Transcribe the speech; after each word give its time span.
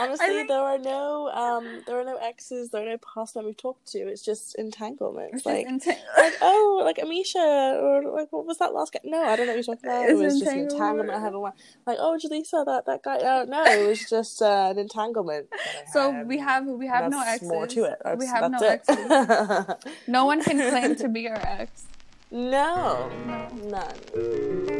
honestly, 0.00 0.26
think- 0.28 0.48
there 0.48 0.60
are 0.60 0.78
no 0.78 1.28
um, 1.30 1.82
there 1.86 1.98
are 2.00 2.04
no 2.04 2.16
exes, 2.16 2.70
there 2.70 2.82
are 2.82 2.90
no 2.90 2.98
past 2.98 3.36
men 3.36 3.44
we've 3.44 3.56
talked 3.56 3.86
to. 3.92 3.98
It's 3.98 4.24
just 4.24 4.54
entanglements. 4.56 5.36
It's 5.38 5.46
like, 5.46 5.66
just 5.68 5.86
inten- 5.86 5.98
like, 6.16 6.34
oh, 6.42 6.80
like 6.84 6.96
Amisha, 6.96 7.82
or 7.82 8.02
like 8.12 8.28
what 8.32 8.46
was 8.46 8.58
that 8.58 8.72
last 8.74 8.92
guy? 8.92 9.00
No, 9.04 9.22
I 9.22 9.36
don't 9.36 9.46
know 9.46 9.54
what 9.56 9.66
you're 9.66 9.74
talking 9.76 9.90
about. 9.90 10.04
It 10.04 10.12
It's 10.12 10.20
was 10.20 10.38
just 10.40 10.50
an 10.52 10.58
entanglement. 10.60 11.10
entanglement 11.10 11.10
I 11.18 11.20
had 11.20 11.32
my 11.32 11.52
like, 11.92 11.98
oh, 12.00 12.18
Jaleesa, 12.22 12.64
that 12.66 12.86
that 12.86 13.02
guy. 13.02 13.18
Oh, 13.22 13.44
no, 13.48 13.64
it 13.64 13.86
was 13.88 14.08
just 14.08 14.40
uh, 14.42 14.68
an 14.70 14.78
entanglement. 14.78 15.46
so 15.92 16.22
we 16.24 16.38
have 16.38 16.66
we 16.66 16.86
have 16.86 17.10
no 17.10 17.22
exes. 17.22 17.48
more 17.48 17.66
to 17.66 17.84
it. 17.84 17.98
That's, 18.04 18.18
we 18.20 18.26
have 18.26 18.50
no 18.50 18.58
that's 18.60 18.88
exes. 18.88 19.76
No 20.06 20.24
one 20.26 20.42
can 20.42 20.58
claim 20.70 20.96
to 20.96 21.08
be 21.08 21.28
our 21.28 21.36
ex. 21.36 21.84
no, 22.30 23.10
No. 23.26 23.48
none. 23.70 24.77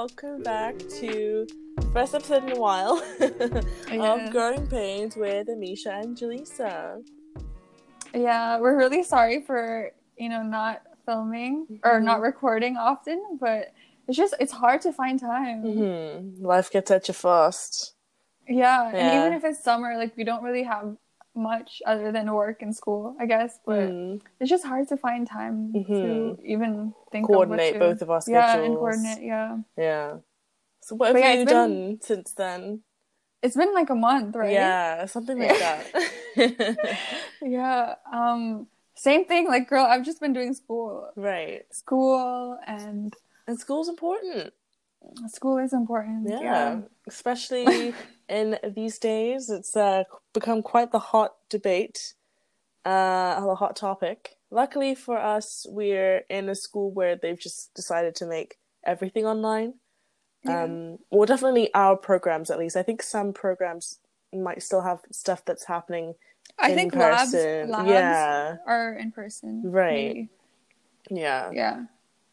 Welcome 0.00 0.42
back 0.42 0.76
to 1.00 1.46
the 1.78 1.86
first 1.94 2.14
episode 2.14 2.44
in 2.44 2.52
a 2.52 2.60
while 2.60 3.02
Yeah. 3.90 4.26
of 4.26 4.30
Growing 4.30 4.66
Pains 4.66 5.16
with 5.16 5.48
Amisha 5.48 6.02
and 6.02 6.14
Jaleesa. 6.14 7.02
Yeah, 8.12 8.60
we're 8.60 8.76
really 8.76 9.02
sorry 9.02 9.40
for 9.40 9.92
you 10.18 10.28
know 10.28 10.42
not 10.42 10.82
filming 11.06 11.80
or 11.82 11.98
Mhm. 11.98 12.04
not 12.04 12.20
recording 12.20 12.76
often, 12.76 13.38
but 13.40 13.72
it's 14.06 14.18
just 14.18 14.34
it's 14.38 14.52
hard 14.52 14.82
to 14.82 14.92
find 14.92 15.18
time. 15.18 15.62
hmm 15.62 16.44
Life 16.44 16.70
gets 16.70 16.90
at 16.90 17.08
you 17.08 17.14
fast. 17.14 17.94
Yeah, 18.46 18.92
Yeah. 18.92 18.98
and 18.98 19.08
even 19.18 19.32
if 19.32 19.44
it's 19.44 19.64
summer, 19.64 19.96
like 19.96 20.14
we 20.14 20.24
don't 20.24 20.42
really 20.42 20.64
have 20.64 20.94
much 21.36 21.82
other 21.86 22.10
than 22.12 22.32
work 22.32 22.62
and 22.62 22.74
school, 22.74 23.14
I 23.20 23.26
guess. 23.26 23.58
But 23.64 23.88
Mm. 23.90 24.20
it's 24.40 24.50
just 24.50 24.64
hard 24.64 24.88
to 24.88 24.96
find 24.96 25.26
time 25.26 25.72
to 25.72 25.78
Mhm. 25.78 26.42
even 26.44 26.94
think 27.12 27.26
Coordinate 27.26 27.74
of 27.76 27.80
both 27.80 28.02
of 28.02 28.10
our 28.10 28.20
schedules. 28.20 28.54
Yeah, 28.56 28.62
and 28.64 28.74
coordinate. 28.76 29.22
Yeah, 29.22 29.58
Yeah. 29.76 30.18
So 30.80 30.94
what 30.96 31.08
have 31.08 31.18
yeah, 31.18 31.32
you 31.34 31.42
it's 31.42 31.50
been- 31.52 31.70
done 31.92 31.98
since 32.00 32.32
then? 32.32 32.82
it's 33.42 33.56
been 33.56 33.72
like 33.74 33.90
a 33.90 33.94
month, 33.94 34.34
right? 34.34 34.52
Yeah, 34.52 35.06
something 35.06 35.38
like 35.38 35.58
that. 35.58 35.84
yeah. 37.42 37.94
Um, 38.12 38.66
same 38.94 39.24
thing. 39.26 39.46
Like, 39.46 39.68
girl, 39.68 39.84
I've 39.84 40.04
just 40.04 40.20
been 40.20 40.32
doing 40.32 40.54
school, 40.54 41.10
right. 41.16 41.62
school, 41.72 42.58
and 42.66 43.14
And 43.46 43.58
school's 43.60 43.88
important. 43.88 44.52
school 45.28 45.58
is 45.58 45.72
important. 45.72 46.28
Yeah. 46.28 46.40
Yeah, 46.40 46.80
Especially 47.06 47.94
in 48.28 48.58
these 48.74 48.98
days, 48.98 49.50
it's 49.50 49.76
uh, 49.76 50.04
become 50.32 50.62
quite 50.62 50.92
the 50.92 50.98
hot 50.98 51.34
debate, 51.48 52.14
uh, 52.84 53.36
a 53.38 53.54
hot 53.54 53.76
topic. 53.76 54.36
Luckily 54.50 54.94
for 54.94 55.18
us, 55.18 55.66
we're 55.68 56.22
in 56.28 56.48
a 56.48 56.54
school 56.54 56.90
where 56.90 57.16
they've 57.16 57.38
just 57.38 57.74
decided 57.74 58.14
to 58.16 58.26
make 58.26 58.58
everything 58.84 59.26
online. 59.26 59.74
Yeah. 60.44 60.62
Um, 60.64 60.98
well, 61.10 61.26
definitely 61.26 61.72
our 61.74 61.96
programs, 61.96 62.50
at 62.50 62.58
least. 62.58 62.76
I 62.76 62.82
think 62.82 63.02
some 63.02 63.32
programs 63.32 63.98
might 64.32 64.62
still 64.62 64.82
have 64.82 65.00
stuff 65.10 65.44
that's 65.44 65.64
happening 65.64 66.14
I 66.58 66.70
in 66.70 66.76
think 66.76 66.92
person. 66.92 67.70
labs, 67.70 67.86
labs 67.86 67.88
Yeah, 67.88 68.56
are 68.66 68.94
in 68.94 69.10
person. 69.12 69.62
Right. 69.64 69.92
maybe. 69.92 70.28
yeah. 71.10 71.50
Yeah. 71.52 71.84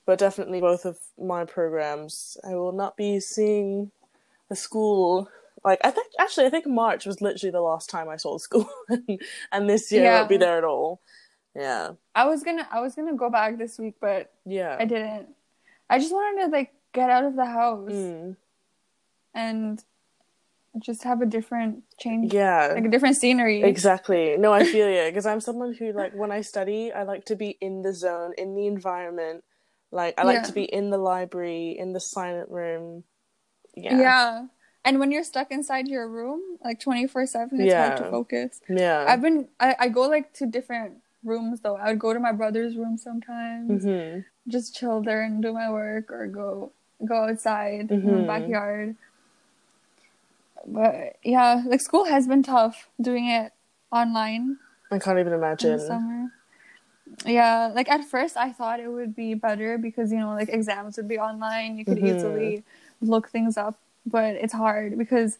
But 0.05 0.19
definitely 0.19 0.59
both 0.59 0.85
of 0.85 0.97
my 1.17 1.45
programs, 1.45 2.37
I 2.43 2.55
will 2.55 2.73
not 2.73 2.97
be 2.97 3.19
seeing 3.19 3.91
the 4.49 4.55
school. 4.55 5.29
Like 5.63 5.79
I 5.83 5.91
think, 5.91 6.07
actually, 6.19 6.45
I 6.45 6.49
think 6.49 6.67
March 6.67 7.05
was 7.05 7.21
literally 7.21 7.51
the 7.51 7.61
last 7.61 7.89
time 7.89 8.09
I 8.09 8.17
saw 8.17 8.37
school, 8.37 8.69
and 9.51 9.69
this 9.69 9.91
year 9.91 10.11
I 10.11 10.15
won't 10.17 10.29
be 10.29 10.37
there 10.37 10.57
at 10.57 10.63
all. 10.63 11.01
Yeah, 11.55 11.91
I 12.15 12.25
was 12.25 12.43
gonna 12.43 12.67
I 12.71 12.81
was 12.81 12.95
gonna 12.95 13.15
go 13.15 13.29
back 13.29 13.57
this 13.57 13.77
week, 13.79 13.95
but 14.01 14.33
yeah. 14.45 14.75
I 14.79 14.85
didn't. 14.85 15.29
I 15.89 15.99
just 15.99 16.11
wanted 16.11 16.45
to 16.45 16.47
like 16.51 16.73
get 16.93 17.09
out 17.09 17.23
of 17.23 17.35
the 17.35 17.45
house 17.45 17.91
Mm. 17.91 18.35
and 19.33 19.83
just 20.79 21.03
have 21.03 21.21
a 21.21 21.25
different 21.25 21.83
change, 21.99 22.33
Yeah, 22.33 22.71
like 22.75 22.85
a 22.85 22.89
different 22.89 23.15
scenery. 23.17 23.61
exactly. 23.61 24.35
No, 24.37 24.51
I 24.51 24.63
feel 24.65 24.89
you 24.89 25.05
because 25.05 25.25
I'm 25.25 25.39
someone 25.39 25.73
who 25.73 25.91
like 25.93 26.13
when 26.13 26.31
I 26.31 26.41
study, 26.41 26.91
I 26.91 27.03
like 27.03 27.25
to 27.25 27.35
be 27.35 27.57
in 27.61 27.83
the 27.83 27.93
zone, 27.93 28.33
in 28.37 28.55
the 28.55 28.65
environment. 28.67 29.43
Like 29.91 30.15
I 30.17 30.23
like 30.23 30.37
Yeah. 30.37 30.43
to 30.43 30.51
be 30.53 30.63
in 30.63 30.89
the 30.89 30.97
library, 30.97 31.77
in 31.77 31.93
the 31.93 31.99
silent 31.99 32.49
room. 32.49 33.03
yeah. 33.75 33.99
Yeah, 33.99 34.45
And 34.85 34.99
when 34.99 35.11
you're 35.11 35.23
stuck 35.23 35.51
inside 35.51 35.87
your 35.87 36.07
room, 36.07 36.41
like 36.63 36.79
twenty 36.79 37.07
four 37.07 37.25
seven, 37.25 37.61
it's 37.61 37.73
hard 37.73 37.97
to 37.97 38.11
focus. 38.11 38.61
yeah. 38.69 39.05
I've 39.07 39.21
been 39.21 39.47
I, 39.59 39.75
I 39.79 39.87
go 39.89 40.01
like 40.09 40.33
to 40.33 40.45
different 40.45 40.97
rooms 41.23 41.61
though. 41.61 41.77
I 41.77 41.89
would 41.89 41.99
go 41.99 42.13
to 42.13 42.19
my 42.19 42.31
brother's 42.33 42.75
room 42.75 42.97
sometimes, 42.97 43.83
hmm 43.83 44.19
just 44.45 44.75
chill 44.75 45.01
there 45.01 45.21
and 45.21 45.41
do 45.41 45.53
my 45.53 45.71
work, 45.71 46.11
or 46.11 46.27
go 46.27 46.73
go 47.05 47.29
outside 47.29 47.89
in 47.91 48.05
the 48.05 48.23
Mhm. 48.23 48.27
backyard. 48.27 48.95
But 50.65 51.17
yeah, 51.23 51.63
like 51.65 51.81
school 51.81 52.05
has 52.05 52.27
been 52.27 52.43
tough 52.43 52.89
doing 52.99 53.27
it 53.29 53.53
online 53.91 54.57
I 54.91 54.99
can't 54.99 55.17
even 55.19 55.33
in 55.33 55.39
imagine. 55.39 55.71
the 55.77 55.79
summer. 55.79 56.31
Yeah, 57.25 57.71
like 57.73 57.89
at 57.89 58.03
first 58.05 58.37
I 58.37 58.51
thought 58.51 58.79
it 58.79 58.87
would 58.87 59.15
be 59.15 59.33
better 59.33 59.77
because 59.77 60.11
you 60.11 60.19
know 60.19 60.29
like 60.33 60.49
exams 60.49 60.97
would 60.97 61.07
be 61.07 61.17
online, 61.19 61.77
you 61.77 61.85
could 61.85 61.97
Mhm. 61.99 62.15
easily 62.15 62.63
look 63.01 63.29
things 63.29 63.57
up, 63.57 63.77
but 64.05 64.35
it's 64.35 64.53
hard 64.53 64.97
because 64.97 65.37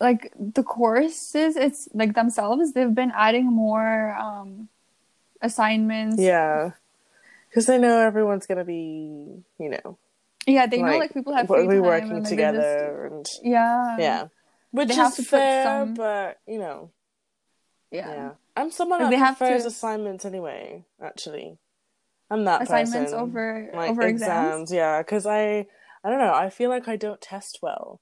like 0.00 0.32
the 0.38 0.62
courses 0.62 1.56
it's 1.56 1.88
like 1.92 2.14
themselves 2.14 2.72
they've 2.72 2.94
been 2.94 3.12
adding 3.14 3.46
more 3.46 4.14
um 4.14 4.68
assignments. 5.42 6.18
Yeah. 6.20 6.72
Because 7.48 7.66
they 7.66 7.78
know 7.78 7.98
everyone's 8.00 8.46
going 8.46 8.58
to 8.58 8.64
be, 8.64 9.42
you 9.58 9.68
know, 9.70 9.98
Yeah, 10.46 10.66
they 10.66 10.80
know 10.82 10.98
like 10.98 11.12
people 11.12 11.34
have 11.34 11.48
free 11.48 11.66
we're 11.66 11.82
working 11.82 12.10
and, 12.12 12.20
like, 12.22 12.28
together 12.30 13.06
and 13.12 13.26
yeah. 13.42 13.96
yeah. 13.98 14.26
Which 14.70 14.88
They 14.88 14.94
is 15.02 15.26
fair, 15.28 15.64
some- 15.64 15.94
but, 15.94 16.38
you 16.46 16.58
know, 16.60 16.90
Yeah. 17.90 18.08
yeah. 18.12 18.30
I'm 18.56 18.70
someone 18.70 19.00
Like, 19.00 19.06
that 19.06 19.10
they 19.16 19.18
have 19.18 19.38
prefers 19.38 19.62
to- 19.62 19.68
assignments 19.68 20.24
anyway, 20.24 20.84
actually. 21.02 21.58
I'm 22.30 22.44
that 22.44 22.62
Assignments 22.62 23.10
person. 23.10 23.18
over 23.18 23.70
like 23.74 23.90
over 23.90 24.02
exams. 24.02 24.70
yeah, 24.70 24.98
because 25.02 25.26
I, 25.26 25.66
I 26.04 26.10
don't 26.10 26.18
know, 26.18 26.32
I 26.34 26.50
feel 26.50 26.70
like 26.70 26.88
I 26.88 26.96
don't 26.96 27.20
test 27.20 27.58
well. 27.62 28.00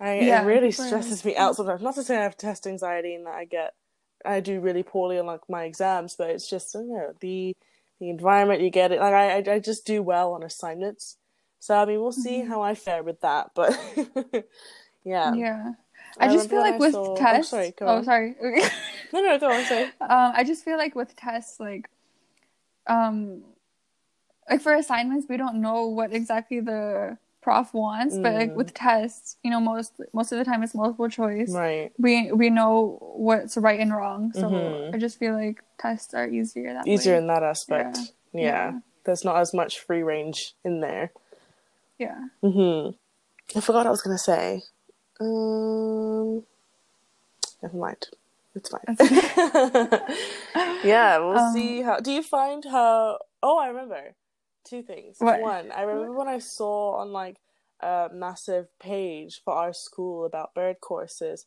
I, 0.00 0.14
Yeah, 0.20 0.42
it 0.42 0.46
really 0.46 0.70
stresses 0.70 1.24
me 1.24 1.36
out 1.36 1.56
sometimes. 1.56 1.82
Not 1.82 1.94
to 1.96 2.02
say 2.04 2.16
I 2.18 2.22
have 2.22 2.36
test 2.36 2.66
anxiety 2.66 3.14
and 3.14 3.26
that 3.26 3.34
I 3.34 3.44
get, 3.44 3.74
I 4.24 4.40
do 4.40 4.60
really 4.60 4.82
poorly 4.82 5.18
on 5.18 5.26
like 5.26 5.40
my 5.48 5.64
exams, 5.64 6.14
but 6.16 6.30
it's 6.30 6.48
just 6.48 6.72
don't 6.72 6.88
know 6.88 7.14
the 7.20 7.54
the 8.00 8.10
environment 8.10 8.60
you 8.60 8.70
get 8.70 8.92
it. 8.92 9.00
Like 9.00 9.12
I, 9.12 9.38
I, 9.38 9.54
I 9.54 9.58
just 9.58 9.84
do 9.84 10.02
well 10.02 10.32
on 10.32 10.44
assignments. 10.44 11.16
So 11.58 11.76
I 11.76 11.84
mean, 11.84 12.00
we'll 12.00 12.12
see 12.12 12.42
Mhm. 12.42 12.48
how 12.48 12.62
I 12.62 12.74
fare 12.76 13.02
with 13.02 13.20
that, 13.22 13.50
but 13.54 13.76
yeah. 15.04 15.34
Yeah. 15.34 15.72
I 16.20 16.26
I, 16.26 16.32
just 16.32 16.48
feel 16.48 16.60
like 16.60 16.74
I 16.74 16.78
with 16.78 16.92
saw- 16.92 17.14
oh, 17.14 17.16
tests. 17.16 17.50
sorry, 17.50 17.74
go 17.76 17.86
oh, 17.86 18.02
sorry. 18.02 18.36
No, 19.12 19.20
no, 19.20 19.38
go 19.38 19.50
on. 19.50 19.64
Sorry. 19.64 19.84
um, 20.00 20.32
I 20.34 20.44
just 20.44 20.64
feel 20.64 20.76
like 20.78 20.94
with 20.94 21.16
tests, 21.16 21.58
like, 21.60 21.88
um, 22.86 23.42
like 24.50 24.60
for 24.62 24.74
assignments, 24.74 25.26
we 25.28 25.36
don't 25.36 25.60
know 25.60 25.86
what 25.86 26.12
exactly 26.12 26.60
the 26.60 27.18
prof 27.42 27.72
wants, 27.72 28.16
but 28.18 28.34
like 28.34 28.50
Mm. 28.52 28.56
with 28.56 28.74
tests, 28.74 29.36
you 29.42 29.50
know, 29.50 29.60
most 29.60 29.92
most 30.12 30.32
of 30.32 30.38
the 30.38 30.44
time 30.44 30.62
it's 30.62 30.74
multiple 30.74 31.08
choice. 31.08 31.50
Right. 31.50 31.92
We 31.98 32.30
we 32.32 32.50
know 32.50 32.98
what's 33.16 33.56
right 33.56 33.80
and 33.80 33.94
wrong, 33.94 34.32
so 34.32 34.42
Mhm. 34.42 34.94
I 34.94 34.98
just 34.98 35.18
feel 35.18 35.34
like 35.34 35.62
tests 35.78 36.14
are 36.14 36.26
easier 36.28 36.72
that 36.74 36.86
Easier 36.86 37.12
way. 37.14 37.18
in 37.18 37.26
that 37.28 37.42
aspect. 37.42 37.96
Yeah. 37.96 38.04
Yeah. 38.32 38.42
Yeah. 38.72 38.78
There's 39.04 39.24
not 39.24 39.36
as 39.36 39.54
much 39.54 39.80
free 39.80 40.02
range 40.02 40.54
in 40.64 40.80
there. 40.80 41.12
Yeah. 41.98 42.28
hmm 42.42 42.90
I 43.56 43.60
forgot 43.60 43.78
what 43.80 43.86
I 43.86 43.90
was 43.90 44.02
gonna 44.02 44.18
say. 44.18 44.62
Um, 45.20 46.44
never 47.62 47.76
mind. 47.76 48.08
It's 48.54 48.68
fine. 48.68 48.96
yeah, 50.84 51.18
we'll 51.18 51.36
Um, 51.38 51.52
see 51.54 51.82
how. 51.82 52.00
Do 52.00 52.10
you 52.12 52.22
find 52.22 52.64
how? 52.64 53.18
Oh, 53.42 53.58
I 53.58 53.68
remember 53.68 54.14
two 54.68 54.82
things. 54.82 55.16
What? 55.20 55.40
One, 55.40 55.72
I 55.72 55.82
remember 55.82 56.12
when 56.14 56.28
I 56.28 56.38
saw 56.38 56.96
on 56.96 57.12
like 57.12 57.38
a 57.80 58.10
massive 58.12 58.66
page 58.78 59.40
for 59.44 59.54
our 59.54 59.72
school 59.72 60.24
about 60.24 60.54
bird 60.54 60.80
courses, 60.80 61.46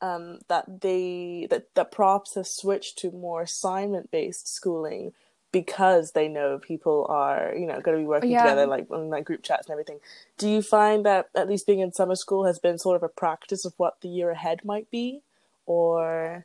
um, 0.00 0.40
that 0.48 0.80
they 0.82 1.46
that 1.50 1.74
that 1.74 1.92
props 1.92 2.34
have 2.34 2.46
switched 2.46 2.98
to 2.98 3.10
more 3.10 3.42
assignment 3.42 4.10
based 4.10 4.52
schooling 4.52 5.12
because 5.52 6.12
they 6.12 6.26
know 6.28 6.58
people 6.58 7.06
are 7.08 7.54
you 7.56 7.66
know 7.66 7.80
going 7.80 7.96
to 7.96 8.02
be 8.02 8.06
working 8.06 8.30
Yeah. 8.30 8.42
together 8.42 8.66
like 8.66 8.86
on 8.90 9.08
like 9.10 9.24
group 9.24 9.42
chats 9.42 9.66
and 9.66 9.72
everything. 9.72 10.00
Do 10.36 10.48
you 10.48 10.62
find 10.62 11.06
that 11.06 11.28
at 11.34 11.48
least 11.48 11.66
being 11.66 11.80
in 11.80 11.92
summer 11.92 12.16
school 12.16 12.44
has 12.44 12.58
been 12.58 12.78
sort 12.78 12.96
of 12.96 13.02
a 13.02 13.08
practice 13.08 13.64
of 13.64 13.74
what 13.76 14.00
the 14.00 14.08
year 14.08 14.30
ahead 14.30 14.64
might 14.64 14.90
be, 14.90 15.22
or 15.66 16.44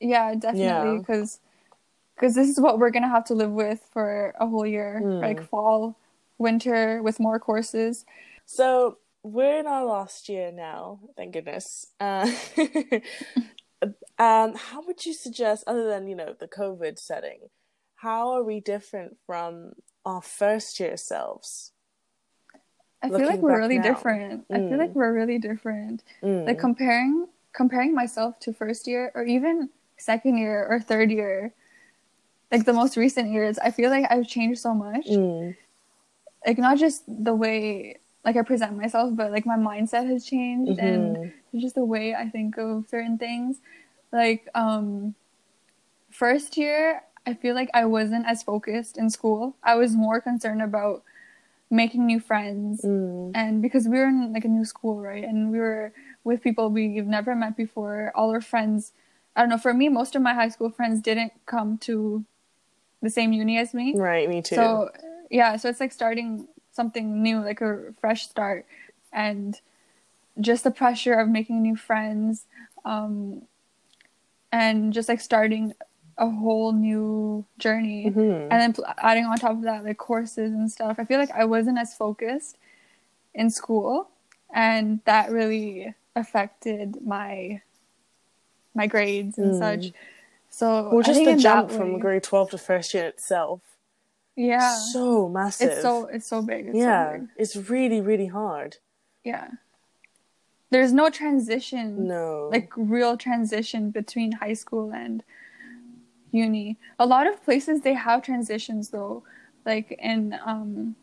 Yeah, 0.00 0.34
definitely. 0.34 0.60
Yeah. 0.60 0.98
Because 2.20 2.34
this 2.34 2.50
is 2.50 2.60
what 2.60 2.78
we're 2.78 2.90
gonna 2.90 3.08
have 3.08 3.24
to 3.24 3.34
live 3.34 3.50
with 3.50 3.80
for 3.92 4.34
a 4.38 4.46
whole 4.46 4.66
year, 4.66 5.00
Mm. 5.02 5.22
like 5.22 5.42
fall, 5.42 5.96
winter, 6.36 7.02
with 7.02 7.18
more 7.18 7.38
courses. 7.38 8.04
So 8.44 8.98
we're 9.22 9.60
in 9.60 9.66
our 9.66 9.86
last 9.86 10.28
year 10.28 10.52
now, 10.52 11.00
thank 11.16 11.32
goodness. 11.32 11.86
Uh, 11.98 12.30
um, 14.18 14.54
how 14.54 14.82
would 14.86 15.06
you 15.06 15.14
suggest, 15.14 15.64
other 15.66 15.86
than 15.88 16.06
you 16.06 16.14
know 16.14 16.34
the 16.38 16.46
COVID 16.46 16.98
setting, 16.98 17.48
how 17.96 18.32
are 18.32 18.42
we 18.42 18.60
different 18.60 19.16
from 19.26 19.72
our 20.04 20.20
first 20.20 20.78
year 20.78 20.98
selves? 20.98 21.72
I 23.02 23.08
feel 23.08 23.26
like 23.26 23.40
we're 23.40 23.58
really 23.58 23.78
now. 23.78 23.82
different. 23.94 24.44
I 24.50 24.58
feel 24.58 24.76
like 24.76 24.90
Mm. 24.90 24.94
we're 24.94 25.14
really 25.14 25.38
different. 25.38 26.04
Mm. 26.22 26.46
Like 26.46 26.58
comparing 26.58 27.28
comparing 27.54 27.94
myself 27.94 28.38
to 28.40 28.52
first 28.52 28.86
year 28.86 29.10
or 29.14 29.24
even 29.24 29.70
second 29.96 30.36
year 30.36 30.66
or 30.68 30.80
third 30.80 31.10
year, 31.10 31.54
like 32.50 32.64
the 32.64 32.72
most 32.72 32.96
recent 32.96 33.30
years, 33.30 33.58
I 33.58 33.70
feel 33.70 33.90
like 33.90 34.06
I've 34.10 34.26
changed 34.26 34.60
so 34.60 34.74
much. 34.74 35.06
Mm. 35.06 35.56
Like 36.46 36.58
not 36.58 36.78
just 36.78 37.04
the 37.06 37.34
way 37.34 37.96
like 38.24 38.36
I 38.36 38.42
present 38.42 38.76
myself, 38.76 39.16
but 39.16 39.32
like 39.32 39.46
my 39.46 39.56
mindset 39.56 40.06
has 40.08 40.26
changed 40.26 40.78
and 40.78 41.16
Mhm. 41.16 41.32
just 41.60 41.74
the 41.74 41.84
way 41.84 42.14
I 42.14 42.28
think 42.28 42.58
of 42.58 42.86
certain 42.88 43.16
things. 43.18 43.60
Like 44.12 44.48
um 44.54 45.14
first 46.10 46.56
year, 46.56 47.02
I 47.26 47.34
feel 47.34 47.54
like 47.54 47.70
I 47.72 47.84
wasn't 47.84 48.26
as 48.26 48.42
focused 48.42 48.98
in 48.98 49.10
school. 49.10 49.54
I 49.62 49.74
was 49.76 49.94
more 49.94 50.20
concerned 50.20 50.62
about 50.62 51.02
making 51.70 52.04
new 52.06 52.18
friends 52.18 52.82
Mm. 52.84 53.30
and 53.34 53.62
because 53.62 53.86
we 53.86 53.96
were 53.98 54.08
in 54.08 54.32
like 54.32 54.44
a 54.44 54.48
new 54.48 54.64
school, 54.64 55.00
right? 55.00 55.22
And 55.24 55.52
we 55.52 55.58
were 55.58 55.92
with 56.24 56.42
people 56.42 56.68
we've 56.68 57.06
never 57.06 57.34
met 57.36 57.56
before. 57.56 58.10
All 58.14 58.30
our 58.30 58.40
friends, 58.40 58.92
I 59.36 59.40
don't 59.42 59.50
know, 59.50 59.58
for 59.58 59.72
me 59.72 59.88
most 59.88 60.16
of 60.16 60.22
my 60.22 60.34
high 60.34 60.48
school 60.48 60.70
friends 60.70 61.00
didn't 61.00 61.32
come 61.46 61.78
to 61.88 62.24
the 63.02 63.10
same 63.10 63.32
uni 63.32 63.58
as 63.58 63.72
me. 63.74 63.94
Right, 63.96 64.28
me 64.28 64.42
too. 64.42 64.56
So 64.56 64.90
yeah, 65.30 65.56
so 65.56 65.68
it's 65.68 65.80
like 65.80 65.92
starting 65.92 66.48
something 66.72 67.22
new, 67.22 67.40
like 67.40 67.60
a 67.60 67.92
fresh 68.00 68.28
start, 68.28 68.66
and 69.12 69.60
just 70.40 70.64
the 70.64 70.70
pressure 70.70 71.14
of 71.14 71.28
making 71.28 71.62
new 71.62 71.76
friends, 71.76 72.46
um, 72.84 73.42
and 74.52 74.92
just 74.92 75.08
like 75.08 75.20
starting 75.20 75.74
a 76.18 76.28
whole 76.28 76.72
new 76.72 77.44
journey, 77.58 78.10
Mhm. 78.10 78.48
and 78.50 78.60
then 78.60 78.72
pl- 78.72 78.84
adding 78.98 79.24
on 79.24 79.36
top 79.38 79.52
of 79.52 79.62
that 79.62 79.84
like 79.84 79.96
courses 79.98 80.52
and 80.52 80.70
stuff. 80.70 80.98
I 80.98 81.04
feel 81.04 81.18
like 81.18 81.30
I 81.30 81.44
wasn't 81.44 81.78
as 81.78 81.94
focused 81.94 82.58
in 83.34 83.48
school, 83.50 84.10
and 84.52 85.00
that 85.04 85.30
really 85.30 85.94
affected 86.16 87.00
my 87.06 87.62
my 88.74 88.86
grades 88.86 89.36
and 89.38 89.54
Mm. 89.54 89.58
such. 89.58 89.92
So 90.50 90.90
well, 90.92 91.02
just 91.02 91.24
the 91.24 91.36
jump 91.36 91.70
from 91.70 91.94
way- 91.94 92.00
grade 92.00 92.22
12 92.24 92.50
to 92.50 92.58
first 92.58 92.92
year 92.92 93.06
itself. 93.06 93.60
yeah, 94.36 94.74
So 94.92 95.28
massive. 95.28 95.70
it's 95.70 95.82
so 95.82 96.06
it's 96.06 96.26
so 96.26 96.42
big. 96.42 96.66
It's 96.68 96.78
so 96.78 96.84
yeah, 96.84 97.12
big. 97.12 97.28
it's 97.36 97.56
really, 97.56 98.00
really 98.00 98.26
hard. 98.26 98.76
Yeah. 99.24 99.48
There's 100.70 100.92
no 100.92 101.10
transition, 101.10 102.06
No. 102.06 102.48
like 102.52 102.70
real 102.76 103.16
transition 103.16 103.90
between 103.90 104.32
high 104.32 104.52
school 104.54 104.92
and 104.92 105.22
uni. 106.32 106.78
A 106.98 107.06
lot 107.06 107.26
of 107.26 107.42
places 107.44 107.80
they 107.82 107.94
have 107.94 108.22
transitions 108.22 108.90
though. 108.90 109.22
Like 109.66 109.92
in 110.00 110.36
um 110.44 110.96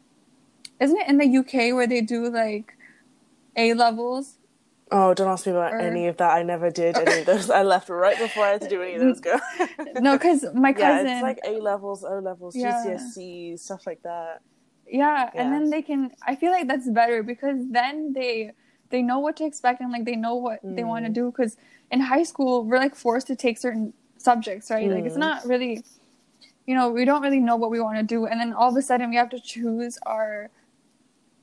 isn't 0.79 0.97
it 0.97 1.07
in 1.07 1.17
the 1.17 1.37
UK 1.39 1.73
where 1.75 1.87
they 1.87 2.01
do 2.01 2.29
like 2.29 2.75
A 3.55 3.73
levels? 3.73 4.36
Oh, 4.91 5.13
don't 5.13 5.27
ask 5.27 5.45
me 5.45 5.51
about 5.51 5.73
or- 5.73 5.79
any 5.79 6.07
of 6.07 6.17
that. 6.17 6.31
I 6.31 6.43
never 6.43 6.69
did 6.69 6.97
any 6.97 7.19
of 7.21 7.25
those. 7.31 7.49
I 7.49 7.63
left 7.63 7.89
right 7.89 8.17
before 8.17 8.45
I 8.45 8.51
had 8.51 8.61
to 8.61 8.69
do 8.69 8.81
any 8.81 8.95
of 8.95 9.01
those. 9.01 9.19
Go. 9.19 9.37
No, 9.99 10.17
cuz 10.17 10.45
my 10.53 10.73
cousin. 10.73 11.07
yeah, 11.07 11.13
it's 11.15 11.23
like 11.23 11.39
A 11.45 11.59
levels, 11.59 12.03
O 12.03 12.19
levels, 12.19 12.55
Yeah. 12.55 12.83
GCSEs, 12.85 13.59
stuff 13.59 13.85
like 13.87 14.01
that. 14.03 14.41
yeah, 14.89 15.29
and 15.35 15.51
then 15.53 15.69
they 15.69 15.81
can 15.81 16.11
I 16.25 16.35
feel 16.35 16.51
like 16.51 16.67
that's 16.67 16.89
better 16.89 17.23
because 17.23 17.57
then 17.79 18.13
they 18.13 18.51
they 18.89 19.01
know 19.01 19.19
what 19.19 19.35
to 19.37 19.45
expect 19.45 19.81
and 19.81 19.91
like 19.91 20.05
they 20.05 20.15
know 20.15 20.35
what 20.35 20.59
they 20.63 20.83
want 20.91 21.03
to 21.05 21.11
Mm. 21.11 21.15
do 21.21 21.31
cuz 21.31 21.57
in 21.91 21.99
high 21.99 22.23
school 22.23 22.63
we're 22.63 22.77
like 22.85 22.95
forced 22.95 23.27
to 23.27 23.35
take 23.35 23.57
certain 23.57 23.91
subjects, 24.17 24.71
right? 24.71 24.89
Like 24.89 25.05
it's 25.09 25.15
Mm. 25.17 25.25
not 25.29 25.45
really 25.45 25.83
you 26.69 26.75
know, 26.75 26.89
we 26.91 27.03
don't 27.09 27.21
really 27.21 27.39
know 27.39 27.55
what 27.55 27.69
we 27.71 27.79
want 27.87 27.97
to 27.97 28.03
do 28.03 28.25
and 28.25 28.39
then 28.41 28.51
all 28.53 28.69
of 28.69 28.77
a 28.77 28.81
sudden 28.81 29.09
we 29.09 29.15
have 29.23 29.29
to 29.35 29.39
choose 29.39 29.97
our 30.05 30.49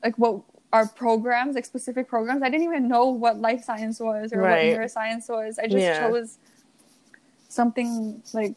like 0.02 0.16
what 0.22 0.34
our 0.74 0.86
programs, 0.88 1.54
like 1.54 1.64
specific 1.64 2.08
programs. 2.08 2.42
I 2.42 2.50
didn't 2.50 2.64
even 2.72 2.88
know 2.88 3.06
what 3.24 3.38
life 3.48 3.62
science 3.62 4.00
was 4.00 4.32
or 4.32 4.40
Right. 4.40 4.72
what 4.72 4.80
neuroscience 4.80 5.28
was. 5.28 5.52
I 5.58 5.66
just 5.68 5.84
Yeah. 5.88 6.00
chose 6.00 6.38
something 7.48 8.22
like 8.32 8.56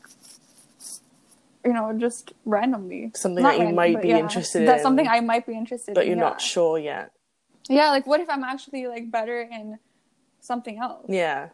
you 1.66 1.74
know, 1.74 1.92
just 1.98 2.32
randomly. 2.46 3.12
Something 3.14 3.44
Not 3.44 3.50
that 3.50 3.56
you 3.58 3.64
random, 3.66 3.76
might 3.76 4.02
be 4.02 4.08
yeah, 4.10 4.20
interested 4.20 4.66
That's 4.66 4.80
in, 4.80 4.84
something 4.84 5.06
I 5.08 5.20
might 5.20 5.46
be 5.46 5.54
interested 5.54 5.96
but 5.96 6.04
in. 6.06 6.12
you're 6.12 6.18
yeah. 6.18 6.30
not 6.30 6.40
sure 6.40 6.80
yet. 6.80 7.12
Yeah, 7.70 7.90
like 7.90 8.08
what 8.08 8.22
if 8.22 8.30
I'm 8.30 8.46
actually 8.46 8.88
like 8.88 9.12
better 9.12 9.42
in 9.42 9.78
something 10.40 10.78
else? 10.80 11.06
Yeah, 11.10 11.50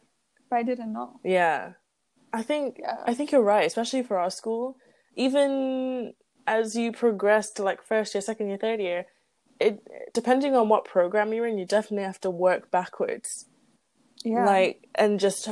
But 0.49 0.57
I 0.57 0.63
didn't 0.63 0.93
know. 0.93 1.19
yeah. 1.23 1.73
I 2.31 2.41
think 2.43 2.77
Yeah. 2.79 2.97
I 3.05 3.13
think 3.15 3.31
you're 3.31 3.41
right, 3.55 3.65
especially 3.65 4.03
for 4.03 4.17
our 4.19 4.29
school. 4.29 4.77
Even 5.15 6.13
as 6.45 6.75
you 6.75 6.91
progress 6.91 7.49
to 7.55 7.63
like 7.63 7.81
first 7.81 8.13
year, 8.13 8.21
second 8.21 8.47
year, 8.49 8.57
third 8.57 8.79
year, 8.81 9.05
it 9.63 10.13
depending 10.13 10.55
on 10.55 10.69
what 10.69 10.85
program 10.85 11.33
you're 11.33 11.47
in, 11.47 11.57
you 11.57 11.65
definitely 11.65 12.05
have 12.05 12.21
to 12.21 12.29
work 12.29 12.69
backwards. 12.71 13.45
Yeah. 14.25 14.45
like 14.45 14.87
and 14.95 15.19
just 15.19 15.49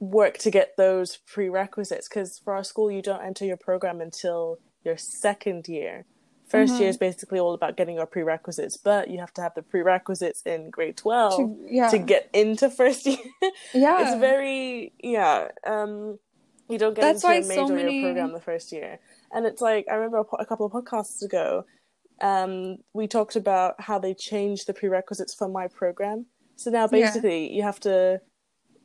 work 0.00 0.38
to 0.38 0.50
get 0.50 0.76
those 0.78 1.18
prerequisites 1.26 2.08
because 2.08 2.38
for 2.38 2.54
our 2.54 2.64
school 2.64 2.90
you 2.90 3.02
don't 3.02 3.22
enter 3.22 3.44
your 3.44 3.58
program 3.58 4.00
until 4.00 4.58
your 4.82 4.96
second 4.96 5.68
year 5.68 6.06
1st 6.50 6.80
year 6.80 6.88
is 6.88 6.96
basically 6.96 7.38
all 7.38 7.52
about 7.52 7.76
getting 7.76 7.96
your 7.96 8.06
prerequisites 8.06 8.78
but 8.78 9.10
you 9.10 9.18
have 9.18 9.34
to 9.34 9.42
have 9.42 9.52
the 9.54 9.60
prerequisites 9.62 10.40
in 10.46 10.70
grade 10.70 10.96
12 10.96 11.36
To- 11.36 11.66
yeah. 11.68 11.88
to 11.90 11.98
get 11.98 12.30
into 12.32 12.70
first 12.70 13.04
year 13.10 13.18
yeah. 13.74 14.00
it's 14.12 14.18
very 14.20 14.94
yeah 15.02 15.48
um 15.66 16.18
you 16.70 16.78
don't 16.78 16.94
get 16.94 17.02
That's 17.02 17.22
into 17.24 17.26
why 17.26 17.34
a 17.40 17.42
so 17.42 17.62
major 17.68 17.74
many- 17.74 18.02
program 18.02 18.32
the 18.32 18.40
first 18.40 18.72
year 18.72 19.00
and 19.32 19.44
it's 19.44 19.60
like 19.60 19.84
i 19.90 19.94
remember 19.96 20.18
a, 20.18 20.24
po- 20.24 20.38
a 20.40 20.46
couple 20.46 20.64
of 20.64 20.72
podcasts 20.72 21.20
ago 21.22 21.66
um 22.20 22.78
we 22.92 23.06
talked 23.06 23.36
about 23.36 23.80
how 23.80 23.98
they 23.98 24.14
changed 24.14 24.66
the 24.66 24.74
prerequisites 24.74 25.34
for 25.34 25.48
my 25.48 25.66
program 25.68 26.26
so 26.56 26.70
now 26.70 26.82
Yeah. 26.82 26.86
basically 26.88 27.52
you 27.52 27.62
have 27.62 27.80
to 27.80 28.20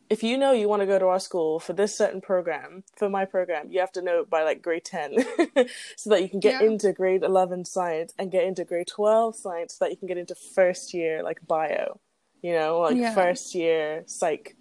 if 0.10 0.22
you 0.22 0.38
know 0.38 0.52
you 0.52 0.70
want 0.70 0.82
to 0.82 0.86
go 0.86 1.00
to 1.00 1.08
our 1.08 1.20
school 1.20 1.60
for 1.60 1.74
this 1.74 1.98
certain 1.98 2.22
program 2.22 2.84
for 2.98 3.10
my 3.10 3.26
program 3.26 3.72
you 3.72 3.80
have 3.80 3.92
to 3.94 4.02
know 4.02 4.26
by 4.30 4.44
like 4.44 4.62
grade 4.62 4.86
10 4.86 5.16
so 5.98 6.10
that 6.12 6.22
you 6.22 6.30
can 6.30 6.40
get 6.40 6.62
Yeah. 6.62 6.68
into 6.68 6.94
grade 6.94 7.24
11 7.24 7.66
science 7.66 8.14
and 8.20 8.32
get 8.32 8.44
into 8.44 8.64
grade 8.66 8.88
12 8.88 9.36
science 9.36 9.76
so 9.76 9.86
that 9.86 9.92
you 9.92 9.98
can 9.98 10.08
get 10.08 10.18
into 10.18 10.36
first 10.36 10.94
year 10.94 11.24
like 11.24 11.40
bio 11.48 12.00
you 12.44 12.54
know 12.54 12.80
like 12.82 12.98
Yeah. 12.98 13.16
first 13.16 13.56
year 13.56 14.04
psych 14.06 14.56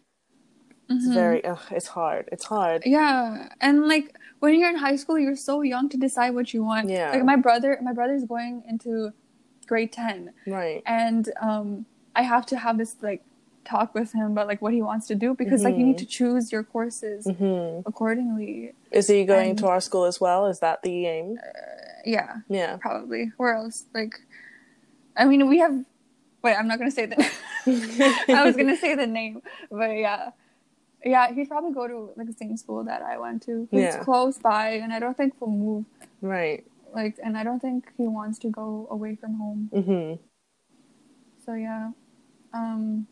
it's 0.88 1.06
Mhm. 1.08 1.14
very 1.14 1.44
ugh, 1.44 1.60
it's 1.70 1.86
hard 1.88 2.28
it's 2.32 2.44
hard 2.44 2.82
Yeah, 2.86 3.48
and 3.60 3.86
like 3.88 4.16
when 4.42 4.58
you're 4.58 4.68
in 4.70 4.76
high 4.76 4.96
school, 4.96 5.16
you're 5.18 5.36
so 5.36 5.62
young 5.62 5.88
to 5.90 5.96
decide 5.96 6.30
what 6.34 6.52
you 6.52 6.64
want. 6.64 6.88
Yeah. 6.90 7.12
Like 7.12 7.24
my 7.24 7.36
brother, 7.36 7.78
my 7.80 7.92
brother's 7.92 8.24
going 8.24 8.64
into 8.68 9.12
grade 9.68 9.92
ten, 9.92 10.32
right 10.46 10.82
and 10.84 11.30
um, 11.40 11.86
I 12.16 12.22
have 12.22 12.44
to 12.46 12.56
have 12.58 12.76
this 12.76 12.96
like 13.00 13.22
talk 13.64 13.94
with 13.94 14.12
him 14.12 14.32
about 14.32 14.48
like 14.48 14.60
what 14.60 14.72
he 14.72 14.82
wants 14.82 15.06
to 15.06 15.14
do 15.14 15.34
because 15.34 15.62
like 15.62 15.76
you 15.76 15.86
need 15.86 15.98
to 15.98 16.04
choose 16.18 16.50
your 16.50 16.64
courses 16.64 17.28
hmm 17.38 17.78
accordingly. 17.86 18.72
is 18.90 19.06
he 19.06 19.24
going 19.24 19.50
And- 19.50 19.58
to 19.60 19.68
our 19.68 19.80
school 19.80 20.04
as 20.04 20.20
well 20.20 20.46
is 20.46 20.58
that 20.58 20.82
the 20.82 21.06
aim 21.06 21.38
Yeah, 22.04 22.38
yeah 22.48 22.76
probably. 22.78 23.30
Where 23.36 23.54
else? 23.54 23.84
Like, 23.94 24.14
I 25.16 25.24
mean, 25.26 25.48
we 25.48 25.58
have. 25.60 25.84
Wait, 26.42 26.56
I'm 26.58 26.66
not 26.66 26.78
gonna 26.80 26.90
say 26.90 27.06
the. 27.06 27.16
I 28.38 28.42
was 28.44 28.56
gonna 28.56 28.76
say 28.76 28.96
the 28.96 29.06
name, 29.06 29.40
but 29.70 29.90
yeah, 30.06 30.30
yeah, 31.04 31.32
he'd 31.32 31.48
probably 31.48 31.72
go 31.72 31.88
to 31.88 32.12
like 32.16 32.26
the 32.26 32.32
same 32.32 32.56
school 32.56 32.84
that 32.84 33.02
I 33.02 33.18
went 33.18 33.42
to. 33.44 33.68
'cause 33.70 33.80
Yeah. 33.80 33.96
It's 33.96 34.04
close 34.04 34.38
by, 34.38 34.70
and 34.70 34.92
I 34.92 34.98
don't 34.98 35.16
think 35.16 35.34
we'll 35.40 35.50
move. 35.50 35.84
right 36.20 36.64
Like, 36.94 37.18
and 37.22 37.36
I 37.38 37.42
don't 37.44 37.60
think 37.60 37.90
he 37.96 38.06
wants 38.06 38.38
to 38.40 38.48
go 38.50 38.86
away 38.90 39.16
from 39.16 39.34
home. 39.34 39.70
hmm 39.72 40.14
So 41.44 41.54
yeah, 41.54 41.90
um, 42.54 43.06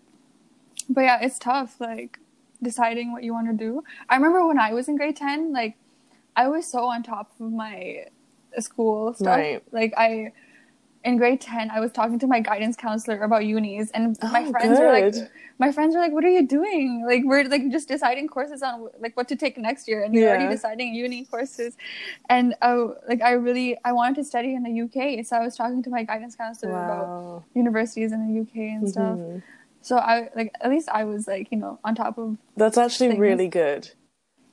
but 0.89 1.03
yeah, 1.03 1.21
it's 1.23 1.39
tough. 1.39 1.81
Like 1.81 2.19
deciding 2.63 3.13
what 3.13 3.23
you 3.25 3.33
want 3.33 3.49
to 3.49 3.55
do. 3.55 3.85
I 4.09 4.17
remember 4.17 4.47
when 4.47 4.59
I 4.59 4.73
was 4.75 4.89
in 4.89 4.97
grade 4.97 5.17
ten, 5.17 5.53
like 5.53 5.77
I 6.37 6.49
was 6.49 6.67
so 6.67 6.87
on 6.87 7.03
top 7.03 7.33
of 7.41 7.53
my 7.53 8.07
school 8.59 9.15
stuff. 9.15 9.27
Right. 9.27 9.63
Like 9.73 9.95
I, 9.97 10.33
in 11.05 11.17
grade 11.17 11.41
ten, 11.41 11.71
I 11.71 11.81
was 11.81 11.93
talking 11.93 12.19
to 12.19 12.27
my 12.27 12.41
guidance 12.41 12.77
counselor 12.77 13.23
about 13.23 13.47
unis, 13.47 13.91
and 13.93 14.17
my 14.23 14.45
Oh, 14.45 14.51
friends 14.51 14.79
were 14.79 14.93
like, 14.93 15.15
my 15.59 15.73
friends 15.73 15.95
were 15.95 16.01
like, 16.01 16.13
"What 16.13 16.25
are 16.25 16.31
you 16.31 16.47
doing? 16.47 17.05
Like 17.07 17.23
we're 17.25 17.45
like 17.45 17.71
just 17.71 17.89
deciding 17.89 18.29
courses 18.29 18.63
on 18.63 18.89
like 18.99 19.17
what 19.17 19.27
to 19.29 19.37
take 19.37 19.57
next 19.57 19.89
year, 19.89 20.03
and 20.03 20.13
you're 20.15 20.25
Yeah. 20.25 20.31
already 20.31 20.49
deciding 20.49 20.95
uni 20.95 21.25
courses." 21.25 21.77
And 22.29 22.55
uh, 22.61 22.89
like 23.09 23.23
I 23.23 23.33
really 23.33 23.79
I 23.85 23.93
wanted 23.93 24.17
to 24.17 24.25
study 24.25 24.55
in 24.55 24.63
the 24.63 24.83
UK, 24.85 25.25
so 25.25 25.37
I 25.37 25.41
was 25.41 25.57
talking 25.57 25.83
to 25.85 25.91
my 25.91 26.03
guidance 26.03 26.37
counselor 26.37 26.73
about 26.85 27.45
universities 27.55 28.13
in 28.13 28.21
the 28.27 28.41
UK 28.43 28.55
and 28.77 28.89
stuff. 28.89 29.19
Mhm. 29.19 29.43
So 29.83 29.97
I 29.97 30.29
like 30.37 30.53
at 30.61 30.69
least 30.71 30.89
I 30.91 31.05
was 31.05 31.27
like 31.27 31.49
you 31.51 31.57
know 31.59 31.79
on 31.85 31.95
top 31.95 32.19
of 32.19 32.37
That's 32.57 32.77
actually 32.77 33.09
things. 33.09 33.21
really 33.21 33.49
good. 33.49 33.91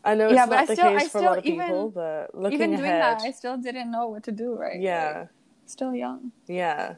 I 0.05 0.15
know 0.15 0.27
it's 0.27 0.35
Yeah, 0.35 0.45
but 0.45 0.55
not 0.55 0.63
I 0.63 0.65
the 0.67 0.73
still- 0.75 0.91
case 0.97 1.01
I 1.01 1.07
for 1.09 1.17
a 1.17 1.21
lot 1.21 1.37
of 1.39 1.43
still 1.43 1.51
people, 1.57 1.79
even- 1.79 1.89
but 1.91 2.33
looking 2.33 2.53
even 2.53 2.69
doing 2.77 2.83
ahead, 2.91 3.19
that. 3.19 3.21
I 3.23 3.31
still 3.31 3.57
didn't 3.57 3.91
know 3.91 4.07
what 4.07 4.23
to 4.23 4.31
do. 4.31 4.55
Right? 4.55 4.79
yeah, 4.79 5.19
Like, 5.19 5.29
still 5.67 5.93
young. 5.93 6.31
yeah. 6.47 6.95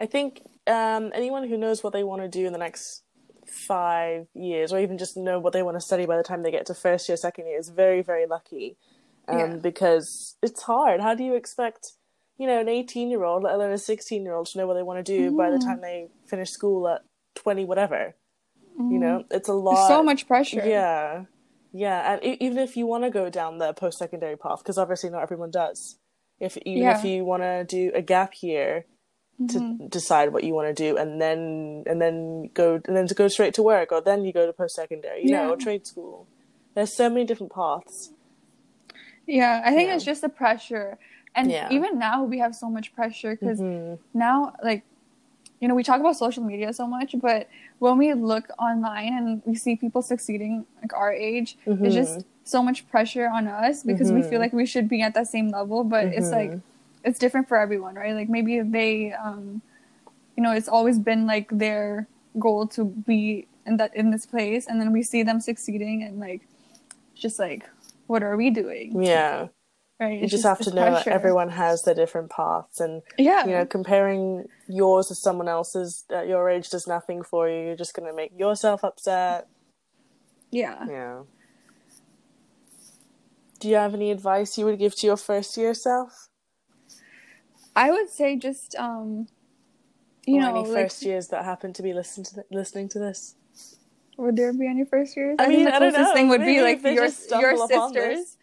I 0.00 0.06
think 0.06 0.42
um, 0.68 1.10
anyone 1.12 1.48
who 1.48 1.56
knows 1.56 1.82
what 1.82 1.92
they 1.92 2.04
want 2.04 2.22
to 2.22 2.28
do 2.28 2.46
in 2.46 2.52
the 2.52 2.58
next 2.58 3.02
five 3.46 4.28
years, 4.32 4.72
or 4.72 4.78
even 4.78 4.96
just 4.96 5.16
know 5.16 5.40
what 5.40 5.52
they 5.52 5.62
want 5.64 5.76
to 5.76 5.80
study 5.80 6.06
by 6.06 6.16
the 6.16 6.22
time 6.22 6.42
they 6.44 6.52
get 6.52 6.66
to 6.66 6.74
first 6.74 7.08
year, 7.08 7.16
second 7.16 7.46
year, 7.48 7.58
is 7.58 7.68
very, 7.68 8.02
very 8.02 8.26
lucky. 8.26 8.76
um, 9.30 9.36
Yeah. 9.36 9.56
because 9.56 10.36
it's 10.42 10.62
hard. 10.62 11.00
How 11.02 11.14
do 11.14 11.22
you 11.22 11.34
expect, 11.34 11.92
you 12.38 12.46
know, 12.46 12.60
an 12.60 12.68
18 12.68 13.10
year 13.10 13.24
old, 13.24 13.42
let 13.42 13.54
alone 13.56 13.72
a 13.72 13.76
16 13.78 14.22
year 14.24 14.32
old, 14.34 14.46
to 14.46 14.58
know 14.58 14.66
what 14.66 14.72
they 14.74 14.82
want 14.82 15.04
to 15.04 15.12
do 15.16 15.32
by 15.36 15.50
the 15.50 15.58
Mhm. 15.58 15.64
time 15.66 15.80
they 15.82 16.08
finish 16.26 16.50
school 16.50 16.88
at 16.88 17.02
20 17.34 17.64
whatever? 17.66 18.14
You 18.78 18.84
Mhm. 18.84 19.00
know, 19.00 19.24
it's 19.30 19.48
a 19.48 19.52
There's 19.52 19.64
lot. 19.64 19.88
so 19.88 20.02
much 20.02 20.26
pressure. 20.26 20.64
Yeah, 20.64 21.24
yeah, 21.72 22.12
and 22.14 22.24
even 22.40 22.56
if 22.58 22.74
you 22.76 22.86
want 22.86 23.04
to 23.04 23.10
go 23.10 23.28
down 23.28 23.58
the 23.58 23.74
post 23.74 23.98
secondary 23.98 24.36
path, 24.36 24.60
because 24.60 24.78
obviously 24.78 25.10
not 25.10 25.22
everyone 25.22 25.50
does. 25.50 25.98
If 26.40 26.56
even 26.58 26.82
Yeah. 26.82 26.92
if 26.92 27.04
you 27.04 27.24
want 27.24 27.42
to 27.42 27.64
do 27.64 27.92
a 27.94 28.02
gap 28.02 28.42
year 28.42 28.86
to 29.48 29.60
Mhm. 29.60 29.90
decide 29.90 30.32
what 30.32 30.44
you 30.44 30.54
want 30.54 30.68
to 30.68 30.74
do, 30.74 30.96
and 30.96 31.20
then 31.20 31.84
and 31.86 32.00
then 32.00 32.50
go 32.54 32.80
and 32.86 32.96
then 32.96 33.06
to 33.08 33.14
go 33.14 33.28
straight 33.28 33.54
to 33.54 33.62
work, 33.62 33.92
or 33.92 34.00
then 34.00 34.24
you 34.24 34.32
go 34.32 34.46
to 34.46 34.52
post 34.52 34.76
secondary, 34.76 35.24
you 35.24 35.30
know, 35.32 35.48
or 35.50 35.56
trade 35.56 35.86
school. 35.86 36.28
There's 36.74 36.92
so 36.94 37.08
many 37.10 37.24
different 37.26 37.52
paths. 37.52 38.12
Yeah, 39.26 39.62
I 39.64 39.72
think 39.74 39.88
Yeah. 39.88 39.96
it's 39.96 40.04
just 40.04 40.22
the 40.22 40.28
pressure. 40.28 40.98
And 41.34 41.50
Yeah. 41.50 41.68
even 41.70 41.98
now 41.98 42.24
we 42.24 42.38
have 42.40 42.54
so 42.54 42.70
much 42.70 42.94
pressure 42.94 43.36
because 43.36 43.58
Mhm. 43.60 43.98
now 44.14 44.54
like 44.62 44.84
you 45.60 45.68
know 45.68 45.74
we 45.74 45.82
talk 45.82 46.00
about 46.00 46.16
social 46.16 46.42
media 46.42 46.72
so 46.72 46.86
much 46.86 47.14
but 47.20 47.48
when 47.78 47.98
we 47.98 48.14
look 48.14 48.46
online 48.58 49.12
and 49.18 49.42
we 49.44 49.54
see 49.54 49.76
people 49.76 50.02
succeeding 50.02 50.64
like 50.82 50.92
our 50.94 51.12
age 51.12 51.56
Mhm. 51.66 51.84
it's 51.84 51.94
just 51.94 52.24
so 52.44 52.62
much 52.62 52.88
pressure 52.90 53.28
on 53.28 53.46
us 53.46 53.82
because 53.82 54.10
we 54.12 54.22
feel 54.22 54.38
Mhm. 54.38 54.42
like 54.44 54.52
we 54.52 54.66
should 54.66 54.88
be 54.88 55.02
at 55.02 55.14
that 55.14 55.26
same 55.28 55.48
level 55.50 55.84
but 55.84 56.06
it's 56.06 56.32
like 56.32 56.52
Mhm. 56.52 56.62
it's 57.04 57.18
different 57.18 57.48
for 57.48 57.56
everyone 57.56 57.94
right 57.94 58.14
like 58.14 58.28
maybe 58.28 58.60
they 58.60 59.12
um 59.12 59.60
you 60.36 60.42
know 60.42 60.52
it's 60.52 60.68
always 60.68 60.98
been 60.98 61.26
like 61.26 61.48
their 61.50 62.06
goal 62.38 62.66
to 62.66 62.84
be 62.84 63.46
in 63.66 63.76
that 63.76 63.94
in 63.94 64.10
this 64.10 64.24
place 64.26 64.66
and 64.66 64.80
then 64.80 64.92
we 64.92 65.02
see 65.02 65.22
them 65.22 65.40
succeeding 65.40 66.02
and 66.02 66.20
like 66.20 66.42
just 67.14 67.38
like 67.38 67.68
what 68.06 68.22
are 68.22 68.36
we 68.36 68.48
doing 68.50 69.00
Yeah, 69.02 69.48
right 70.00 70.18
you 70.18 70.24
It's 70.24 70.30
just 70.30 70.44
have 70.44 70.58
to 70.60 70.74
know 70.74 70.90
that 70.92 71.06
everyone 71.08 71.50
has 71.50 71.82
their 71.82 71.94
different 71.94 72.30
paths, 72.30 72.80
and 72.80 73.02
yeah 73.16 73.44
you 73.44 73.52
know, 73.52 73.66
comparing 73.66 74.46
yours 74.68 75.08
to 75.08 75.14
someone 75.14 75.48
else's 75.48 76.04
at 76.10 76.28
your 76.28 76.48
age 76.48 76.70
does 76.70 76.86
nothing 76.86 77.22
for 77.22 77.48
you. 77.48 77.60
You're 77.66 77.76
just 77.76 77.94
gonna 77.94 78.12
make 78.12 78.32
yourself 78.38 78.84
upset. 78.84 79.46
yeah 80.50 80.86
Yeah. 80.88 81.22
Do 83.60 83.68
you 83.68 83.74
have 83.74 83.94
any 83.94 84.12
advice 84.12 84.56
you 84.56 84.64
would 84.66 84.78
give 84.78 84.94
to 84.96 85.06
your 85.06 85.16
first 85.16 85.56
year 85.56 85.74
self? 85.74 86.28
I 87.74 87.90
would 87.90 88.08
say 88.08 88.36
just 88.36 88.76
um 88.76 89.26
you 90.26 90.36
or 90.36 90.42
know 90.42 90.60
any 90.60 90.68
like 90.68 90.84
first 90.84 91.04
years 91.04 91.28
that 91.28 91.44
happen 91.44 91.72
to 91.72 91.82
be 91.82 91.92
listen 91.92 92.22
to 92.24 92.34
th- 92.34 92.46
listening 92.50 92.88
to 92.90 92.98
this? 92.98 93.34
would 94.18 94.36
there 94.36 94.52
be 94.52 94.66
any 94.66 94.84
first 94.84 95.16
years? 95.16 95.36
I 95.38 95.46
think 95.46 95.58
mean, 95.58 95.64
the 95.66 95.74
I 95.74 95.78
don't 95.78 95.92
closest 95.92 96.12
thing 96.12 96.28
would 96.28 96.40
be 96.40 96.60
like 96.60 96.82
your 96.82 97.08
your 97.40 97.56
sisters. 97.68 98.36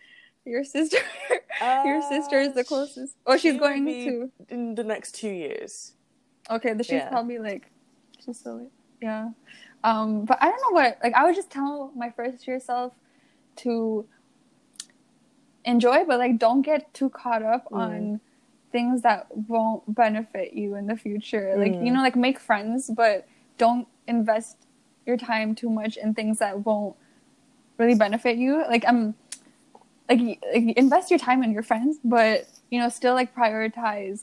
Your 0.46 0.64
sister 0.64 0.98
your 1.86 2.02
sister 2.02 2.40
is 2.40 2.54
the 2.54 2.62
Uh, 2.62 2.64
closest. 2.64 3.16
Oh, 3.26 3.38
she's 3.38 3.58
going 3.60 3.86
to 3.86 4.32
in 4.50 4.76
the 4.76 4.84
next 4.84 5.16
two 5.16 5.30
years. 5.30 5.94
Okay, 6.50 6.70
then 6.70 6.84
she's 6.84 6.92
Yeah. 7.02 7.10
probably 7.10 7.40
like 7.40 7.72
she's 8.24 8.40
so 8.40 8.70
yeah. 9.02 9.30
Um 9.84 10.26
but 10.26 10.38
I 10.42 10.46
don't 10.50 10.62
know 10.68 10.76
what 10.80 11.00
like 11.04 11.14
I 11.14 11.26
would 11.26 11.36
just 11.36 11.50
tell 11.50 11.92
my 11.96 12.10
first 12.12 12.46
year 12.48 12.60
self 12.60 12.94
to 13.58 14.06
enjoy 15.66 16.06
but 16.06 16.20
like 16.20 16.38
don't 16.38 16.62
get 16.62 16.94
too 16.94 17.10
caught 17.10 17.42
up 17.44 17.66
Mm. 17.72 17.78
on 17.80 18.20
things 18.72 19.02
that 19.02 19.26
won't 19.48 19.84
benefit 19.96 20.54
you 20.54 20.76
in 20.76 20.86
the 20.86 20.96
future. 20.96 21.56
Like 21.58 21.74
Mm. 21.74 21.86
you 21.86 21.92
know 21.92 22.02
like 22.02 22.16
make 22.16 22.40
friends 22.40 22.90
but 22.90 23.26
don't 23.58 23.88
invest 24.08 24.58
your 25.06 25.18
time 25.18 25.56
too 25.56 25.70
much 25.70 25.98
in 25.98 26.14
things 26.14 26.38
that 26.40 26.66
won't 26.66 26.96
really 27.78 27.96
benefit 27.96 28.38
you. 28.38 28.64
Like 28.68 28.86
um 28.88 29.16
like, 30.10 30.20
like 30.54 30.78
invest 30.78 31.10
your 31.10 31.20
time 31.20 31.44
in 31.44 31.52
your 31.52 31.64
friends 31.64 31.98
but 32.04 32.48
you 32.70 32.80
know 32.80 32.90
still 32.90 33.14
like 33.14 33.36
prioritize 33.36 34.22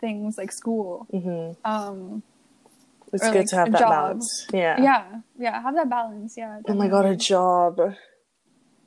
things 0.00 0.38
like 0.38 0.50
school. 0.52 1.06
hmm 1.10 1.52
Um 1.64 2.22
It's 3.12 3.22
good 3.28 3.34
like, 3.38 3.46
to 3.48 3.56
have 3.56 3.72
that 3.72 3.80
job. 3.80 3.90
balance. 3.90 4.46
Yeah. 4.52 4.80
yeah, 4.82 5.20
yeah, 5.38 5.60
have 5.62 5.74
that 5.74 5.90
balance. 5.90 6.36
Yeah. 6.36 6.60
Oh 6.66 6.74
my 6.74 6.88
god, 6.88 7.06
a 7.06 7.16
job. 7.16 7.80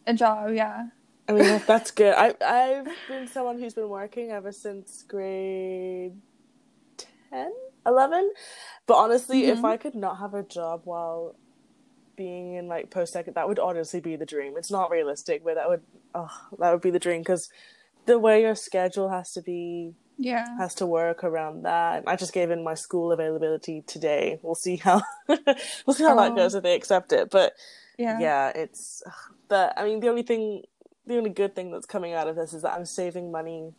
a 0.08 0.14
job. 0.14 0.54
Yeah. 0.54 0.88
I 1.28 1.32
mean, 1.34 1.62
that's 1.68 1.92
good. 1.92 2.14
I 2.16 2.34
I've 2.42 2.88
been 3.08 3.28
someone 3.28 3.60
who's 3.60 3.74
been 3.74 3.90
working 3.90 4.32
ever 4.32 4.52
since 4.52 5.04
grade 5.08 6.14
10, 7.32 7.52
11. 7.86 8.32
But 8.88 8.96
honestly, 8.96 9.46
if 9.46 9.60
Mhm. 9.60 9.66
I 9.66 9.78
could 9.78 9.96
not 9.96 10.20
have 10.20 10.34
a 10.34 10.44
job 10.44 10.82
while 10.84 11.36
being 12.16 12.56
in 12.56 12.68
like 12.68 12.92
post 12.92 13.14
second, 13.14 13.36
that 13.36 13.48
would 13.48 13.60
honestly 13.60 14.00
be 14.00 14.16
the 14.16 14.26
dream. 14.26 14.54
It's 14.58 14.72
not 14.72 14.92
realistic, 14.92 15.44
but 15.44 15.56
that 15.56 15.70
would 15.70 15.82
oh, 16.14 16.30
that 16.60 16.72
would 16.72 16.82
be 16.82 16.92
the 16.92 17.00
dream 17.00 17.22
because 17.22 17.50
the 18.06 18.20
way 18.20 18.42
your 18.42 18.56
schedule 18.56 19.10
has 19.10 19.32
to 19.34 19.42
be 19.42 19.94
Yeah. 20.18 20.58
has 20.58 20.76
to 20.76 20.86
work 20.86 21.24
around 21.24 21.64
that. 21.64 22.04
I 22.08 22.16
just 22.16 22.34
gave 22.34 22.52
in 22.52 22.64
my 22.64 22.74
school 22.76 23.12
availability 23.12 23.84
today. 23.88 24.40
We'll 24.42 24.56
see 24.56 24.78
how 24.78 25.02
we'll 25.28 25.96
see 25.96 26.04
how 26.04 26.16
that 26.16 26.32
Oh. 26.32 26.36
goes 26.36 26.56
if 26.56 26.64
they 26.64 26.76
accept 26.76 27.14
it. 27.14 27.30
But 27.30 27.54
Yeah. 27.98 28.20
yeah, 28.20 28.50
it's 28.50 29.02
but 29.50 29.74
I 29.78 29.86
mean 29.86 30.00
the 30.00 30.10
only 30.10 30.24
thing 30.24 30.64
the 31.06 31.18
only 31.18 31.30
good 31.32 31.56
thing 31.56 31.72
that's 31.72 31.86
coming 31.86 32.14
out 32.14 32.28
of 32.28 32.36
this 32.36 32.54
is 32.54 32.62
that 32.62 32.74
I'm 32.74 32.86
saving 32.86 33.32
money 33.32 33.74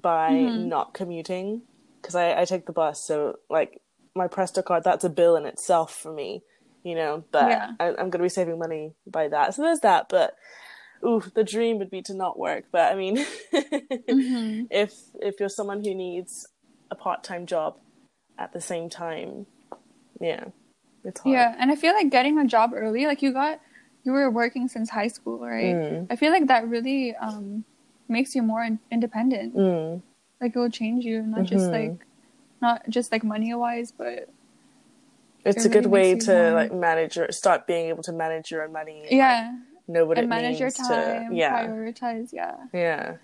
by 0.00 0.30
Mhm. 0.30 0.66
not 0.68 0.94
commuting 0.94 1.62
because 2.00 2.14
I, 2.14 2.40
I 2.40 2.44
take 2.44 2.66
the 2.66 2.72
bus 2.72 3.02
so 3.02 3.36
like 3.50 3.80
my 4.14 4.28
Presto 4.28 4.62
card 4.62 4.84
that's 4.84 5.04
a 5.04 5.08
bill 5.10 5.34
in 5.36 5.44
itself 5.46 5.94
for 5.94 6.12
me 6.12 6.42
you 6.84 6.94
know 6.94 7.24
but 7.32 7.48
Yeah. 7.48 7.70
I, 7.80 7.94
I'm 7.98 8.10
gonna 8.10 8.24
be 8.24 8.28
saving 8.28 8.58
money 8.58 8.92
by 9.06 9.28
that 9.28 9.54
so 9.54 9.62
there's 9.62 9.80
that 9.80 10.08
but 10.08 10.36
ooh 11.04 11.22
the 11.34 11.44
dream 11.44 11.78
would 11.78 11.90
be 11.90 12.02
to 12.02 12.14
not 12.14 12.38
work 12.38 12.64
but 12.72 12.92
I 12.92 12.94
mean 12.94 13.24
Mhm. 14.08 14.66
if 14.70 14.94
if 15.20 15.40
you're 15.40 15.48
someone 15.48 15.82
who 15.84 15.94
needs 15.94 16.46
a 16.90 16.94
part-time 16.94 17.46
job 17.46 17.76
at 18.38 18.52
the 18.52 18.60
same 18.60 18.88
time 18.88 19.46
yeah 20.20 20.44
it's 21.04 21.20
hard 21.20 21.32
Yeah, 21.34 21.54
and 21.58 21.70
I 21.70 21.76
feel 21.76 21.92
like 21.94 22.10
getting 22.10 22.38
a 22.38 22.44
job 22.46 22.72
early, 22.74 23.06
like 23.06 23.22
you 23.22 23.32
got, 23.32 23.60
you 24.04 24.10
were 24.12 24.28
working 24.30 24.66
since 24.68 24.90
high 24.90 25.06
school, 25.06 25.38
right? 25.38 25.74
Mm. 25.76 26.06
I 26.10 26.16
feel 26.16 26.32
like 26.32 26.48
that 26.48 26.66
really 26.68 27.14
um 27.16 27.64
makes 28.08 28.34
you 28.34 28.42
more 28.42 28.62
in- 28.64 28.80
independent. 28.90 29.54
Mm. 29.54 30.02
Like 30.40 30.56
it 30.56 30.58
will 30.58 30.70
change 30.70 31.04
you, 31.04 31.22
not 31.22 31.44
just 31.44 31.70
Mhm. 31.70 31.72
like, 31.72 32.06
not 32.60 32.88
just 32.90 33.12
like 33.12 33.22
money 33.22 33.54
wise, 33.54 33.92
but 33.92 34.28
It's 35.44 35.64
It 35.64 35.68
a 35.68 35.72
good 35.72 35.86
way 35.86 36.14
to 36.16 36.52
like 36.52 36.72
manage 36.72 37.16
your 37.16 37.30
start 37.32 37.66
being 37.66 37.88
able 37.88 38.02
to 38.04 38.12
manage 38.12 38.50
your 38.50 38.64
own 38.64 38.72
money. 38.72 38.94
and, 38.94 39.02
like, 39.02 39.12
yeah, 39.12 39.56
know 39.86 40.04
what 40.04 40.18
and 40.18 40.26
it 40.26 40.28
manage 40.28 40.60
your 40.60 40.70
time, 40.70 41.30
to 41.30 41.36
yeah 41.36 41.66
prioritize. 41.66 42.30
Yeah. 42.32 42.56
yeah 42.72 43.16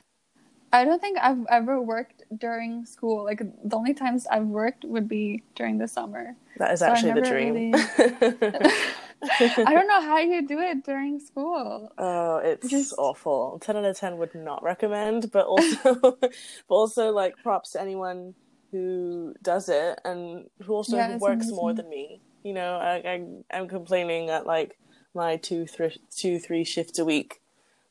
I 0.73 0.85
don't 0.85 1.01
think 1.01 1.19
I've 1.21 1.45
ever 1.51 1.81
worked 1.81 2.25
during 2.37 2.85
school. 2.87 3.23
Like 3.25 3.39
the 3.39 3.77
only 3.77 3.95
times 3.95 4.27
I've 4.27 4.47
worked 4.47 4.85
would 4.85 5.09
be 5.09 5.45
during 5.55 5.79
the 5.79 5.87
summer. 5.87 6.35
that 6.59 6.73
is 6.73 6.81
So 6.81 6.87
actually 6.87 7.13
the 7.13 7.23
dream. 7.23 7.75
I 9.27 9.73
don't 9.73 9.87
know 9.89 10.01
how 10.03 10.19
you 10.19 10.47
do 10.47 10.59
it 10.59 10.85
during 10.85 11.19
school. 11.21 11.93
oh, 11.97 12.37
it's 12.39 12.69
Just- 12.69 12.95
awful. 12.99 13.59
Ten 13.63 13.77
out 13.77 13.85
of 13.85 13.97
ten 13.97 14.19
would 14.19 14.35
not 14.35 14.63
recommend, 14.63 15.31
but 15.33 15.47
also 15.47 15.93
but 16.21 16.33
also 16.69 17.13
like 17.13 17.35
props 17.43 17.71
to 17.73 17.81
anyone 17.81 18.35
who 18.75 19.35
does 19.41 19.69
it 19.69 20.01
and 20.05 20.47
who 20.65 20.75
also 20.75 20.97
Yeah, 20.97 21.17
works 21.19 21.53
more 21.53 21.73
than 21.73 21.89
me. 21.89 22.21
You 22.43 22.55
know, 22.55 22.77
I, 22.77 22.95
I 22.97 23.25
I'm 23.57 23.69
complaining 23.69 24.31
at 24.31 24.47
like 24.47 24.77
my 25.15 25.37
two 25.37 25.67
three 25.67 25.97
two 26.11 26.41
three 26.41 26.65
shifts 26.65 26.99
a 26.99 27.05
week, 27.05 27.41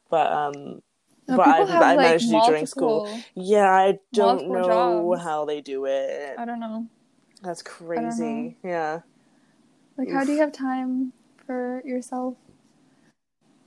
but 0.09 0.31
um. 0.31 0.81
No, 1.25 1.37
but 1.37 1.47
I, 1.47 1.59
have, 1.59 1.81
I 1.81 1.95
like, 1.95 2.03
managed 2.03 2.25
to 2.25 2.31
do 2.33 2.41
during 2.47 2.65
school. 2.65 3.07
Yeah, 3.33 3.71
I 3.71 3.99
don't 4.11 4.51
know 4.51 5.13
jobs. 5.13 5.23
how 5.23 5.45
they 5.45 5.61
do 5.61 5.85
it. 5.85 6.35
I 6.37 6.43
don't 6.43 6.59
know. 6.59 6.87
That's 7.41 7.61
crazy. 7.61 8.57
Yeah. 8.61 8.99
Like, 9.97 10.11
how 10.11 10.25
do 10.25 10.33
you 10.33 10.39
have 10.39 10.51
time 10.51 11.13
for 11.45 11.81
yourself? 11.85 12.35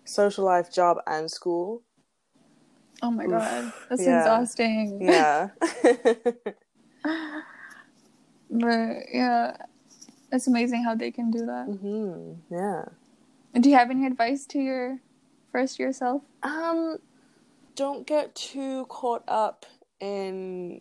Social 0.05 0.45
life, 0.45 0.71
job, 0.73 0.99
and 1.07 1.31
school. 1.31 1.83
Oh 3.03 3.11
my 3.11 3.27
Oof, 3.27 3.33
god, 3.33 3.73
that's 3.89 4.03
yeah. 4.03 4.29
exhausting. 4.29 5.01
Yeah. 5.01 5.49
But 8.49 8.97
yeah, 9.13 9.57
it's 10.31 10.47
amazing 10.47 10.85
how 10.85 10.95
they 10.95 11.11
can 11.11 11.31
do 11.31 11.47
that. 11.47 11.67
Mm-hmm. 11.69 12.55
Yeah. 12.55 12.85
And 13.55 13.63
do 13.63 13.71
you 13.71 13.77
have 13.77 13.91
any 13.91 14.07
advice 14.07 14.47
to 14.47 14.59
your 14.59 14.99
first 15.51 15.79
year 15.79 15.93
self? 15.93 16.23
Um, 16.43 16.99
don't 17.75 18.07
get 18.07 18.35
too 18.35 18.87
caught 18.87 19.25
up 19.27 19.67
in 20.01 20.81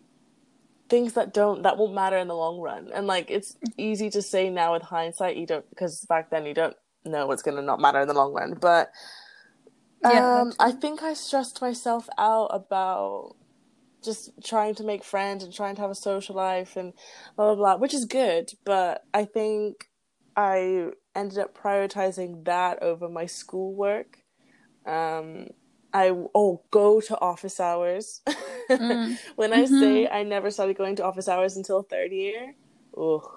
things 0.88 1.14
that 1.14 1.34
don't 1.34 1.62
that 1.62 1.76
won't 1.76 1.94
matter 1.94 2.16
in 2.16 2.28
the 2.28 2.36
long 2.36 2.60
run. 2.60 2.90
And 2.94 3.06
like 3.06 3.30
it's 3.30 3.56
easy 3.76 4.10
to 4.10 4.22
say 4.22 4.50
now 4.50 4.74
with 4.74 4.82
hindsight, 4.82 5.36
you 5.36 5.46
don't 5.46 5.68
because 5.70 6.04
back 6.08 6.30
then 6.30 6.46
you 6.46 6.54
don't 6.54 6.76
know 7.04 7.26
what's 7.26 7.42
gonna 7.42 7.62
not 7.62 7.80
matter 7.80 8.00
in 8.00 8.08
the 8.08 8.14
long 8.14 8.32
run. 8.32 8.54
But 8.60 8.90
Yeah, 10.02 10.40
um, 10.40 10.48
that's 10.48 10.56
I 10.60 10.72
think 10.72 11.02
I 11.02 11.14
stressed 11.14 11.60
myself 11.60 12.08
out 12.18 12.48
about 12.52 13.36
just 14.06 14.30
trying 14.44 14.76
to 14.76 14.84
make 14.84 15.04
friends 15.04 15.44
and 15.44 15.54
trying 15.54 15.76
to 15.76 15.82
have 15.82 15.92
a 15.92 15.96
social 15.96 16.36
life 16.36 16.76
and 16.76 16.94
blah 17.36 17.46
blah 17.48 17.56
blah, 17.56 17.76
which 17.78 17.94
is 17.94 18.06
good. 18.06 18.52
But 18.66 19.04
I 19.14 19.26
think 19.26 19.86
I 20.36 20.92
ended 21.16 21.38
up 21.38 21.58
prioritizing 21.58 22.46
that 22.46 22.82
over 22.82 23.08
my 23.10 23.26
schoolwork. 23.26 24.18
Um, 24.86 25.48
I 25.92 26.10
oh 26.34 26.62
go 26.70 27.00
to 27.02 27.20
office 27.20 27.60
hours. 27.60 28.22
Mm. 28.78 29.18
when 29.36 29.52
I 29.52 29.66
Mhm. 29.66 29.66
say 29.66 30.08
I 30.08 30.22
never 30.24 30.50
started 30.50 30.76
going 30.78 30.96
to 30.96 31.04
office 31.04 31.28
hours 31.28 31.56
until 31.56 31.82
third 31.82 32.12
year, 32.12 32.54
ugh, 32.98 33.28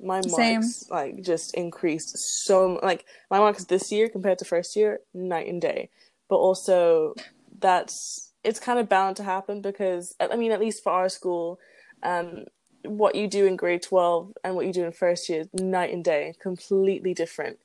my 0.00 0.22
marks 0.22 0.84
Same. 0.84 0.90
like 0.90 1.22
just 1.22 1.54
increased 1.54 2.16
so 2.18 2.80
like 2.82 3.04
my 3.30 3.38
marks 3.38 3.64
this 3.66 3.92
year 3.92 4.08
compared 4.08 4.38
to 4.38 4.44
first 4.44 4.76
year 4.76 5.00
night 5.14 5.48
and 5.48 5.60
day. 5.60 5.90
But 6.28 6.36
also 6.36 7.16
that's 7.58 8.29
it's 8.44 8.60
kind 8.60 8.78
of 8.78 8.88
bound 8.88 9.16
to 9.16 9.22
happen 9.22 9.60
because 9.60 10.14
I 10.20 10.36
mean 10.36 10.52
at 10.52 10.60
least 10.60 10.82
for 10.82 10.92
our 10.92 11.08
school, 11.08 11.58
um, 12.02 12.44
what 12.84 13.14
you 13.14 13.28
do 13.28 13.46
in 13.46 13.56
grade 13.56 13.82
twelve 13.82 14.32
and 14.42 14.54
what 14.54 14.66
you 14.66 14.72
do 14.72 14.84
in 14.84 14.92
first 14.92 15.28
year 15.28 15.40
is 15.42 15.48
night 15.54 15.92
and 15.92 16.04
day, 16.04 16.34
completely 16.40 17.14
different. 17.14 17.58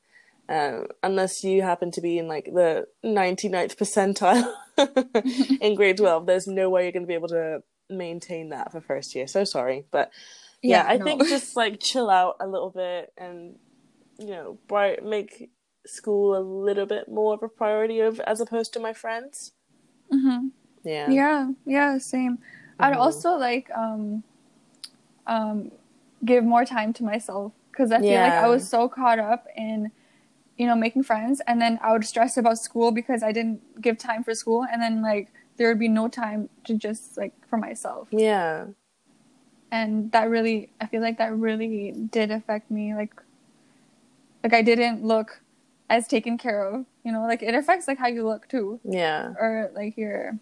Um, 0.47 0.87
unless 1.01 1.43
you 1.43 1.63
happen 1.63 1.89
to 1.91 2.01
be 2.01 2.19
in 2.19 2.27
like 2.27 2.45
the 2.45 2.85
99th 3.03 3.77
percentile 3.77 4.53
in 5.59 5.73
grade 5.73 5.97
12 5.97 6.27
there's 6.27 6.45
no 6.45 6.69
way 6.69 6.83
you're 6.83 6.91
going 6.91 7.01
to 7.01 7.07
be 7.07 7.15
able 7.15 7.29
to 7.29 7.63
maintain 7.89 8.49
that 8.49 8.71
for 8.71 8.79
first 8.79 9.15
year 9.15 9.25
so 9.25 9.43
sorry 9.43 9.85
but 9.89 10.11
yeah, 10.61 10.85
i 10.87 10.97
no. 10.97 11.03
think 11.03 11.27
just 11.27 11.55
like 11.55 11.79
chill 11.79 12.11
out 12.11 12.35
a 12.39 12.45
little 12.45 12.69
bit 12.69 13.11
and 13.17 13.55
you 14.19 14.27
know 14.27 14.59
bright 14.67 15.03
make 15.03 15.49
school 15.87 16.37
a 16.37 16.43
little 16.45 16.85
bit 16.85 17.09
more 17.09 17.33
of 17.33 17.41
a 17.41 17.49
priority 17.49 17.99
of 17.99 18.19
as 18.19 18.39
opposed 18.39 18.71
to 18.73 18.79
my 18.79 18.93
friends 18.93 19.53
Mhm. 20.13 20.51
Yeah 20.85 21.11
Yeah, 21.11 21.51
yeah, 21.65 21.97
same. 21.97 22.39
I'd 22.79 22.93
Mhm. 22.93 22.99
also 22.99 23.35
like 23.37 23.69
um 23.71 24.23
um 25.27 25.71
give 26.23 26.43
more 26.43 26.65
time 26.65 26.93
to 26.93 27.03
myself 27.03 27.51
because 27.71 27.91
I 27.91 27.99
feel 28.01 28.21
like 28.21 28.33
I 28.37 28.47
was 28.47 28.67
so 28.67 28.87
caught 28.89 29.19
up 29.19 29.47
in 29.55 29.91
you 30.57 30.65
know 30.67 30.75
making 30.75 31.03
friends 31.03 31.41
and 31.47 31.61
then 31.61 31.79
I 31.81 31.91
would 31.91 32.05
stress 32.05 32.37
about 32.37 32.57
school 32.57 32.91
because 32.91 33.21
I 33.23 33.31
didn't 33.31 33.81
give 33.81 33.97
time 33.97 34.23
for 34.23 34.33
school 34.33 34.65
and 34.71 34.81
then 34.81 35.01
like 35.01 35.29
there 35.57 35.67
would 35.69 35.79
be 35.79 35.87
no 35.87 36.07
time 36.07 36.49
to 36.65 36.73
just 36.75 37.17
like 37.17 37.33
for 37.47 37.57
myself. 37.57 38.07
yeah 38.11 38.65
And 39.71 40.11
that 40.11 40.29
really 40.29 40.69
I 40.79 40.85
feel 40.87 41.01
like 41.01 41.17
that 41.17 41.35
really 41.35 41.91
did 41.91 42.31
affect 42.31 42.71
me 42.71 42.93
like 42.95 43.13
like 44.43 44.53
I 44.53 44.61
didn't 44.61 45.03
look 45.03 45.41
as 45.89 46.07
taken 46.07 46.37
care 46.37 46.63
of, 46.65 46.85
you 47.03 47.11
know, 47.11 47.21
like 47.23 47.43
it 47.43 47.53
affects 47.55 47.87
like 47.87 47.97
how 47.97 48.07
you 48.07 48.25
look 48.25 48.47
too 48.47 48.79
yeah 48.83 49.33
or 49.39 49.71
like 49.75 49.97
your 49.97 50.37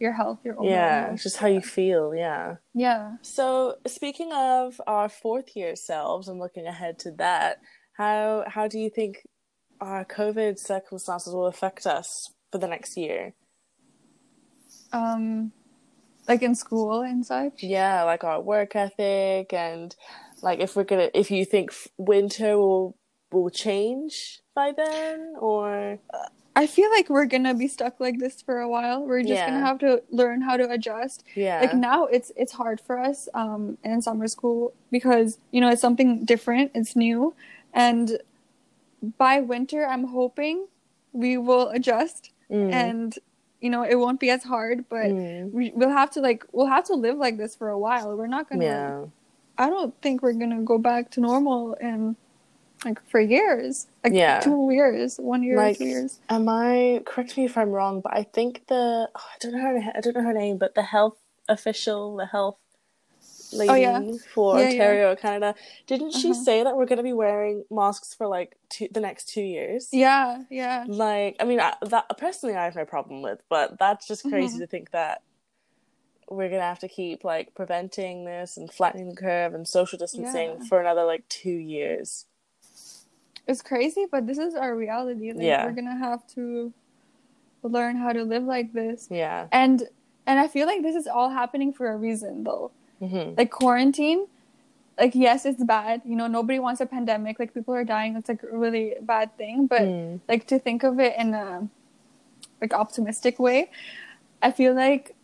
your 0.00 0.12
health, 0.12 0.38
your 0.44 0.54
overall 0.54 0.70
yeah 0.70 1.06
health. 1.08 1.22
just 1.22 1.36
how 1.38 1.46
you 1.46 1.60
feel 1.60 2.14
yeah 2.14 2.56
Yeah. 2.74 3.16
So, 3.22 3.76
speaking 3.86 4.30
of 4.32 4.80
our 4.86 5.08
fourth 5.08 5.56
year 5.56 5.74
selves 5.76 6.28
and 6.28 6.38
looking 6.38 6.66
ahead 6.66 6.98
to 7.00 7.10
that, 7.12 7.58
how 7.96 8.44
how 8.46 8.68
do 8.68 8.78
you 8.78 8.90
think 8.90 9.22
our 9.80 10.04
COVID 10.04 10.58
circumstances 10.58 11.32
will 11.34 11.46
affect 11.46 11.86
us 11.86 12.32
for 12.52 12.58
the 12.58 12.68
next 12.68 12.96
year? 12.96 13.34
um 14.92 15.52
like 16.28 16.42
in 16.42 16.54
school 16.54 17.02
and 17.02 17.24
such 17.24 17.62
Yeah, 17.62 18.02
like 18.04 18.24
our 18.24 18.40
work 18.40 18.74
ethic 18.76 19.52
and 19.52 19.94
like 20.42 20.60
if 20.60 20.76
we're 20.76 20.84
gonna 20.84 21.10
if 21.14 21.30
you 21.30 21.44
think 21.44 21.70
winter 21.98 22.58
will 22.58 22.96
will 23.32 23.50
change 23.50 24.40
by 24.54 24.72
then 24.76 25.34
or 25.40 25.98
i 26.62 26.66
feel 26.66 26.90
like 26.90 27.08
we're 27.08 27.26
gonna 27.26 27.54
be 27.54 27.68
stuck 27.68 28.00
like 28.00 28.18
this 28.18 28.42
for 28.42 28.56
a 28.60 28.68
while. 28.68 28.98
We're 29.08 29.20
just 29.22 29.40
Yeah. 29.40 29.46
gonna 29.50 29.64
have 29.70 29.78
to 29.80 30.02
learn 30.10 30.40
how 30.40 30.56
to 30.56 30.66
adjust. 30.76 31.22
Yeah. 31.34 31.60
Like 31.60 31.74
now 31.74 32.06
it's 32.06 32.32
it's 32.42 32.52
hard 32.52 32.80
for 32.80 32.98
us 32.98 33.28
um 33.34 33.76
in 33.84 34.00
summer 34.02 34.26
school 34.26 34.72
because 34.90 35.38
you 35.52 35.60
know 35.60 35.68
it's 35.68 35.82
something 35.82 36.24
different. 36.24 36.72
It's 36.74 36.96
new. 36.96 37.34
And 37.74 38.18
by 39.18 39.40
winter 39.40 39.86
i'm 39.86 40.04
hoping 40.04 40.66
we 41.12 41.36
will 41.38 41.68
adjust 41.68 42.30
Mm, 42.50 42.72
and 42.72 43.18
you 43.60 43.68
know 43.70 43.82
it 43.82 43.96
won't 43.96 44.20
be 44.20 44.30
as 44.30 44.44
hard 44.44 44.84
but 44.88 45.08
mm, 45.12 45.50
we, 45.52 45.72
we'll 45.74 45.90
have 46.00 46.10
to 46.12 46.20
like 46.20 46.44
we'll 46.52 46.72
have 46.76 46.84
to 46.84 46.94
live 46.94 47.16
like 47.18 47.36
this 47.36 47.56
for 47.56 47.68
a 47.68 47.78
while. 47.86 48.16
We're 48.16 48.28
not 48.38 48.48
gonna 48.48 48.64
yeah. 48.64 49.04
I 49.58 49.68
don't 49.68 49.92
think 50.02 50.22
we're 50.22 50.32
gonna 50.42 50.62
go 50.62 50.78
back 50.78 51.10
to 51.12 51.20
normal 51.20 51.74
in 51.74 52.16
like 52.84 53.00
for 53.08 53.20
years. 53.20 53.86
Like 54.04 54.12
Yeah. 54.12 54.40
two 54.40 54.68
years, 54.70 55.16
one 55.18 55.42
year, 55.42 55.56
Like- 55.56 55.78
two 55.78 55.86
years. 55.86 56.20
Am 56.28 56.48
I 56.48 57.02
correct 57.06 57.36
me 57.36 57.44
if 57.44 57.56
I'm 57.56 57.70
wrong, 57.70 58.00
but 58.00 58.12
I 58.14 58.22
think 58.22 58.66
the 58.68 59.08
oh, 59.14 59.20
I 59.34 59.36
don't 59.40 59.52
know 59.52 59.60
her 59.60 59.92
I 59.94 60.00
don't 60.00 60.14
know 60.14 60.22
her 60.22 60.32
name, 60.32 60.58
but 60.58 60.74
the 60.74 60.82
health 60.82 61.18
official, 61.48 62.16
the 62.16 62.26
health 62.26 62.58
lady 63.52 63.70
Oh, 63.70 63.74
yeah. 63.74 64.00
for 64.34 64.58
Yeah, 64.58 64.62
yeah. 64.64 64.70
Ontario, 64.72 65.16
Canada, 65.16 65.54
didn't 65.86 66.12
she 66.12 66.30
Uh-huh. 66.30 66.42
say 66.42 66.62
that 66.64 66.76
we're 66.76 66.84
going 66.86 66.96
to 66.98 67.02
be 67.04 67.12
wearing 67.12 67.64
masks 67.70 68.12
for 68.12 68.26
like 68.26 68.56
two, 68.68 68.88
the 68.90 69.00
next 69.00 69.28
two 69.28 69.42
years? 69.42 69.88
Yeah, 69.92 70.42
yeah. 70.50 70.84
Like, 70.88 71.36
I 71.40 71.44
mean, 71.44 71.60
I, 71.60 71.74
that 71.82 72.06
personally, 72.18 72.56
I 72.56 72.64
have 72.64 72.74
no 72.74 72.84
problem 72.84 73.22
with, 73.22 73.40
but 73.48 73.78
that's 73.78 74.06
just 74.06 74.24
crazy 74.24 74.56
Mhm. 74.56 74.60
to 74.62 74.66
think 74.66 74.90
that 74.90 75.22
we're 76.28 76.48
gonna 76.48 76.62
have 76.62 76.80
to 76.80 76.88
keep 76.88 77.22
like 77.22 77.54
preventing 77.54 78.24
this 78.24 78.56
and 78.56 78.70
flattening 78.70 79.10
the 79.10 79.14
curve 79.16 79.54
and 79.54 79.66
social 79.66 79.96
distancing 79.96 80.58
Yeah. 80.58 80.64
for 80.68 80.80
another 80.80 81.04
like 81.04 81.26
two 81.28 81.50
years. 81.50 82.26
It's 83.46 83.62
crazy, 83.62 84.06
but 84.10 84.26
this 84.26 84.38
is 84.38 84.54
our 84.54 84.74
reality. 84.74 85.32
Like 85.32 85.42
Yeah. 85.44 85.64
we're 85.64 85.72
gonna 85.72 85.96
have 85.96 86.26
to 86.34 86.72
learn 87.62 87.96
how 87.96 88.12
to 88.12 88.22
live 88.24 88.44
like 88.44 88.72
this. 88.72 89.08
Yeah. 89.10 89.46
And 89.52 89.88
and 90.26 90.40
I 90.40 90.48
feel 90.48 90.66
like 90.66 90.82
this 90.82 90.96
is 90.96 91.06
all 91.06 91.30
happening 91.30 91.72
for 91.72 91.88
a 91.90 91.96
reason 91.96 92.44
though. 92.44 92.72
hmm 92.98 93.34
Like 93.36 93.50
quarantine, 93.50 94.26
like 94.98 95.14
yes, 95.14 95.46
it's 95.46 95.62
bad. 95.62 96.02
You 96.04 96.16
know, 96.16 96.26
nobody 96.26 96.58
wants 96.58 96.80
a 96.80 96.86
pandemic. 96.86 97.38
Like 97.38 97.54
people 97.54 97.74
are 97.74 97.84
dying. 97.84 98.16
It's 98.16 98.28
like 98.28 98.42
a 98.42 98.56
really 98.56 98.94
bad 99.00 99.36
thing. 99.36 99.66
But 99.66 99.82
Mm. 99.82 100.20
like 100.28 100.46
to 100.48 100.58
think 100.58 100.82
of 100.82 100.98
it 101.00 101.14
in 101.16 101.34
a 101.34 101.68
like 102.60 102.72
optimistic 102.72 103.38
way 103.38 103.70
i 104.40 104.50
feel 104.50 104.72
like 104.74 105.14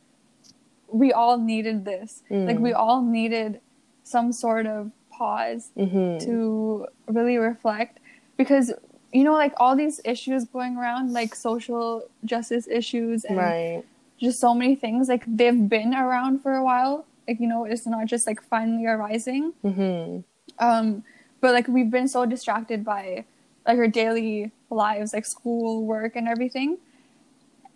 we 0.89 1.13
all 1.13 1.39
needed 1.39 1.85
this 1.87 2.23
Mm. 2.31 2.47
like 2.47 2.59
we 2.59 2.73
all 2.75 3.01
needed 3.03 3.61
some 4.05 4.33
sort 4.33 4.67
of 4.67 4.91
pause 5.11 5.71
hmm 5.77 6.19
to 6.19 6.87
really 7.09 7.39
reflect 7.39 7.99
because 8.43 8.73
you 9.13 9.25
know 9.25 9.35
like 9.35 9.55
all 9.59 9.75
these 9.77 10.01
issues 10.05 10.45
going 10.45 10.77
around 10.77 11.13
like 11.13 11.35
social 11.35 12.09
justice 12.25 12.67
issues 12.69 13.25
and 13.25 13.37
Right. 13.37 13.85
just 14.19 14.41
so 14.41 14.55
many 14.55 14.75
things 14.75 15.09
like 15.09 15.25
they've 15.27 15.69
been 15.69 15.95
around 15.95 16.41
for 16.43 16.55
a 16.55 16.65
while. 16.65 17.07
Like 17.29 17.39
you 17.41 17.47
know 17.47 17.65
it's 17.65 17.87
not 17.87 18.07
just 18.07 18.27
like 18.27 18.43
finally 18.43 18.87
arising. 18.87 19.53
Hmm 19.63 20.21
um 20.59 21.03
but 21.41 21.53
like 21.55 21.67
we've 21.69 21.91
been 21.91 22.09
so 22.09 22.27
distracted 22.27 22.85
by 22.85 23.25
like 23.67 23.79
our 23.79 23.89
daily 23.89 24.51
lives 24.71 25.13
like 25.13 25.27
school 25.27 25.85
work 25.85 26.15
and 26.17 26.29
everything. 26.29 26.79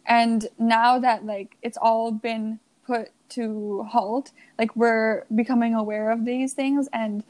And 0.07 0.47
now 0.59 0.99
that 0.99 1.25
like 1.27 1.57
it's 1.63 1.77
all 1.77 2.13
been 2.13 2.61
put 2.87 3.11
to 3.31 3.83
halt 3.91 4.31
like 4.59 4.75
we're 4.77 5.25
becoming 5.35 5.75
aware 5.75 6.11
of 6.11 6.25
these 6.25 6.53
things 6.55 6.89
and 6.93 7.25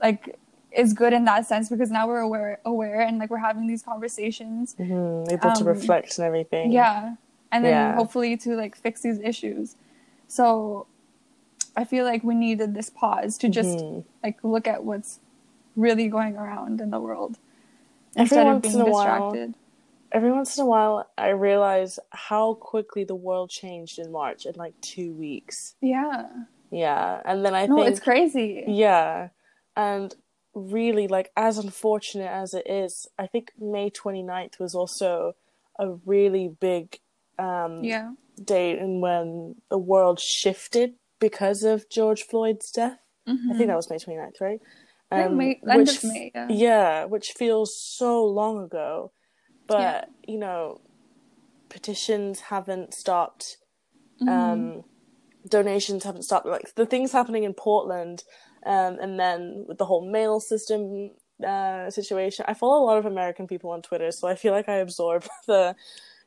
like 0.00 0.38
it's 0.70 0.92
good 0.92 1.12
in 1.12 1.24
that 1.24 1.46
sense 1.46 1.68
because 1.68 1.90
now 1.90 2.06
we're 2.06 2.18
aware 2.20 2.60
aware 2.64 3.00
and 3.00 3.18
like 3.18 3.30
we're 3.30 3.38
having 3.38 3.66
these 3.66 3.82
conversations 3.82 4.74
hmm 4.76 5.24
Able 5.30 5.52
to 5.52 5.60
Um, 5.60 5.66
reflect 5.66 6.18
and 6.18 6.26
everything. 6.26 6.70
yeah 6.72 7.14
and 7.52 7.64
then 7.64 7.72
Yeah. 7.72 7.94
hopefully 7.94 8.36
to 8.38 8.54
like 8.56 8.76
fix 8.76 9.00
these 9.00 9.18
issues 9.20 9.76
so 10.26 10.86
i 11.76 11.84
feel 11.84 12.04
like 12.04 12.22
we 12.22 12.34
needed 12.34 12.74
this 12.74 12.90
pause 12.90 13.38
to 13.38 13.48
just 13.48 13.78
Mhm. 13.78 14.04
like 14.22 14.36
look 14.42 14.66
at 14.68 14.84
what's 14.84 15.20
really 15.76 16.08
going 16.08 16.36
around 16.36 16.80
in 16.80 16.90
the 16.90 17.00
world 17.00 17.38
Every 18.16 18.22
instead 18.22 18.46
of 18.46 18.54
once 18.54 18.62
being 18.62 18.74
in 18.74 18.80
a 18.82 18.84
while- 18.90 19.30
distracted 19.32 19.54
Every 20.10 20.32
once 20.32 20.56
in 20.56 20.62
a 20.64 20.66
while, 20.66 21.06
I 21.18 21.28
realize 21.28 21.98
how 22.12 22.54
quickly 22.54 23.04
the 23.04 23.14
world 23.14 23.50
changed 23.50 23.98
in 23.98 24.10
March 24.10 24.46
in 24.46 24.54
like 24.54 24.72
two 24.80 25.12
weeks. 25.12 25.74
yeah 25.82 26.28
Yeah, 26.70 27.20
and 27.26 27.44
then 27.44 27.54
I 27.54 27.66
no 27.66 27.76
think 27.76 27.88
it's 27.88 28.00
crazy 28.00 28.64
Yeah. 28.66 29.28
And 29.76 30.14
really, 30.58 31.08
like, 31.08 31.30
as 31.36 31.58
unfortunate 31.58 32.30
as 32.30 32.54
it 32.54 32.68
is, 32.68 33.06
I 33.18 33.26
think 33.26 33.52
May 33.58 33.90
29th 33.90 34.58
was 34.58 34.74
also 34.74 35.34
a 35.78 35.92
really 36.04 36.48
big 36.60 36.98
um, 37.38 37.84
yeah 37.84 38.10
date 38.44 38.78
and 38.78 39.00
when 39.00 39.54
the 39.70 39.78
world 39.78 40.18
shifted 40.20 40.94
because 41.20 41.62
of 41.64 41.88
George 41.90 42.22
Floyd's 42.22 42.70
death. 42.70 42.98
I 43.26 43.34
think 43.56 43.66
that 43.68 43.76
was 43.76 43.90
May 43.90 43.96
29th, 43.96 44.40
right? 44.40 44.60
Mm-hmm. 45.12 45.26
Um, 45.32 45.36
May- 45.36 45.60
end 45.68 45.78
which, 45.80 45.96
of 45.98 46.04
May, 46.04 46.32
yeah. 46.34 46.46
yeah, 46.48 47.04
which 47.04 47.32
feels 47.32 47.76
so 47.78 48.24
long 48.24 48.62
ago. 48.62 49.12
But, 49.66 49.80
Yeah. 49.80 50.04
you 50.26 50.38
know, 50.38 50.80
petitions 51.68 52.40
haven't 52.40 52.94
stopped 52.94 53.56
Mm-hmm. 54.20 54.28
um, 54.28 54.84
donations 55.48 56.02
haven't 56.04 56.22
stopped. 56.22 56.44
Like 56.46 56.74
the 56.74 56.86
things 56.86 57.12
happening 57.12 57.44
in 57.44 57.54
Portland, 57.54 58.24
um, 58.64 58.98
and 59.00 59.18
then 59.18 59.64
with 59.68 59.78
the 59.78 59.84
whole 59.86 60.08
mail 60.08 60.40
system 60.40 61.10
uh, 61.46 61.90
situation. 61.90 62.44
I 62.48 62.54
follow 62.54 62.82
a 62.82 62.86
lot 62.86 62.98
of 62.98 63.06
American 63.06 63.46
people 63.46 63.70
on 63.70 63.82
Twitter, 63.82 64.10
so 64.10 64.28
I 64.28 64.34
feel 64.34 64.52
like 64.52 64.68
I 64.68 64.76
absorb 64.76 65.26
the 65.46 65.76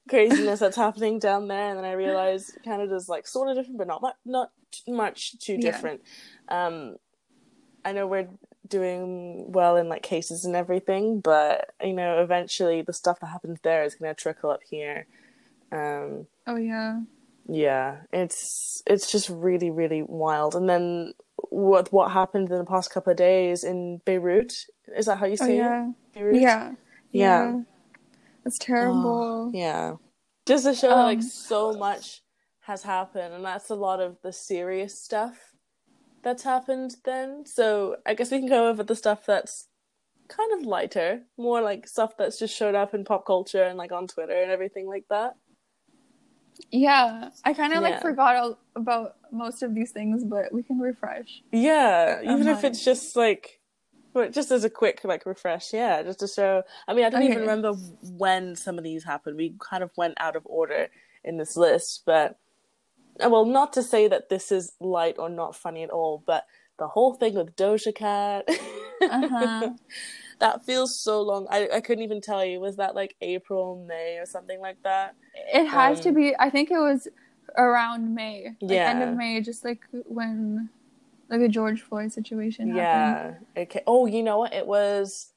craziness 0.10 0.60
that's 0.60 0.78
happening 0.78 1.20
down 1.20 1.48
there, 1.48 1.70
and 1.70 1.78
then 1.78 1.86
I 1.86 1.94
realize 1.94 2.52
Canada's 2.64 3.10
like 3.10 3.28
sort 3.28 3.50
of 3.50 3.56
different, 3.58 3.78
but 3.78 3.88
not 3.88 4.02
much, 4.02 4.16
not 4.26 4.52
much 4.88 5.38
too 5.40 5.58
Yeah. 5.58 5.62
different. 5.62 6.02
Um, 6.48 6.96
I 7.84 7.94
know 7.94 8.08
we're 8.08 8.30
doing 8.68 9.52
well 9.52 9.76
in 9.76 9.90
like 9.90 10.04
cases 10.04 10.46
and 10.46 10.56
everything, 10.56 11.20
but 11.20 11.72
you 11.84 11.94
know, 11.94 12.22
eventually 12.22 12.82
the 12.82 12.94
stuff 12.94 13.20
that 13.20 13.28
happens 13.28 13.60
there 13.64 13.84
is 13.84 13.96
going 13.96 14.14
to 14.14 14.22
trickle 14.22 14.52
up 14.52 14.62
here. 14.70 15.08
Um, 15.72 16.28
Oh 16.48 16.56
yeah. 16.58 17.02
yeah, 17.48 18.02
it's 18.14 18.84
it's 18.86 19.12
just 19.12 19.30
really 19.30 19.72
really 19.72 20.04
wild. 20.04 20.56
And 20.56 20.70
then 20.70 21.14
what 21.52 21.92
what 21.94 22.12
happened 22.12 22.50
in 22.50 22.58
the 22.58 22.66
past 22.66 22.92
couple 22.92 23.12
of 23.12 23.18
days 23.18 23.64
in 23.64 24.02
Beirut? 24.06 24.54
Is 24.98 25.06
that 25.08 25.18
how 25.20 25.28
you 25.28 25.38
Oh 25.40 25.46
say 25.46 25.58
yeah. 25.58 25.90
it? 25.90 25.96
Beirut? 26.14 26.36
Yeah. 26.42 26.74
Yeah. 27.12 27.62
It's 28.46 28.58
terrible. 28.58 29.52
Yeah. 29.54 29.96
Just 30.48 30.66
to 30.66 30.74
show 30.74 30.90
that 30.90 31.04
like 31.04 31.20
Um, 31.20 31.22
so 31.22 31.74
much 31.74 32.22
has 32.62 32.84
happened 32.84 33.34
and 33.34 33.46
that's 33.46 33.70
a 33.70 33.76
lot 33.76 34.00
of 34.00 34.18
the 34.24 34.34
serious 34.34 35.00
stuff 35.00 35.38
that's 36.24 36.44
happened 36.44 36.96
then. 37.06 37.46
So 37.46 37.98
I 38.06 38.14
guess 38.14 38.32
we 38.32 38.40
can 38.40 38.50
go 38.50 38.70
over 38.70 38.84
the 38.84 38.96
stuff 38.96 39.26
that's 39.26 39.68
kind 40.30 40.54
of 40.54 40.66
lighter, 40.66 41.24
more 41.38 41.62
like 41.62 41.88
stuff 41.88 42.16
that's 42.18 42.40
just 42.40 42.56
showed 42.56 42.76
up 42.76 42.94
in 42.94 43.04
pop 43.06 43.26
culture 43.26 43.64
and 43.64 43.78
like 43.78 43.92
on 43.92 44.08
Twitter 44.08 44.42
and 44.42 44.52
everything 44.52 44.88
like 44.88 45.06
that. 45.10 45.34
Yeah. 46.72 47.30
I 47.44 47.54
kind 47.54 47.74
of 47.74 47.82
Yeah. 47.82 47.90
like 47.90 48.02
forgot 48.02 48.36
all 48.36 48.60
about 48.76 49.16
most 49.32 49.64
of 49.64 49.74
these 49.74 49.92
things, 49.92 50.24
but 50.24 50.54
we 50.54 50.64
can 50.64 50.80
refresh. 50.80 51.42
Yeah, 51.52 52.22
even 52.22 52.48
if 52.48 52.64
it's 52.64 52.84
just 52.84 53.16
like 53.16 53.60
but 54.14 54.34
just 54.34 54.52
as 54.52 54.66
a 54.66 54.70
quick 54.70 55.02
like 55.06 55.26
refresh, 55.26 55.74
yeah, 55.74 56.04
just 56.04 56.20
to 56.20 56.28
show. 56.28 56.64
I 56.88 56.94
mean, 56.94 57.06
I 57.06 57.10
don't 57.10 57.24
even 57.24 57.40
remember 57.40 57.74
when 58.02 58.56
some 58.56 58.78
of 58.78 58.84
these 58.84 59.06
happened. 59.06 59.38
We 59.38 59.56
kind 59.60 59.84
of 59.84 59.92
went 59.96 60.16
out 60.20 60.36
of 60.36 60.44
order 60.46 60.90
in 61.24 61.38
this 61.38 61.56
list, 61.56 62.04
but 62.06 62.38
uh, 63.24 63.30
well, 63.30 63.46
not 63.46 63.74
to 63.74 63.84
say 63.84 64.08
that 64.10 64.30
this 64.30 64.52
is 64.52 64.74
light 64.82 65.16
or 65.18 65.30
not 65.30 65.56
funny 65.56 65.84
at 65.84 65.90
all, 65.90 66.24
but 66.26 66.46
the 66.78 66.88
whole 66.88 67.14
thing 67.14 67.36
with 67.36 67.56
Doja 67.56 67.94
Cat, 67.96 68.50
Uh-huh. 69.02 69.70
that 70.42 70.66
feels 70.66 71.00
so 71.00 71.22
long. 71.22 71.48
I 71.50 71.70
I 71.76 71.82
couldn't 71.82 72.04
even 72.04 72.22
tell 72.22 72.44
you. 72.46 72.60
Was 72.60 72.76
that 72.78 72.96
like 72.96 73.16
April, 73.22 73.86
May, 73.88 74.18
or 74.20 74.26
something 74.26 74.60
like 74.60 74.78
that? 74.84 75.16
It 75.54 75.66
has 75.68 76.00
to 76.02 76.10
Um, 76.10 76.16
be. 76.16 76.36
I 76.38 76.50
think 76.50 76.72
it 76.72 76.80
was 76.80 77.08
around 77.58 78.14
May, 78.16 78.56
like 78.62 78.86
end 78.86 79.04
of 79.04 79.10
May, 79.16 79.42
just 79.42 79.64
like 79.66 79.82
when 80.06 80.70
like 81.30 81.40
the 81.40 81.50
George 81.50 81.82
Floyd 81.82 82.12
situation 82.12 82.70
happened. 82.70 82.78
Yeah. 82.78 83.34
Okay. 83.58 83.82
Oh, 83.88 84.06
you 84.06 84.24
know 84.24 84.40
what? 84.40 84.54
It 84.54 84.68
was 84.68 85.32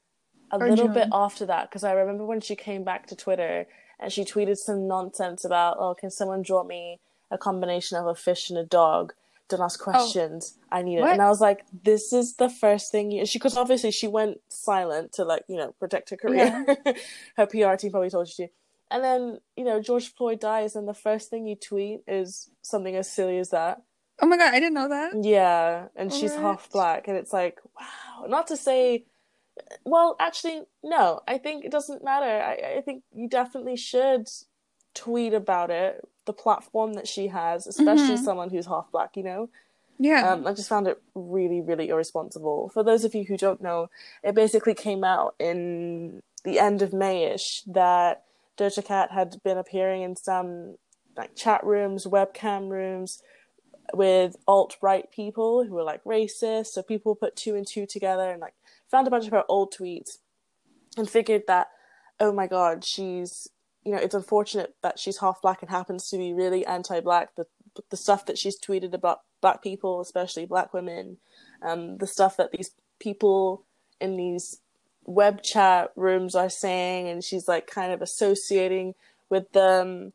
a 0.50 0.58
Or 0.58 0.68
little 0.68 0.88
bit 0.88 1.08
after 1.12 1.46
that 1.46 1.70
because 1.70 1.84
I 1.84 1.92
remember 1.92 2.24
when 2.26 2.40
she 2.40 2.56
came 2.56 2.84
back 2.84 3.06
to 3.08 3.16
Twitter 3.16 3.66
and 4.00 4.12
she 4.12 4.24
tweeted 4.24 4.56
some 4.58 4.88
nonsense 4.88 5.44
about, 5.44 5.76
"Oh, 5.78 5.94
can 5.94 6.10
someone 6.10 6.42
draw 6.42 6.64
me 6.64 7.00
a 7.30 7.38
combination 7.38 7.96
of 7.98 8.06
a 8.06 8.14
fish 8.14 8.50
and 8.50 8.58
a 8.58 8.64
dog? 8.64 9.14
Don't 9.48 9.60
ask 9.60 9.80
oh. 9.82 9.90
questions. 9.90 10.58
I 10.70 10.82
need 10.82 10.98
it." 10.98 11.02
What? 11.02 11.12
And 11.12 11.22
I 11.22 11.28
was 11.28 11.40
like, 11.40 11.64
"This 11.82 12.12
is 12.12 12.36
the 12.36 12.48
first 12.48 12.90
thing 12.90 13.10
you." 13.10 13.26
She 13.26 13.38
because 13.38 13.56
obviously 13.56 13.90
she 13.90 14.06
went 14.06 14.38
silent 14.48 15.12
to 15.14 15.24
like 15.24 15.44
you 15.48 15.56
know 15.56 15.74
protect 15.78 16.10
her 16.10 16.16
career. 16.16 16.64
her 17.36 17.46
PR 17.46 17.74
team 17.76 17.90
probably 17.90 18.10
told 18.10 18.28
you 18.28 18.46
to. 18.46 18.52
And 18.90 19.02
then 19.02 19.38
you 19.56 19.64
know 19.64 19.80
George 19.80 20.12
Floyd 20.14 20.40
dies, 20.40 20.76
and 20.76 20.88
the 20.88 20.94
first 20.94 21.30
thing 21.30 21.46
you 21.46 21.56
tweet 21.56 22.00
is 22.06 22.50
something 22.62 22.96
as 22.96 23.10
silly 23.10 23.38
as 23.38 23.50
that. 23.50 23.82
Oh 24.20 24.26
my 24.26 24.36
god, 24.36 24.54
I 24.54 24.60
didn't 24.60 24.74
know 24.74 24.88
that. 24.88 25.12
Yeah, 25.22 25.86
and 25.96 26.12
she's 26.12 26.32
What? 26.32 26.40
half 26.40 26.70
black, 26.70 27.08
and 27.08 27.16
it's 27.16 27.32
like, 27.32 27.58
wow. 27.78 28.26
Not 28.26 28.46
to 28.48 28.56
say, 28.56 29.06
well, 29.84 30.16
actually, 30.20 30.62
no. 30.82 31.20
I 31.26 31.38
think 31.38 31.64
it 31.64 31.72
doesn't 31.72 32.04
matter. 32.04 32.24
I, 32.24 32.76
I 32.78 32.80
think 32.82 33.02
you 33.12 33.28
definitely 33.28 33.76
should 33.76 34.28
tweet 34.94 35.34
about 35.34 35.70
it, 35.70 36.06
the 36.26 36.32
platform 36.32 36.94
that 36.94 37.06
she 37.08 37.28
has, 37.28 37.66
especially 37.66 38.16
Mhm. 38.16 38.24
someone 38.24 38.50
who's 38.50 38.66
half 38.66 38.90
black, 38.90 39.16
you 39.16 39.22
know? 39.22 39.48
Yeah. 39.98 40.32
Um, 40.32 40.46
I 40.46 40.52
just 40.52 40.68
found 40.68 40.88
it 40.88 41.00
really, 41.14 41.60
really 41.60 41.88
irresponsible. 41.88 42.68
For 42.70 42.82
those 42.82 43.04
of 43.04 43.14
you 43.14 43.24
who 43.24 43.36
don't 43.36 43.60
know, 43.60 43.88
it 44.22 44.34
basically 44.34 44.74
came 44.74 45.04
out 45.04 45.34
in 45.38 46.22
the 46.44 46.58
end 46.58 46.82
of 46.82 46.90
Mayish 46.90 47.62
that 47.66 48.24
Doja 48.56 48.84
Cat 48.84 49.12
had 49.12 49.42
been 49.42 49.58
appearing 49.58 50.02
in 50.02 50.16
some 50.16 50.78
like 51.16 51.36
chat 51.36 51.62
rooms, 51.64 52.06
webcam 52.06 52.70
rooms 52.70 53.22
with 53.92 54.36
alt 54.48 54.76
right 54.80 55.10
people 55.12 55.64
who 55.64 55.74
were 55.74 55.84
like 55.84 56.02
racist. 56.04 56.68
So 56.68 56.82
people 56.82 57.14
put 57.14 57.36
two 57.36 57.54
and 57.54 57.66
two 57.66 57.86
together 57.86 58.30
and 58.30 58.40
like 58.40 58.54
found 58.90 59.06
a 59.06 59.10
bunch 59.10 59.26
of 59.26 59.32
her 59.32 59.44
old 59.48 59.72
tweets 59.72 60.18
and 60.96 61.08
figured 61.08 61.44
that, 61.46 61.68
oh 62.18 62.32
my 62.32 62.46
god, 62.48 62.84
she's 62.84 63.48
you 63.84 63.92
know, 63.92 63.98
it's 63.98 64.14
unfortunate 64.14 64.74
that 64.82 64.98
she's 64.98 65.18
half 65.18 65.42
black 65.42 65.62
and 65.62 65.70
happens 65.70 66.08
to 66.10 66.18
be 66.18 66.32
really 66.32 66.64
anti-black. 66.66 67.34
The 67.36 67.46
the 67.90 67.96
stuff 67.96 68.26
that 68.26 68.38
she's 68.38 68.58
tweeted 68.58 68.94
about 68.94 69.20
black 69.40 69.62
people, 69.62 70.00
especially 70.00 70.46
black 70.46 70.72
women, 70.72 71.18
um, 71.62 71.98
the 71.98 72.06
stuff 72.06 72.36
that 72.36 72.52
these 72.52 72.70
people 73.00 73.64
in 74.00 74.16
these 74.16 74.60
web 75.04 75.42
chat 75.42 75.90
rooms 75.96 76.34
are 76.34 76.48
saying, 76.48 77.08
and 77.08 77.22
she's 77.24 77.48
like 77.48 77.66
kind 77.66 77.92
of 77.92 78.00
associating 78.00 78.94
with 79.28 79.50
them. 79.52 80.12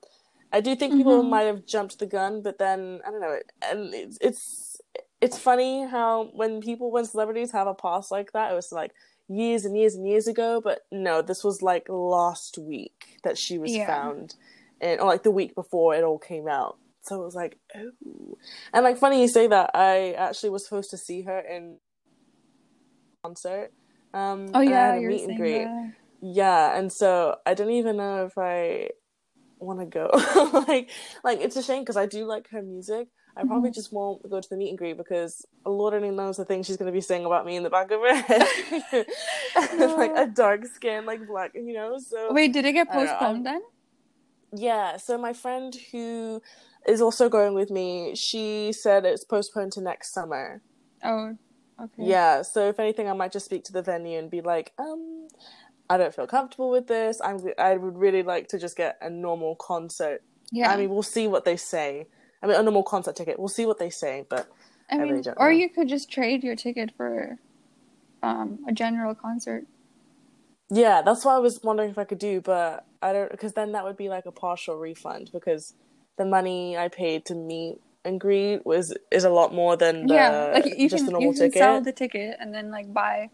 I 0.51 0.61
do 0.61 0.75
think 0.75 0.95
people 0.95 1.23
Mhm. 1.23 1.29
might 1.29 1.43
have 1.43 1.65
jumped 1.65 1.99
the 1.99 2.07
gun, 2.07 2.41
but 2.41 2.57
then 2.57 3.01
I 3.05 3.11
don't 3.11 3.21
know. 3.21 3.39
And 3.61 3.93
it's 3.93 4.17
it's 4.21 4.81
it's 5.21 5.37
funny 5.37 5.85
how 5.85 6.25
when 6.33 6.61
people 6.61 6.91
when 6.91 7.05
celebrities 7.05 7.51
have 7.51 7.67
a 7.67 7.73
past 7.75 8.09
like 8.11 8.31
that, 8.31 8.51
it 8.51 8.55
was 8.55 8.71
like 8.71 8.93
years 9.29 9.63
and 9.63 9.77
years 9.77 9.95
and 9.95 10.07
years 10.07 10.27
ago. 10.27 10.59
But 10.61 10.79
no, 10.91 11.21
this 11.21 11.43
was 11.43 11.61
like 11.61 11.85
last 11.87 12.57
week 12.57 13.17
that 13.23 13.37
she 13.37 13.57
was 13.57 13.71
Yeah. 13.75 13.85
found, 13.85 14.35
and 14.81 14.99
or 14.99 15.07
like 15.07 15.23
the 15.23 15.31
week 15.31 15.55
before 15.55 15.95
it 15.95 16.03
all 16.03 16.19
came 16.19 16.47
out. 16.47 16.77
So 17.03 17.21
it 17.21 17.25
was 17.25 17.35
like, 17.35 17.57
oh, 17.75 18.37
and 18.73 18.83
like 18.83 18.97
funny 18.97 19.21
you 19.21 19.27
say 19.29 19.47
that. 19.47 19.71
I 19.73 20.11
actually 20.13 20.49
was 20.49 20.65
supposed 20.65 20.89
to 20.91 20.97
see 20.97 21.21
her 21.23 21.39
in 21.39 21.77
concert. 23.23 23.71
Um, 24.13 24.47
oh 24.53 24.59
and 24.59 24.69
I 24.69 24.71
yeah, 24.71 24.87
had 24.87 24.95
a 24.97 25.01
you're 25.01 25.11
meet 25.11 25.23
and 25.23 25.37
greet. 25.37 25.63
that. 25.63 25.93
Yeah, 26.21 26.77
and 26.77 26.91
so 26.91 27.37
I 27.45 27.53
don't 27.53 27.71
even 27.71 27.97
know 27.97 28.25
if 28.25 28.37
I 28.37 28.89
want 29.59 29.79
to 29.79 29.85
go. 29.85 30.09
like, 30.67 30.89
like 31.23 31.39
it's 31.39 31.55
a 31.55 31.63
shame 31.63 31.83
because 31.83 31.97
I 31.97 32.05
do 32.05 32.25
like 32.25 32.49
her 32.51 32.61
music. 32.61 33.07
I 33.39 33.43
probably 33.45 33.69
Mhm. 33.69 33.75
just 33.75 33.93
won't 33.93 34.29
go 34.29 34.41
to 34.41 34.49
the 34.49 34.57
meet 34.57 34.69
and 34.69 34.77
greet 34.77 34.97
because 34.97 35.45
Lord 35.65 35.93
only 35.93 36.11
knows 36.11 36.35
the 36.35 36.43
things 36.45 36.65
she's 36.67 36.75
gonna 36.77 36.91
be 36.91 36.99
saying 37.01 37.25
about 37.25 37.45
me 37.45 37.55
in 37.55 37.63
the 37.63 37.69
back 37.69 37.89
of 37.91 38.01
her 38.01 38.15
head, 38.21 39.05
like 39.97 40.11
a 40.15 40.27
dark 40.27 40.65
skin, 40.65 41.05
like 41.05 41.25
black, 41.25 41.51
you 41.55 41.73
know. 41.73 41.97
So 41.99 42.33
Wait, 42.33 42.51
did 42.51 42.65
it 42.65 42.73
get 42.73 42.89
I 42.89 42.95
don't 42.95 43.05
know, 43.05 43.11
postponed 43.11 43.45
then? 43.45 43.61
yeah, 44.51 44.97
so 44.97 45.17
my 45.17 45.31
friend 45.31 45.73
who 45.91 46.41
is 46.87 47.01
also 47.01 47.29
going 47.29 47.53
with 47.53 47.69
me, 47.71 48.13
she 48.15 48.73
said 48.73 49.05
it's 49.05 49.23
postponed 49.23 49.71
to 49.73 49.81
next 49.81 50.11
summer. 50.13 50.61
Oh, 51.03 51.37
okay. 51.81 52.03
Yeah, 52.03 52.41
so 52.41 52.67
if 52.67 52.79
anything, 52.79 53.07
I 53.07 53.13
might 53.13 53.31
just 53.31 53.45
speak 53.45 53.63
to 53.65 53.73
the 53.73 53.81
venue 53.81 54.19
and 54.19 54.29
be 54.29 54.41
like, 54.41 54.73
um, 54.77 55.27
I 55.89 55.97
don't 55.97 56.13
feel 56.13 56.27
comfortable 56.27 56.69
with 56.71 56.87
this. 56.87 57.21
I'm, 57.23 57.39
I 57.57 57.77
would 57.77 57.97
really 57.97 58.23
like 58.23 58.47
to 58.49 58.59
just 58.59 58.75
get 58.75 58.97
a 59.01 59.09
normal 59.09 59.55
concert. 59.55 60.21
Yeah. 60.51 60.71
I 60.71 60.77
mean, 60.77 60.89
we'll 60.89 61.03
see 61.03 61.27
what 61.27 61.45
they 61.45 61.57
say. 61.57 62.07
I 62.43 62.47
mean, 62.47 62.57
a 62.57 62.63
normal 62.63 62.83
concert 62.83 63.15
ticket. 63.15 63.39
We'll 63.39 63.47
see 63.49 63.65
what 63.65 63.79
they 63.79 63.89
say, 63.89 64.25
but 64.29 64.47
I 64.89 64.97
I 64.97 65.05
mean, 65.05 65.23
really 65.23 65.23
or 65.37 65.51
know. 65.51 65.53
you 65.53 65.69
could 65.69 65.89
just 65.89 66.11
trade 66.11 66.43
your 66.43 66.55
ticket 66.55 66.91
for 66.97 67.37
um 68.23 68.59
a 68.67 68.71
general 68.73 69.15
concert. 69.15 69.65
yeah, 70.71 71.01
that's 71.03 71.25
what 71.25 71.35
I 71.35 71.39
was 71.39 71.61
wondering 71.63 71.89
if 71.91 71.97
I 71.97 72.05
could 72.05 72.19
do, 72.19 72.41
but 72.41 72.85
I 73.01 73.13
don't, 73.13 73.31
because 73.31 73.53
then 73.53 73.73
that 73.73 73.85
would 73.85 73.97
be 73.97 74.09
like 74.09 74.25
a 74.27 74.31
partial 74.31 74.77
refund 74.77 75.31
because 75.33 75.73
the 76.17 76.25
money 76.25 76.77
I 76.77 76.89
paid 76.89 77.25
to 77.27 77.35
meet 77.35 77.79
and 78.05 78.19
greet 78.19 78.65
was 78.65 78.95
is 79.11 79.23
a 79.25 79.29
lot 79.31 79.53
more 79.53 79.77
than 79.77 80.07
the, 80.07 80.15
yeah, 80.15 80.53
like 80.53 80.65
you 80.77 80.89
just 80.89 81.05
can 81.05 81.05
the 81.05 81.11
normal 81.13 81.31
you 81.31 81.35
can 81.35 81.51
ticket. 81.51 81.59
sell 81.59 81.81
the 81.81 81.91
ticket 81.93 82.37
and 82.39 82.53
then 82.53 82.71
like 82.71 82.93
buy. 82.93 83.29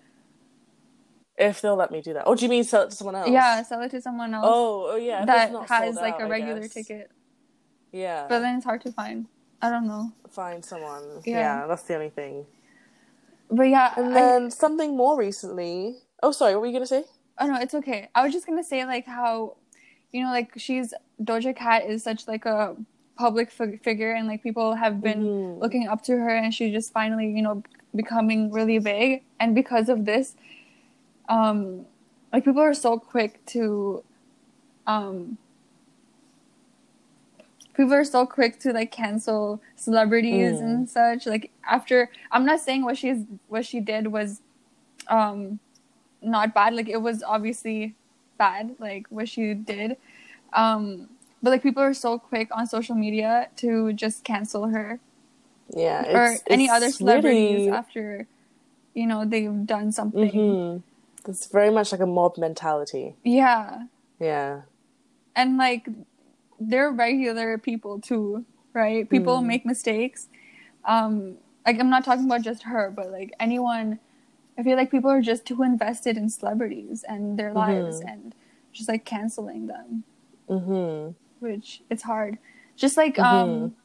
If 1.37 1.61
they'll 1.61 1.75
let 1.75 1.91
me 1.91 2.01
do 2.01 2.13
that. 2.13 2.23
Oh, 2.27 2.35
do 2.35 2.45
you 2.45 2.49
mean 2.49 2.63
sell 2.63 2.83
it 2.83 2.91
to 2.91 2.95
someone 2.95 3.15
else? 3.15 3.31
Yeah, 3.31 3.63
sell 3.63 3.81
it 3.83 3.91
to 3.91 4.01
someone 4.01 4.33
else 4.33 4.47
Oh, 4.47 4.87
oh 4.91 4.95
yeah. 4.97 5.25
that 5.25 5.51
has 5.67 5.77
sold 5.77 5.95
like 5.97 6.19
a 6.19 6.25
I 6.25 6.29
regular 6.29 6.61
guess. 6.61 6.73
ticket. 6.73 7.11
Yeah. 7.95 8.25
But 8.27 8.39
then 8.39 8.57
it's 8.57 8.65
hard 8.65 8.81
to 8.81 8.91
find. 8.91 9.27
I 9.61 9.69
don't 9.69 9.87
know. 9.87 10.11
find 10.29 10.63
someone. 10.63 11.03
Yeah. 11.25 11.39
Yeah. 11.61 11.67
that's 11.67 11.83
the 11.83 11.95
only 11.95 12.09
thing. 12.09 12.45
But 13.49 13.63
yeah, 13.69 13.93
And 13.95 14.07
I- 14.07 14.13
then 14.13 14.51
something 14.51 14.97
more 14.97 15.17
recently. 15.17 15.97
Oh, 16.21 16.31
sorry. 16.31 16.53
What 16.55 16.61
were 16.61 16.67
you 16.67 16.73
gonna 16.73 16.85
say? 16.97 17.05
Oh 17.39 17.47
no, 17.47 17.59
it's 17.59 17.73
okay. 17.75 18.09
I 18.13 18.23
was 18.23 18.33
just 18.33 18.45
gonna 18.47 18.63
say 18.63 18.85
like 18.85 19.05
how, 19.05 19.55
you 20.11 20.23
know, 20.23 20.31
like 20.31 20.51
she's 20.57 20.93
Doja 21.23 21.55
Cat 21.55 21.85
is 21.85 22.03
such 22.03 22.27
like 22.27 22.45
a 22.45 22.75
public 23.17 23.49
fig- 23.49 23.81
figure, 23.81 24.11
and 24.11 24.27
like 24.27 24.43
people 24.43 24.75
have 24.75 24.99
been 25.01 25.23
Mhm. 25.23 25.59
looking 25.61 25.87
up 25.87 26.01
to 26.03 26.13
her, 26.17 26.29
and 26.35 26.53
she's 26.53 26.73
just 26.73 26.91
finally, 26.91 27.27
you 27.31 27.41
know, 27.41 27.63
becoming 27.95 28.51
really 28.51 28.79
big. 28.79 29.23
And 29.39 29.55
because 29.55 29.87
of 29.87 30.03
this, 30.05 30.35
um, 31.29 31.85
like 32.33 32.43
people 32.43 32.61
are 32.61 32.73
so 32.73 32.99
quick 32.99 33.45
to, 33.55 34.03
um, 34.85 35.37
people 37.75 37.93
are 37.93 38.03
so 38.05 38.25
quick 38.25 38.59
to 38.61 38.71
like 38.71 38.91
cancel 38.91 39.61
celebrities 39.75 40.59
Mm. 40.59 40.63
and 40.63 40.89
such. 40.89 41.25
Like 41.25 41.51
after, 41.67 42.09
I'm 42.31 42.45
not 42.45 42.59
saying 42.59 42.83
what 42.83 42.97
she's 42.97 43.23
what 43.47 43.65
she 43.65 43.79
did 43.79 44.07
was, 44.07 44.41
um, 45.07 45.59
not 46.21 46.53
bad. 46.53 46.73
Like 46.73 46.89
it 46.89 47.01
was 47.01 47.21
obviously 47.23 47.95
bad, 48.37 48.75
like 48.79 49.07
what 49.09 49.27
she 49.29 49.53
did. 49.53 49.97
Um, 50.53 51.09
but 51.43 51.49
like 51.51 51.63
people 51.63 51.83
are 51.83 51.93
so 51.93 52.17
quick 52.17 52.47
on 52.51 52.65
social 52.67 52.95
media 52.95 53.49
to 53.57 53.93
just 53.93 54.23
cancel 54.23 54.67
her 54.67 54.99
Yeah. 55.75 56.01
or 56.07 56.23
it's- 56.33 56.43
any 56.49 56.69
other 56.69 56.89
celebrities 56.89 57.67
really- 57.67 57.69
after, 57.69 58.27
you 58.93 59.05
know, 59.05 59.25
they've 59.25 59.65
done 59.65 59.91
something. 59.91 60.31
Mhm. 60.31 60.81
It's 61.27 61.47
very 61.47 61.69
much 61.71 61.91
like 61.91 62.01
a 62.01 62.05
mob 62.07 62.37
mentality. 62.37 63.15
Yeah, 63.23 63.83
Yeah. 64.19 64.61
and 65.35 65.57
like 65.57 65.87
they're 66.59 66.91
regular 66.91 67.57
people 67.57 67.99
too, 67.99 68.45
right? 68.73 69.09
People 69.09 69.41
Mm. 69.41 69.45
make 69.45 69.65
mistakes. 69.65 70.27
Um, 70.85 71.37
like 71.65 71.79
I'm 71.79 71.89
not 71.89 72.05
talking 72.05 72.25
about 72.25 72.41
just 72.41 72.63
her, 72.63 72.91
but 72.95 73.11
like 73.11 73.33
anyone. 73.39 73.99
I 74.57 74.63
feel 74.63 74.77
like 74.77 74.89
people 74.91 75.09
are 75.11 75.21
just 75.21 75.45
too 75.45 75.63
invested 75.63 76.15
in 76.15 76.29
celebrities 76.29 77.03
and 77.07 77.37
their 77.37 77.51
lives 77.53 77.99
Mhm. 78.01 78.11
and 78.11 78.35
just 78.71 78.87
like 78.87 79.03
canceling 79.03 79.67
them, 79.67 80.03
Mm-hmm. 80.49 81.11
which 81.39 81.81
it's 81.89 82.03
hard. 82.03 82.37
Just 82.77 82.95
like 82.97 83.15
Mhm. 83.17 83.23
um, 83.25 83.75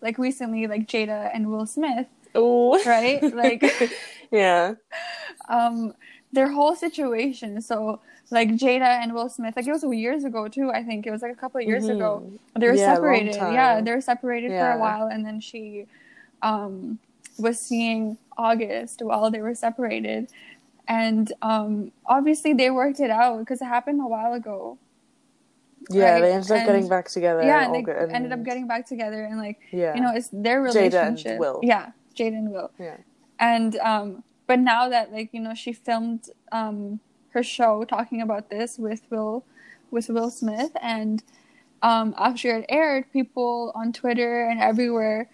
like 0.00 0.18
recently, 0.18 0.66
like 0.66 0.86
Jada 0.88 1.30
and 1.32 1.48
Will 1.50 1.66
Smith, 1.66 2.08
Oh, 2.34 2.82
right? 2.84 3.22
Like 3.32 3.62
yeah. 4.32 4.74
um 5.48 5.94
their 6.32 6.48
whole 6.48 6.74
situation 6.74 7.60
so 7.60 8.00
like 8.30 8.48
jada 8.50 9.02
and 9.02 9.12
will 9.14 9.28
smith 9.28 9.54
like 9.56 9.66
it 9.66 9.72
was 9.72 9.84
years 9.94 10.24
ago 10.24 10.48
too 10.48 10.70
i 10.72 10.82
think 10.82 11.06
it 11.06 11.10
was 11.10 11.22
like 11.22 11.32
a 11.32 11.36
couple 11.36 11.60
of 11.60 11.66
years 11.66 11.88
ago 11.88 12.22
they 12.58 12.66
were 12.66 12.72
Mm-hmm. 12.72 12.78
Yeah, 12.78 12.94
separated 12.94 13.34
yeah 13.36 13.80
they 13.80 13.90
were 13.92 14.00
separated 14.00 14.50
for 14.50 14.70
a 14.72 14.78
while 14.78 15.06
and 15.08 15.24
then 15.26 15.40
she 15.40 15.86
um 16.42 16.98
was 17.38 17.58
seeing 17.60 18.16
august 18.38 19.02
while 19.02 19.30
they 19.30 19.40
were 19.40 19.54
separated 19.54 20.30
and 20.88 21.32
um 21.42 21.92
obviously 22.06 22.52
they 22.54 22.70
worked 22.70 23.00
it 23.00 23.10
out 23.10 23.38
because 23.40 23.60
it 23.60 23.66
happened 23.66 24.00
a 24.00 24.06
while 24.06 24.32
ago 24.32 24.78
Yeah, 25.90 26.12
Right, 26.14 26.20
they 26.22 26.32
ended 26.32 26.50
up 26.50 26.56
and- 26.58 26.66
getting 26.66 26.88
back 26.88 27.06
together. 27.08 27.42
yeah 27.42 27.64
and 27.66 27.74
they 27.74 27.82
good, 27.82 28.10
ended 28.10 28.32
up 28.32 28.42
getting 28.42 28.66
back 28.66 28.86
together 28.86 29.20
and 29.24 29.36
like 29.38 29.58
yeah, 29.70 29.94
you 29.94 30.00
know 30.00 30.12
it's 30.14 30.30
their 30.32 30.62
relationship. 30.62 30.92
Jada 31.20 31.30
and 31.32 31.38
Will. 31.40 31.60
yeah 31.62 31.92
jada 32.16 32.38
and 32.40 32.50
will 32.50 32.70
yeah. 32.78 32.96
and 33.38 33.76
um 33.92 34.24
but 34.46 34.58
now 34.60 34.88
that 34.88 35.12
like 35.12 35.28
you 35.36 35.40
know 35.40 35.52
she 35.54 35.72
filmed 35.74 36.22
um 36.52 37.00
her 37.34 37.42
show 37.42 37.84
talking 37.84 38.22
about 38.22 38.48
this 38.50 38.78
with 38.78 39.02
will 39.10 39.44
with 39.90 40.08
will 40.08 40.30
smith 40.30 40.70
and 40.80 41.22
um 41.82 42.14
after 42.16 42.56
it 42.58 42.66
aired 42.68 43.04
people 43.12 43.72
on 43.74 43.92
twitter 43.92 44.48
and 44.48 44.60
everywhere 44.60 45.28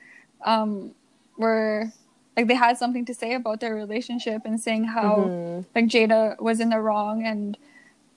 um 0.44 0.92
were 1.38 1.92
like 2.36 2.46
they 2.48 2.54
had 2.54 2.76
something 2.78 3.04
to 3.04 3.14
say 3.14 3.34
about 3.34 3.60
their 3.60 3.74
relationship 3.74 4.42
and 4.44 4.60
saying 4.60 4.84
how 4.84 5.30
Mhm. 5.30 5.64
like 5.74 5.86
jada 5.86 6.40
was 6.40 6.58
in 6.60 6.70
the 6.70 6.80
wrong 6.80 7.24
and 7.24 7.56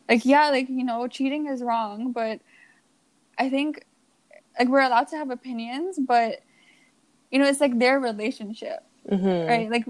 like 0.09 0.25
yeah 0.25 0.49
like 0.49 0.69
you 0.69 0.83
know 0.83 1.07
cheating 1.07 1.47
is 1.47 1.61
wrong 1.61 2.11
but 2.11 2.39
i 3.37 3.49
think 3.49 3.85
like 4.59 4.67
we're 4.69 4.81
allowed 4.81 5.07
to 5.09 5.17
have 5.17 5.29
opinions 5.29 5.99
but 5.99 6.41
you 7.31 7.39
know 7.39 7.45
it's 7.45 7.61
like 7.61 7.77
their 7.79 7.99
relationship 7.99 8.79
Mhm. 9.11 9.47
right? 9.49 9.69
Like 9.69 9.85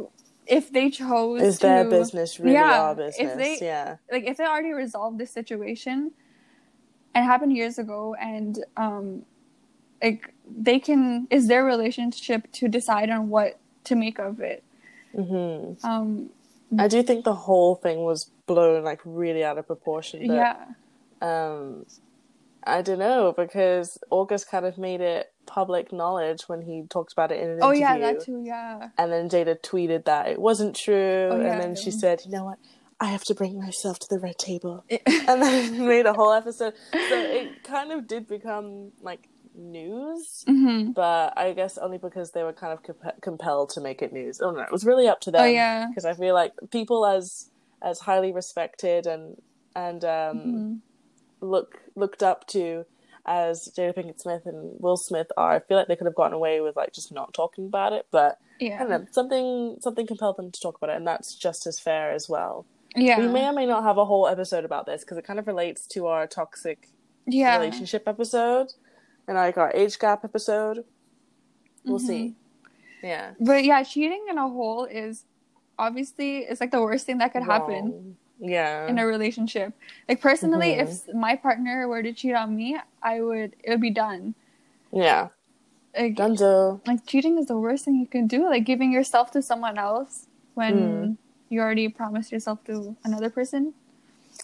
if 0.48 0.72
they 0.72 0.90
chose 0.90 1.42
Is 1.42 1.60
to, 1.60 1.68
their 1.68 1.86
business 1.86 2.40
really 2.40 2.56
Yeah, 2.56 2.82
our 2.82 2.96
if 2.96 3.16
business? 3.16 3.60
they- 3.60 3.66
yeah. 3.66 3.98
like 4.12 4.26
if 4.26 4.38
they 4.38 4.46
already 4.46 4.72
resolved 4.74 5.18
this 5.18 5.32
situation, 5.32 6.12
and 7.16 7.24
it 7.24 7.28
happened 7.28 7.54
years 7.56 7.78
ago, 7.80 8.16
and 8.20 8.64
um, 8.78 9.24
like 10.02 10.34
they 10.46 10.80
can 10.80 11.28
is 11.30 11.48
their 11.48 11.64
relationship 11.66 12.52
to 12.54 12.68
decide 12.68 13.10
on 13.10 13.30
what 13.30 13.60
to 13.86 13.96
make 13.96 14.20
of 14.20 14.40
it. 14.40 14.64
hmm 15.16 15.74
Um, 15.84 16.30
I 16.78 16.88
do 16.88 17.04
think 17.04 17.24
the 17.24 17.36
whole 17.36 17.76
thing 17.76 18.04
was 18.04 18.32
blown 18.48 18.84
like 18.84 19.02
really 19.06 19.44
out 19.44 19.58
of 19.58 19.68
proportion. 19.68 20.26
But, 20.28 20.34
yeah, 20.34 20.66
Um, 21.22 21.86
I 22.64 22.82
don't 22.82 23.00
know 23.00 23.34
because 23.36 23.98
August 24.10 24.50
kind 24.50 24.66
of 24.66 24.78
made 24.78 25.02
it 25.02 25.33
public 25.54 25.92
knowledge 25.94 26.42
when 26.50 26.62
he 26.62 26.76
talked 26.90 27.14
about 27.14 27.32
it 27.32 27.40
in 27.44 27.50
an 27.52 27.60
oh 27.62 27.68
interview. 27.74 27.80
yeah, 27.82 27.98
that 28.00 28.26
too, 28.26 28.42
yeah, 28.44 28.90
And 28.98 29.12
then 29.12 29.30
Jada 29.30 29.56
tweeted 29.62 30.06
that 30.06 30.28
it 30.34 30.40
wasn't 30.40 30.76
true. 30.76 31.30
Oh, 31.32 31.40
yeah. 31.40 31.52
And 31.52 31.62
then 31.62 31.76
she 31.76 31.92
said, 31.92 32.22
you 32.26 32.32
know 32.32 32.46
what? 32.46 32.58
I 33.00 33.08
have 33.16 33.24
to 33.26 33.36
bring 33.36 33.60
myself 33.60 34.00
to 34.00 34.08
the 34.10 34.20
red 34.20 34.38
table. 34.38 34.84
And 35.30 35.42
then 35.44 35.86
made 35.88 36.06
a 36.06 36.14
whole 36.14 36.34
episode. 36.34 36.74
So 37.10 37.16
it 37.40 37.64
kind 37.64 37.92
of 37.92 38.08
did 38.08 38.28
become 38.28 38.92
like 39.02 39.28
news. 39.56 40.44
hmm 40.48 40.92
But 40.92 41.34
I 41.38 41.54
guess 41.54 41.78
only 41.78 41.98
because 41.98 42.32
they 42.32 42.44
were 42.44 42.54
kind 42.54 42.74
of 42.74 42.82
comp- 42.84 43.22
compelled 43.22 43.70
to 43.76 43.82
make 43.82 44.02
it 44.02 44.12
news. 44.14 44.40
I 44.42 44.46
don't 44.46 44.56
know. 44.56 44.64
It 44.64 44.72
was 44.72 44.86
really 44.86 45.08
up 45.08 45.20
to 45.22 45.32
them. 45.32 45.42
Oh 45.42 45.46
yeah, 45.62 45.88
Because 45.90 46.06
I 46.06 46.14
feel 46.14 46.34
like 46.34 46.54
people 46.72 47.06
as 47.06 47.50
as 47.82 48.00
highly 48.00 48.32
respected 48.32 49.06
and 49.14 49.24
and 49.76 50.02
um, 50.06 50.38
Mhm. 50.38 50.80
look 51.42 51.70
looked 51.96 52.24
up 52.24 52.48
to 52.56 52.86
as 53.26 53.70
Jada 53.78 53.96
Pinkett 53.96 54.20
Smith 54.20 54.46
and 54.46 54.76
Will 54.80 54.98
Smith 54.98 55.28
are, 55.38 55.54
I 55.54 55.60
feel 55.60 55.78
like 55.78 55.88
they 55.88 55.96
could 55.96 56.08
have 56.08 56.16
gotten 56.16 56.34
away 56.34 56.60
with 56.62 56.76
like 56.76 56.94
just 56.94 57.12
not 57.12 57.34
talking 57.34 57.66
about 57.66 57.94
it. 57.94 58.06
But 58.12 58.38
yeah. 58.60 58.76
I 58.76 58.80
don't 58.80 58.90
know, 58.90 59.06
something 59.12 59.78
something 59.82 60.06
compelled 60.08 60.38
them 60.38 60.52
to 60.52 60.60
talk 60.60 60.78
about 60.78 60.90
it, 60.90 60.98
and 60.98 61.08
that's 61.08 61.36
just 61.36 61.66
as 61.68 61.80
fair 61.80 62.12
as 62.12 62.28
well. 62.28 62.66
yeah, 62.96 63.18
We 63.20 63.28
may 63.28 63.48
or 63.48 63.54
may 63.54 63.66
not 63.66 63.84
have 63.84 63.98
a 63.98 64.06
whole 64.06 64.28
episode 64.28 64.66
about 64.66 64.86
this 64.86 65.04
because 65.04 65.18
it 65.18 65.24
kind 65.26 65.40
of 65.40 65.48
relates 65.48 65.88
to 65.88 66.08
our 66.08 66.28
toxic 66.28 66.90
yeah. 67.26 67.58
relationship 67.58 68.04
episode 68.08 68.68
and 69.28 69.38
like 69.38 69.58
our 69.58 69.72
age 69.74 69.98
gap 70.00 70.24
episode. 70.24 70.84
We'll 71.86 72.00
Mhm. 72.00 72.08
see. 72.08 72.36
Yeah. 73.02 73.32
But 73.40 73.64
yeah, 73.64 73.84
cheating 73.84 74.26
in 74.30 74.38
a 74.38 74.48
whole 74.48 74.86
is 74.86 75.26
obviously 75.80 76.40
it's 76.40 76.62
like 76.62 76.72
the 76.72 76.82
worst 76.82 77.06
thing 77.06 77.18
that 77.18 77.34
could 77.34 77.44
happen. 77.44 78.18
Yeah. 78.40 78.88
in 78.88 79.00
a 79.00 79.06
relationship. 79.06 79.74
Like 80.10 80.20
personally, 80.22 80.74
Mhm. 80.76 80.82
if 81.08 81.14
my 81.16 81.36
partner 81.36 81.88
were 81.88 82.04
to 82.04 82.12
cheat 82.14 82.34
on 82.36 82.56
me, 82.56 82.78
I 83.02 83.22
would 83.22 83.56
it 83.64 83.70
would 83.70 83.82
be 83.82 83.92
done. 83.92 84.36
yeah. 84.92 85.30
Like, 85.96 86.16
Dunzo. 86.16 86.82
like 86.88 87.06
cheating 87.06 87.38
is 87.38 87.46
the 87.46 87.58
worst 87.58 87.86
thing 87.86 87.96
you 88.00 88.08
can 88.08 88.26
do. 88.26 88.50
Like 88.50 88.66
giving 88.66 88.92
yourself 88.92 89.30
to 89.32 89.42
someone 89.44 89.78
else 89.78 90.26
when 90.56 90.74
Mm. 90.80 91.18
you 91.50 91.62
already 91.62 91.88
promised 91.88 92.32
yourself 92.32 92.64
to 92.66 92.96
another 93.04 93.30
person. 93.30 93.74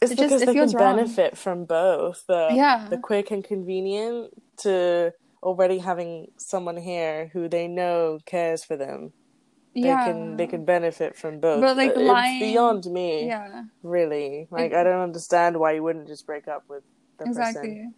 It's 0.02 0.12
It 0.12 0.17
just- 0.17 0.30
because 0.30 0.41
it 0.43 0.45
they 0.45 0.54
feels 0.54 0.71
can 0.73 0.80
wrong. 0.82 0.95
benefit 0.97 1.36
from 1.38 1.65
both 1.65 2.25
the 2.28 2.49
Yeah. 2.54 2.86
the 2.89 2.97
quick 2.99 3.32
and 3.32 3.43
convenient 3.43 4.32
to 4.58 5.12
already 5.41 5.80
having 5.80 6.30
someone 6.38 6.78
here 6.78 7.32
who 7.34 7.47
they 7.49 7.67
know 7.67 8.19
cares 8.25 8.63
for 8.63 8.75
them. 8.78 9.12
They 9.75 9.82
yeah, 9.82 10.05
can 10.05 10.36
they 10.38 10.47
can 10.47 10.65
benefit 10.65 11.15
from 11.15 11.39
both. 11.39 11.62
But, 11.62 11.77
like, 11.77 11.91
it's 11.95 12.39
beyond 12.39 12.86
me. 12.86 13.27
yeah, 13.27 13.63
Really. 13.84 14.47
Like 14.49 14.71
It- 14.71 14.75
I 14.77 14.84
don't 14.84 14.99
understand 15.01 15.58
why 15.60 15.73
you 15.73 15.84
wouldn't 15.84 16.08
just 16.08 16.25
break 16.25 16.47
up 16.47 16.63
with 16.67 16.84
the 17.19 17.25
exactly. 17.25 17.69
person. 17.69 17.93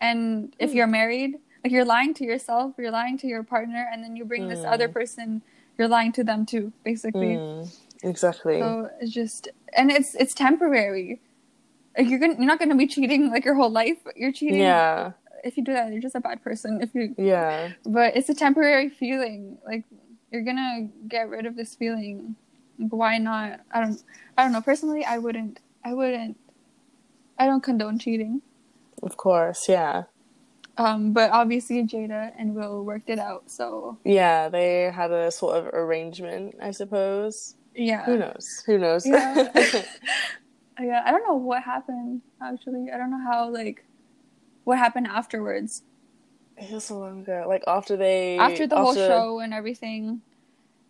And 0.00 0.54
if 0.58 0.70
Hmm. 0.70 0.76
you're 0.76 0.86
married, 0.86 1.36
like 1.62 1.72
you're 1.72 1.84
lying 1.86 2.12
to 2.14 2.24
yourself, 2.24 2.74
you're 2.78 2.90
lying 2.90 3.16
to 3.18 3.26
your 3.26 3.42
partner, 3.42 3.88
and 3.90 4.04
then 4.04 4.16
you 4.16 4.24
bring 4.26 4.48
this 4.48 4.60
Mm. 4.60 4.72
other 4.72 4.88
person, 4.88 5.40
you're 5.78 5.88
lying 5.88 6.12
to 6.12 6.22
them 6.24 6.44
too, 6.44 6.72
basically. 6.84 7.36
Mm, 7.36 7.74
exactly. 8.02 8.60
So 8.60 8.90
it's 9.00 9.10
just, 9.10 9.48
and 9.76 9.90
it's 9.90 10.14
it's 10.14 10.34
temporary. 10.34 11.20
Like 11.96 12.08
you're 12.10 12.18
gonna, 12.18 12.34
you're 12.34 12.46
not 12.46 12.58
gonna 12.58 12.76
be 12.76 12.86
cheating 12.86 13.30
like 13.30 13.44
your 13.46 13.54
whole 13.54 13.70
life. 13.70 13.98
But 14.04 14.16
you're 14.18 14.32
cheating. 14.32 14.60
yeah. 14.60 15.12
If 15.44 15.56
you 15.56 15.64
do 15.64 15.72
that, 15.74 15.92
you're 15.92 16.00
just 16.02 16.14
a 16.14 16.20
bad 16.20 16.42
person. 16.42 16.80
If 16.82 16.94
you, 16.94 17.14
Yeah. 17.18 17.70
but 17.84 18.16
it's 18.16 18.28
a 18.28 18.34
temporary 18.34 18.88
feeling. 18.90 19.58
Like 19.66 19.84
you're 20.34 20.42
gonna 20.42 20.88
get 21.08 21.28
rid 21.28 21.46
of 21.46 21.54
this 21.54 21.74
feeling. 21.76 22.34
Like, 22.78 22.92
why 22.92 23.18
not? 23.18 23.60
I 23.72 23.80
don't. 23.80 24.02
I 24.36 24.42
don't 24.42 24.52
know. 24.52 24.60
Personally, 24.60 25.04
I 25.04 25.18
wouldn't. 25.18 25.60
I 25.84 25.94
wouldn't. 25.94 26.36
I 27.38 27.46
don't 27.46 27.62
condone 27.62 27.98
cheating. 28.00 28.42
Of 29.02 29.16
course, 29.16 29.68
yeah. 29.68 30.04
Um, 30.76 31.12
but 31.12 31.30
obviously 31.30 31.82
Jada 31.84 32.32
and 32.36 32.54
Will 32.56 32.84
worked 32.84 33.08
it 33.08 33.18
out. 33.20 33.48
So 33.48 33.98
Yeah, 34.04 34.48
they 34.48 34.90
had 34.90 35.12
a 35.12 35.30
sort 35.30 35.56
of 35.56 35.66
arrangement, 35.72 36.56
I 36.60 36.72
suppose. 36.72 37.54
yeah. 37.76 38.04
Who 38.06 38.18
knows? 38.18 38.62
Who 38.66 38.78
knows? 38.78 39.06
Yeah. 39.06 39.50
Yeah, 40.80 41.02
I 41.06 41.12
don't 41.12 41.22
know 41.22 41.36
what 41.36 41.62
happened 41.62 42.22
actually. 42.42 42.90
I 42.92 42.96
don't 42.96 43.12
know 43.12 43.22
how 43.22 43.48
like 43.48 43.84
what 44.64 44.78
happened 44.78 45.06
afterwards. 45.06 45.82
It 46.56 46.70
was 46.72 46.84
so 46.84 46.98
long 46.98 47.20
ago. 47.22 47.44
Like 47.48 47.64
after 47.66 47.96
they 47.96 48.38
After 48.38 48.66
the 48.66 48.76
whole 48.76 48.94
show 48.94 49.40
and 49.40 49.52
everything. 49.54 50.22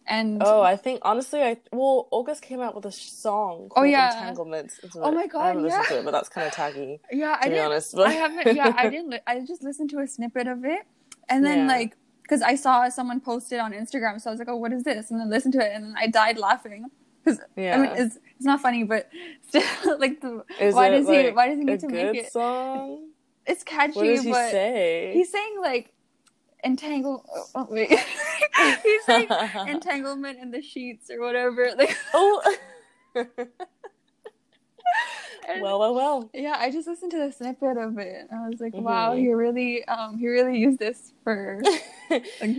And 0.07 0.43
Oh, 0.45 0.61
I 0.61 0.77
think 0.77 1.01
honestly, 1.03 1.41
I 1.43 1.57
well, 1.73 2.09
August 2.11 2.43
came 2.43 2.61
out 2.61 2.75
with 2.75 2.85
a 2.85 2.93
song. 2.93 3.71
Oh, 3.75 3.85
yeah. 3.85 4.19
Entanglements. 4.19 4.79
Oh 4.97 5.11
my 5.13 5.27
god, 5.27 5.41
I 5.41 5.47
haven't 5.49 5.63
listened 5.63 5.85
yeah. 5.89 5.95
to 5.97 5.99
it, 6.01 6.05
but 6.05 6.11
that's 6.11 6.29
kind 6.29 6.47
of 6.47 6.53
taggy. 6.53 7.01
yeah, 7.11 7.39
I 7.41 7.49
didn't 7.49 7.65
honest, 7.65 7.95
but 7.95 8.07
I 8.09 8.13
haven't 8.13 8.55
yeah, 8.55 8.75
I 8.77 8.89
didn't 8.95 9.11
li- 9.11 9.21
I 9.27 9.41
just 9.41 9.63
listened 9.63 9.89
to 9.91 10.01
a 10.01 10.07
snippet 10.07 10.47
of 10.47 10.65
it 10.65 10.83
and 11.31 11.43
then 11.45 11.61
Yeah. 11.61 11.75
like 11.75 11.97
cuz 12.29 12.43
I 12.43 12.55
saw 12.55 12.87
someone 12.91 13.21
post 13.21 13.51
it 13.53 13.61
on 13.61 13.73
Instagram 13.73 14.21
so 14.21 14.29
I 14.29 14.33
was 14.33 14.39
like, 14.39 14.49
"Oh, 14.49 14.57
what 14.57 14.75
is 14.75 14.83
this?" 14.83 15.11
and 15.11 15.19
then 15.19 15.31
listened 15.31 15.55
to 15.55 15.61
it 15.65 15.73
and 15.75 15.97
I 15.99 16.07
died 16.09 16.37
laughing 16.37 16.91
cuz 17.25 17.41
Yeah. 17.57 17.77
I 17.77 17.79
mean, 17.81 17.91
it's 17.97 18.17
it's 18.37 18.45
not 18.45 18.61
funny, 18.61 18.85
but 18.85 19.09
still 19.49 19.99
like 19.99 20.21
the 20.21 20.45
why 20.73 20.89
it, 20.89 20.99
does 20.99 21.09
he 21.09 21.31
why 21.31 21.49
does 21.49 21.57
he 21.59 21.65
need 21.65 21.81
to 21.81 21.89
make 21.89 22.15
it? 22.15 22.31
song? 22.31 23.09
It's 23.47 23.63
catchy, 23.65 23.93
What 23.99 24.05
does 24.07 24.23
he 24.25 24.31
but 24.31 24.51
say? 24.51 25.11
He's 25.15 25.31
saying 25.31 25.57
like 25.61 25.93
entangle. 26.65 27.25
Oh, 27.35 27.45
oh, 27.55 27.67
wait, 27.71 27.89
he's 28.83 29.05
saying 29.05 29.29
entanglement 29.69 30.39
in 30.41 30.51
the 30.51 30.63
sheets 30.63 31.11
or 31.11 31.21
whatever. 31.21 31.71
Like, 31.79 31.97
oh. 32.15 32.57
and- 35.49 35.61
well, 35.61 35.79
well, 35.79 35.95
well. 35.95 36.31
yeah, 36.33 36.57
I 36.59 36.71
just 36.71 36.87
listened 36.89 37.11
to 37.13 37.19
the 37.19 37.33
snippet 37.33 37.77
of 37.77 37.99
it. 37.99 38.27
and 38.31 38.41
I 38.45 38.49
was 38.49 38.61
like, 38.61 38.75
wow, 38.75 39.13
Mhm. 39.15 39.19
he 39.19 39.33
really, 39.33 39.85
um, 39.85 40.17
he 40.19 40.27
really 40.29 40.59
used 40.59 40.79
this 40.79 41.13
for. 41.23 41.61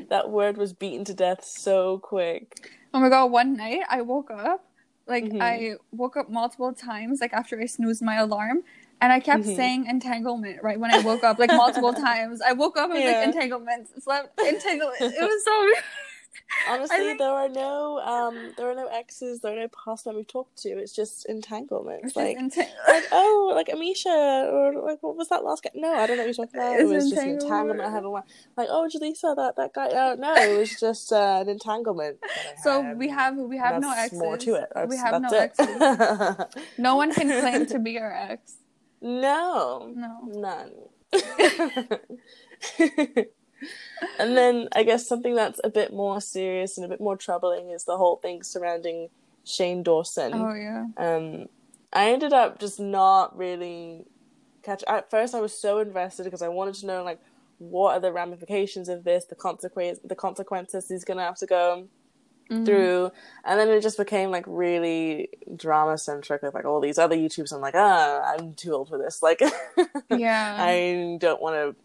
that 0.10 0.30
word 0.30 0.58
was 0.58 0.74
beaten 0.74 1.04
to 1.06 1.14
death 1.14 1.44
so 1.44 1.98
quick. 2.00 2.70
Oh 2.94 3.00
my 3.00 3.10
god! 3.10 3.26
One 3.32 3.56
night 3.58 3.82
I 3.90 4.02
woke 4.02 4.30
up, 4.32 4.66
like 5.08 5.26
Mhm. 5.26 5.42
I 5.42 5.74
woke 5.92 6.16
up 6.16 6.30
multiple 6.30 6.74
times, 6.74 7.20
like 7.22 7.34
after 7.34 7.60
I 7.60 7.66
snoozed 7.66 8.02
my 8.04 8.16
alarm, 8.16 8.64
and 9.06 9.14
I 9.14 9.20
kept 9.20 9.44
mm-hmm. 9.44 9.56
saying 9.56 9.86
entanglement 9.86 10.64
right 10.64 10.80
when 10.80 10.92
I 10.92 11.00
woke 11.02 11.24
up, 11.24 11.38
like 11.38 11.52
multiple 11.52 11.94
times. 12.10 12.42
I 12.42 12.54
woke 12.54 12.76
up 12.76 12.90
and 12.90 13.00
yeah. 13.00 13.06
was 13.06 13.16
like 13.18 13.28
entanglement, 13.28 14.04
slept 14.04 14.40
entanglement. 14.40 15.00
It 15.00 15.22
was 15.22 15.46
so 15.46 15.60
weird. 15.62 15.84
Honestly, 16.68 16.98
think... 16.98 17.20
there 17.20 17.30
are 17.30 17.48
no 17.48 18.00
um, 18.00 18.54
there 18.58 18.68
are 18.68 18.74
no 18.74 18.88
exes, 18.88 19.42
there 19.42 19.54
are 19.54 19.60
no 19.60 19.68
past 19.68 20.08
men 20.08 20.16
we've 20.16 20.28
talked 20.28 20.58
to. 20.64 20.70
It's 20.70 20.96
just 20.96 21.28
entanglements. 21.28 22.08
It's 22.08 22.16
like, 22.16 22.36
entang- 22.36 22.72
like, 22.88 23.04
oh, 23.12 23.52
like 23.54 23.68
Amisha, 23.68 24.52
or 24.52 24.74
like 24.82 25.04
what 25.04 25.16
was 25.16 25.30
that 25.30 25.44
last 25.44 25.62
guy? 25.62 25.70
No, 25.76 25.94
I 25.94 26.08
don't 26.08 26.18
know 26.18 26.26
what 26.26 26.36
you're 26.36 26.46
talking 26.46 26.60
about. 26.60 26.74
It's 26.80 26.90
it 26.90 26.96
was 26.96 27.10
just 27.12 27.22
an 27.22 27.30
entanglement 27.30 27.82
I 27.82 27.92
had 27.92 28.06
one. 28.06 28.24
Like, 28.58 28.70
oh, 28.72 28.90
Jaleesa, 28.92 29.36
that 29.36 29.56
that 29.56 29.72
guy. 29.76 29.90
Oh, 29.92 30.16
no, 30.18 30.34
it 30.34 30.58
was 30.58 30.80
just 30.80 31.14
uh, 31.14 31.42
an 31.42 31.50
entanglement. 31.50 32.18
So 32.64 32.96
we 32.96 33.10
have 33.10 33.38
we 33.38 33.58
have 33.58 33.80
no 33.80 33.94
exes. 33.96 34.18
More 34.18 34.38
to 34.40 34.56
it. 34.56 34.70
That's, 34.74 34.90
we 34.90 34.98
have 34.98 35.22
no 35.22 35.30
it. 35.30 35.54
exes. 35.60 36.64
no 36.80 36.96
one 36.96 37.14
can 37.14 37.28
claim 37.40 37.68
to 37.68 37.78
be 37.78 38.00
our 38.00 38.12
ex. 38.12 38.58
No. 39.06 39.94
No. 39.96 40.20
None. 40.26 40.72
and 44.20 44.36
then 44.36 44.68
I 44.76 44.82
guess 44.82 45.08
something 45.08 45.36
that's 45.36 45.62
a 45.64 45.70
bit 45.70 45.94
more 45.94 46.20
serious 46.20 46.76
and 46.78 46.86
a 46.86 46.90
bit 46.90 47.00
more 47.00 47.16
troubling 47.16 47.70
is 47.70 47.86
the 47.86 47.98
whole 47.98 48.16
thing 48.16 48.42
surrounding 48.42 49.10
Shane 49.44 49.84
Dawson. 49.84 50.34
Oh 50.34 50.56
yeah. 50.56 50.88
Um, 50.98 51.46
I 51.94 52.12
ended 52.12 52.34
up 52.34 52.60
just 52.60 52.80
not 52.80 53.38
really 53.38 54.06
catch. 54.64 54.84
At 54.88 55.12
first, 55.12 55.36
I 55.36 55.40
was 55.40 55.54
so 55.54 55.78
invested 55.78 56.24
because 56.24 56.42
I 56.42 56.48
wanted 56.48 56.74
to 56.76 56.88
know 56.88 57.04
like 57.04 57.20
what 57.60 57.94
are 57.94 58.00
the 58.00 58.12
ramifications 58.12 58.90
of 58.90 59.04
this, 59.04 59.26
the 59.26 59.36
consequence, 59.36 60.00
the 60.04 60.16
consequences 60.16 60.88
he's 60.90 61.06
gonna 61.06 61.24
have 61.24 61.38
to 61.38 61.46
go 61.46 61.88
mm-hmm. 62.50 62.66
through, 62.66 63.12
and 63.44 63.60
then 63.60 63.70
it 63.70 63.82
just 63.82 63.98
became 63.98 64.32
like 64.32 64.46
really 64.48 65.30
drama 65.56 65.98
centric 65.98 66.42
with 66.42 66.54
like 66.54 66.66
all 66.66 66.80
these 66.80 66.98
other 66.98 67.16
YouTubes. 67.16 67.54
I'm 67.54 67.62
like, 67.62 67.76
ah, 67.76 68.34
I'm 68.34 68.54
too 68.54 68.74
old 68.74 68.90
for 68.90 68.98
this. 68.98 69.22
Like, 69.26 69.42
yeah, 70.10 70.56
I 70.60 71.18
don't 71.20 71.42
want 71.42 71.56
to 71.56 71.76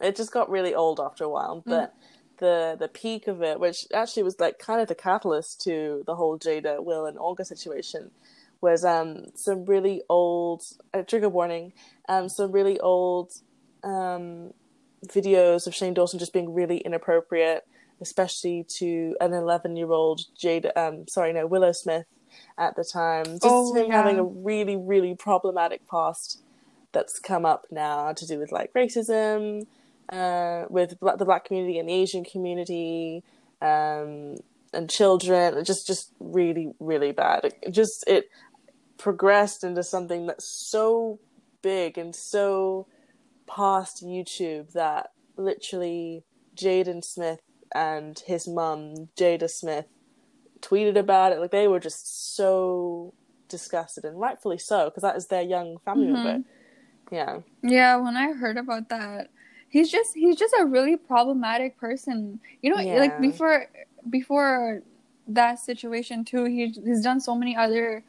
it 0.00 0.16
just 0.16 0.32
got 0.32 0.50
really 0.50 0.74
old 0.74 1.00
after 1.00 1.24
a 1.24 1.28
while. 1.28 1.58
Mm. 1.58 1.62
But 1.66 1.94
mm. 1.94 2.38
the 2.38 2.76
the 2.78 2.88
peak 2.88 3.26
of 3.26 3.42
it, 3.42 3.60
which 3.60 3.86
actually 3.92 4.22
was 4.22 4.38
like 4.40 4.58
kind 4.58 4.80
of 4.80 4.88
the 4.88 4.94
catalyst 4.94 5.62
to 5.62 6.02
the 6.06 6.14
whole 6.14 6.38
Jada, 6.38 6.82
Will, 6.82 7.06
and 7.06 7.18
Olga 7.18 7.44
situation, 7.44 8.10
was 8.60 8.84
um 8.84 9.26
some 9.34 9.64
really 9.64 10.02
old 10.08 10.64
uh, 10.94 11.02
trigger 11.02 11.28
warning, 11.28 11.72
um 12.08 12.28
some 12.28 12.52
really 12.52 12.78
old 12.80 13.32
um 13.82 14.52
videos 15.06 15.66
of 15.66 15.74
Shane 15.74 15.94
Dawson 15.94 16.18
just 16.18 16.32
being 16.32 16.52
really 16.52 16.78
inappropriate, 16.78 17.66
especially 18.00 18.64
to 18.78 19.16
an 19.20 19.32
eleven 19.32 19.76
year 19.76 19.90
old 19.90 20.22
Jada. 20.38 20.76
Um, 20.76 21.08
sorry, 21.08 21.32
no, 21.32 21.46
Willow 21.46 21.72
Smith 21.72 22.06
at 22.58 22.76
the 22.76 22.84
time. 22.84 23.24
Just 23.24 23.44
oh, 23.44 23.74
him 23.74 23.88
yeah. 23.88 23.96
having 23.96 24.18
a 24.18 24.24
really 24.24 24.76
really 24.76 25.14
problematic 25.14 25.86
past 25.88 26.42
that's 26.92 27.18
come 27.18 27.44
up 27.44 27.66
now 27.70 28.12
to 28.12 28.26
do 28.26 28.38
with 28.38 28.52
like 28.52 28.72
racism 28.72 29.66
uh, 30.10 30.64
with 30.68 30.90
the 31.00 31.24
black 31.24 31.44
community 31.44 31.78
and 31.78 31.88
the 31.88 31.92
Asian 31.92 32.24
community 32.24 33.22
um, 33.60 34.36
and 34.72 34.88
children. 34.88 35.64
Just 35.64 35.86
just 35.86 36.12
really 36.20 36.72
really 36.80 37.12
bad. 37.12 37.52
It 37.62 37.70
just 37.70 38.04
it 38.06 38.28
progressed 38.98 39.62
into 39.62 39.82
something 39.82 40.26
that's 40.26 40.46
so 40.46 41.18
big 41.62 41.98
and 41.98 42.14
so 42.14 42.86
past 43.46 44.04
YouTube 44.04 44.72
that 44.72 45.10
literally 45.36 46.24
Jaden 46.56 47.04
Smith 47.04 47.40
and 47.76 48.18
his 48.20 48.48
mum 48.48 49.08
Jada 49.16 49.50
Smith 49.50 49.86
tweeted 50.60 50.96
about 50.96 51.32
it. 51.32 51.38
Like 51.38 51.50
they 51.50 51.68
were 51.68 51.80
just 51.80 52.34
so 52.34 53.12
disgusted 53.48 54.04
and 54.04 54.18
rightfully 54.18 54.58
so 54.58 54.86
because 54.86 55.02
that 55.02 55.16
is 55.16 55.26
their 55.26 55.42
young 55.42 55.78
family 55.84 56.06
mm-hmm. 56.06 56.24
member. 56.24 56.48
Yeah. 57.12 57.38
Yeah, 57.62 57.96
when 57.96 58.16
I 58.16 58.32
heard 58.32 58.56
about 58.56 58.88
that, 58.88 59.28
he's 59.68 59.90
just 59.90 60.14
he's 60.14 60.36
just 60.36 60.54
a 60.58 60.64
really 60.64 60.96
problematic 60.96 61.78
person. 61.78 62.40
You 62.62 62.74
know, 62.74 62.80
yeah. 62.80 62.98
like 62.98 63.20
before 63.20 63.66
before 64.08 64.82
that 65.28 65.58
situation 65.58 66.24
too, 66.24 66.44
he 66.44 66.68
he's 66.68 67.02
done 67.02 67.20
so 67.20 67.34
many 67.34 67.56
other 67.56 68.02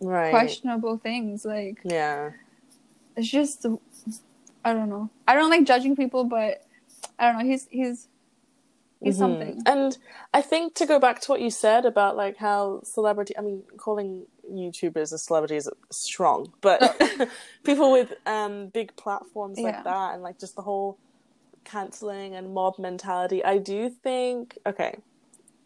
right. 0.00 0.30
questionable 0.30 0.98
things. 0.98 1.44
Like 1.44 1.80
yeah, 1.82 2.32
it's 3.16 3.28
just 3.28 3.66
I 4.64 4.72
don't 4.74 4.90
know. 4.90 5.08
I 5.26 5.34
don't 5.34 5.50
like 5.50 5.64
judging 5.64 5.96
people, 5.96 6.24
but 6.24 6.64
I 7.18 7.26
don't 7.26 7.38
know. 7.38 7.44
He's 7.44 7.66
he's 7.70 8.08
mm-hmm. 9.02 9.12
something. 9.12 9.62
And 9.66 9.96
I 10.34 10.42
think 10.42 10.74
to 10.76 10.86
go 10.86 10.98
back 10.98 11.20
to 11.22 11.32
what 11.32 11.40
you 11.40 11.50
said 11.50 11.84
about 11.84 12.16
like 12.16 12.36
how 12.36 12.80
celebrity, 12.84 13.36
I 13.36 13.42
mean, 13.42 13.62
calling 13.76 14.26
YouTubers 14.50 15.12
a 15.12 15.18
celebrity 15.18 15.56
is 15.56 15.68
strong, 15.90 16.52
but 16.60 16.96
oh. 17.00 17.26
people 17.64 17.92
with 17.92 18.14
um, 18.26 18.68
big 18.68 18.96
platforms 18.96 19.58
like 19.58 19.74
yeah. 19.74 19.82
that 19.82 20.14
and 20.14 20.22
like 20.22 20.38
just 20.38 20.56
the 20.56 20.62
whole 20.62 20.98
canceling 21.64 22.34
and 22.34 22.52
mob 22.54 22.78
mentality, 22.78 23.44
I 23.44 23.58
do 23.58 23.90
think, 23.90 24.58
okay, 24.66 24.98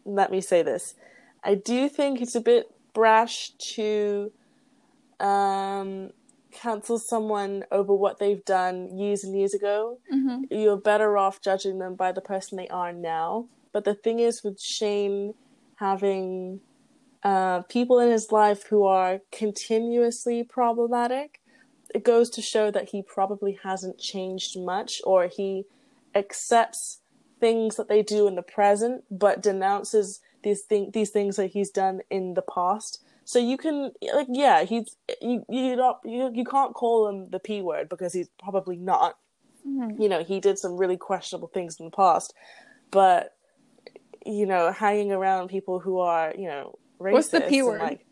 let 0.05 0.31
me 0.31 0.41
say 0.41 0.61
this. 0.61 0.95
I 1.43 1.55
do 1.55 1.89
think 1.89 2.21
it's 2.21 2.35
a 2.35 2.41
bit 2.41 2.71
brash 2.93 3.51
to 3.75 4.31
um, 5.19 6.11
cancel 6.53 6.99
someone 6.99 7.65
over 7.71 7.93
what 7.93 8.19
they've 8.19 8.43
done 8.45 8.97
years 8.97 9.23
and 9.23 9.37
years 9.37 9.53
ago, 9.53 9.99
mm-hmm. 10.13 10.43
you're 10.51 10.77
better 10.77 11.17
off 11.17 11.41
judging 11.41 11.79
them 11.79 11.95
by 11.95 12.11
the 12.11 12.21
person 12.21 12.57
they 12.57 12.67
are 12.67 12.93
now. 12.93 13.47
But 13.71 13.85
the 13.85 13.95
thing 13.95 14.19
is, 14.19 14.43
with 14.43 14.61
Shane 14.61 15.33
having 15.75 16.61
uh, 17.23 17.61
people 17.63 17.99
in 17.99 18.11
his 18.11 18.31
life 18.31 18.67
who 18.67 18.85
are 18.85 19.19
continuously 19.31 20.43
problematic, 20.43 21.41
it 21.93 22.03
goes 22.03 22.29
to 22.31 22.41
show 22.41 22.71
that 22.71 22.89
he 22.89 23.01
probably 23.01 23.59
hasn't 23.63 23.99
changed 23.99 24.57
much, 24.59 25.01
or 25.05 25.27
he 25.27 25.65
accepts 26.15 26.99
things 27.39 27.75
that 27.75 27.89
they 27.89 28.01
do 28.01 28.27
in 28.27 28.35
the 28.35 28.41
present, 28.41 29.03
but 29.09 29.41
denounces 29.41 30.21
these 30.43 30.61
thing 30.61 30.91
these 30.93 31.09
things 31.09 31.35
that 31.37 31.51
he's 31.51 31.69
done 31.69 32.01
in 32.09 32.33
the 32.33 32.41
past 32.41 33.01
so 33.25 33.39
you 33.39 33.57
can 33.57 33.91
like 34.13 34.27
yeah, 34.29 34.63
he's 34.63 34.95
you 35.21 35.45
you 35.49 35.75
don't 35.75 35.97
you 36.03 36.31
you 36.33 36.43
can't 36.43 36.73
call 36.73 37.07
him 37.07 37.29
the 37.29 37.39
p 37.39 37.61
word 37.61 37.89
because 37.89 38.13
he's 38.13 38.29
probably 38.39 38.77
not. 38.77 39.17
Mm-hmm. 39.67 40.01
You 40.01 40.09
know, 40.09 40.23
he 40.23 40.39
did 40.39 40.59
some 40.59 40.75
really 40.75 40.97
questionable 40.97 41.47
things 41.47 41.79
in 41.79 41.85
the 41.85 41.91
past, 41.91 42.33
but 42.91 43.35
you 44.25 44.45
know, 44.45 44.71
hanging 44.71 45.11
around 45.11 45.49
people 45.49 45.79
who 45.79 45.99
are 45.99 46.33
you 46.37 46.47
know 46.47 46.77
racist. 46.99 47.13
What's 47.13 47.27
the 47.29 47.41
p 47.41 47.61
word? 47.61 47.81
Like, 47.81 48.05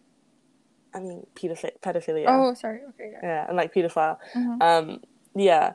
I 0.93 1.00
mean, 1.00 1.26
pedoph- 1.36 1.80
pedophilia. 1.82 2.26
Oh, 2.28 2.54
sorry. 2.54 2.82
Okay. 2.89 3.12
Yeah, 3.13 3.19
yeah 3.21 3.47
and 3.47 3.58
like 3.58 3.74
pedophile. 3.74 4.17
Mm-hmm. 4.34 4.62
Um, 4.62 5.02
yeah. 5.36 5.74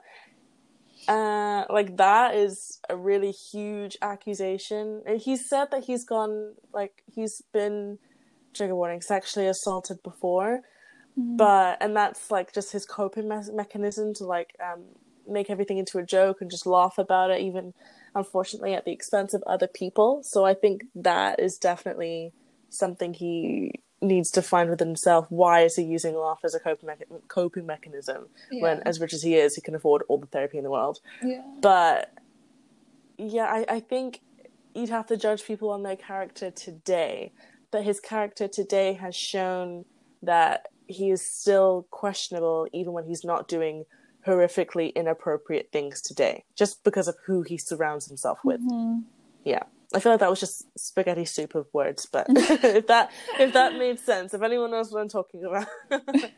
Uh, 1.08 1.64
like 1.70 1.96
that 1.98 2.34
is 2.34 2.80
a 2.88 2.96
really 2.96 3.30
huge 3.30 3.96
accusation. 4.02 5.02
And 5.06 5.20
he 5.20 5.36
said 5.36 5.70
that 5.70 5.84
he's 5.84 6.04
gone, 6.04 6.54
like 6.72 7.02
he's 7.06 7.42
been 7.52 7.98
trigger 8.56 8.74
warning 8.74 9.00
sexually 9.00 9.46
assaulted 9.46 10.02
before 10.02 10.60
mm-hmm. 11.18 11.36
but 11.36 11.76
and 11.80 11.96
that's 11.96 12.30
like 12.30 12.52
just 12.52 12.72
his 12.72 12.84
coping 12.86 13.28
me- 13.28 13.52
mechanism 13.52 14.14
to 14.14 14.24
like 14.24 14.54
um, 14.62 14.82
make 15.28 15.50
everything 15.50 15.78
into 15.78 15.98
a 15.98 16.04
joke 16.04 16.40
and 16.40 16.50
just 16.50 16.66
laugh 16.66 16.98
about 16.98 17.30
it 17.30 17.40
even 17.40 17.74
unfortunately 18.14 18.74
at 18.74 18.84
the 18.84 18.92
expense 18.92 19.34
of 19.34 19.42
other 19.46 19.66
people 19.66 20.22
so 20.22 20.44
i 20.44 20.54
think 20.54 20.84
that 20.94 21.38
is 21.40 21.58
definitely 21.58 22.32
something 22.68 23.14
he 23.14 23.72
needs 24.02 24.30
to 24.30 24.42
find 24.42 24.68
within 24.68 24.88
himself 24.88 25.26
why 25.30 25.62
is 25.62 25.76
he 25.76 25.82
using 25.82 26.14
laugh 26.14 26.40
as 26.44 26.54
a 26.54 26.60
coping, 26.60 26.88
me- 26.88 27.18
coping 27.28 27.66
mechanism 27.66 28.28
yeah. 28.50 28.62
when 28.62 28.80
as 28.80 29.00
rich 29.00 29.14
as 29.14 29.22
he 29.22 29.34
is 29.34 29.54
he 29.54 29.60
can 29.60 29.74
afford 29.74 30.02
all 30.08 30.18
the 30.18 30.26
therapy 30.26 30.58
in 30.58 30.64
the 30.64 30.70
world 30.70 31.00
yeah. 31.22 31.42
but 31.60 32.12
yeah 33.16 33.46
I, 33.46 33.64
I 33.68 33.80
think 33.80 34.20
you'd 34.74 34.90
have 34.90 35.06
to 35.06 35.16
judge 35.16 35.44
people 35.44 35.70
on 35.70 35.82
their 35.82 35.96
character 35.96 36.50
today 36.50 37.32
but 37.70 37.84
his 37.84 38.00
character 38.00 38.48
today 38.48 38.94
has 38.94 39.14
shown 39.14 39.84
that 40.22 40.66
he 40.86 41.10
is 41.10 41.24
still 41.24 41.86
questionable 41.90 42.68
even 42.72 42.92
when 42.92 43.04
he's 43.04 43.24
not 43.24 43.48
doing 43.48 43.84
horrifically 44.26 44.94
inappropriate 44.94 45.70
things 45.72 46.00
today 46.00 46.44
just 46.56 46.82
because 46.84 47.08
of 47.08 47.16
who 47.26 47.42
he 47.42 47.56
surrounds 47.56 48.06
himself 48.06 48.38
with. 48.44 48.60
Mm-hmm. 48.60 49.00
yeah. 49.44 49.62
I 49.94 50.00
feel 50.00 50.12
like 50.12 50.20
that 50.20 50.30
was 50.30 50.40
just 50.40 50.66
spaghetti 50.76 51.24
soup 51.24 51.54
of 51.54 51.68
words 51.72 52.06
but 52.06 52.26
if 52.30 52.88
that 52.88 53.12
if 53.38 53.52
that 53.52 53.76
made 53.76 54.00
sense 54.00 54.34
if 54.34 54.42
anyone 54.42 54.72
knows 54.72 54.90
what 54.90 55.00
i'm 55.00 55.08
talking 55.08 55.44
about. 55.44 55.66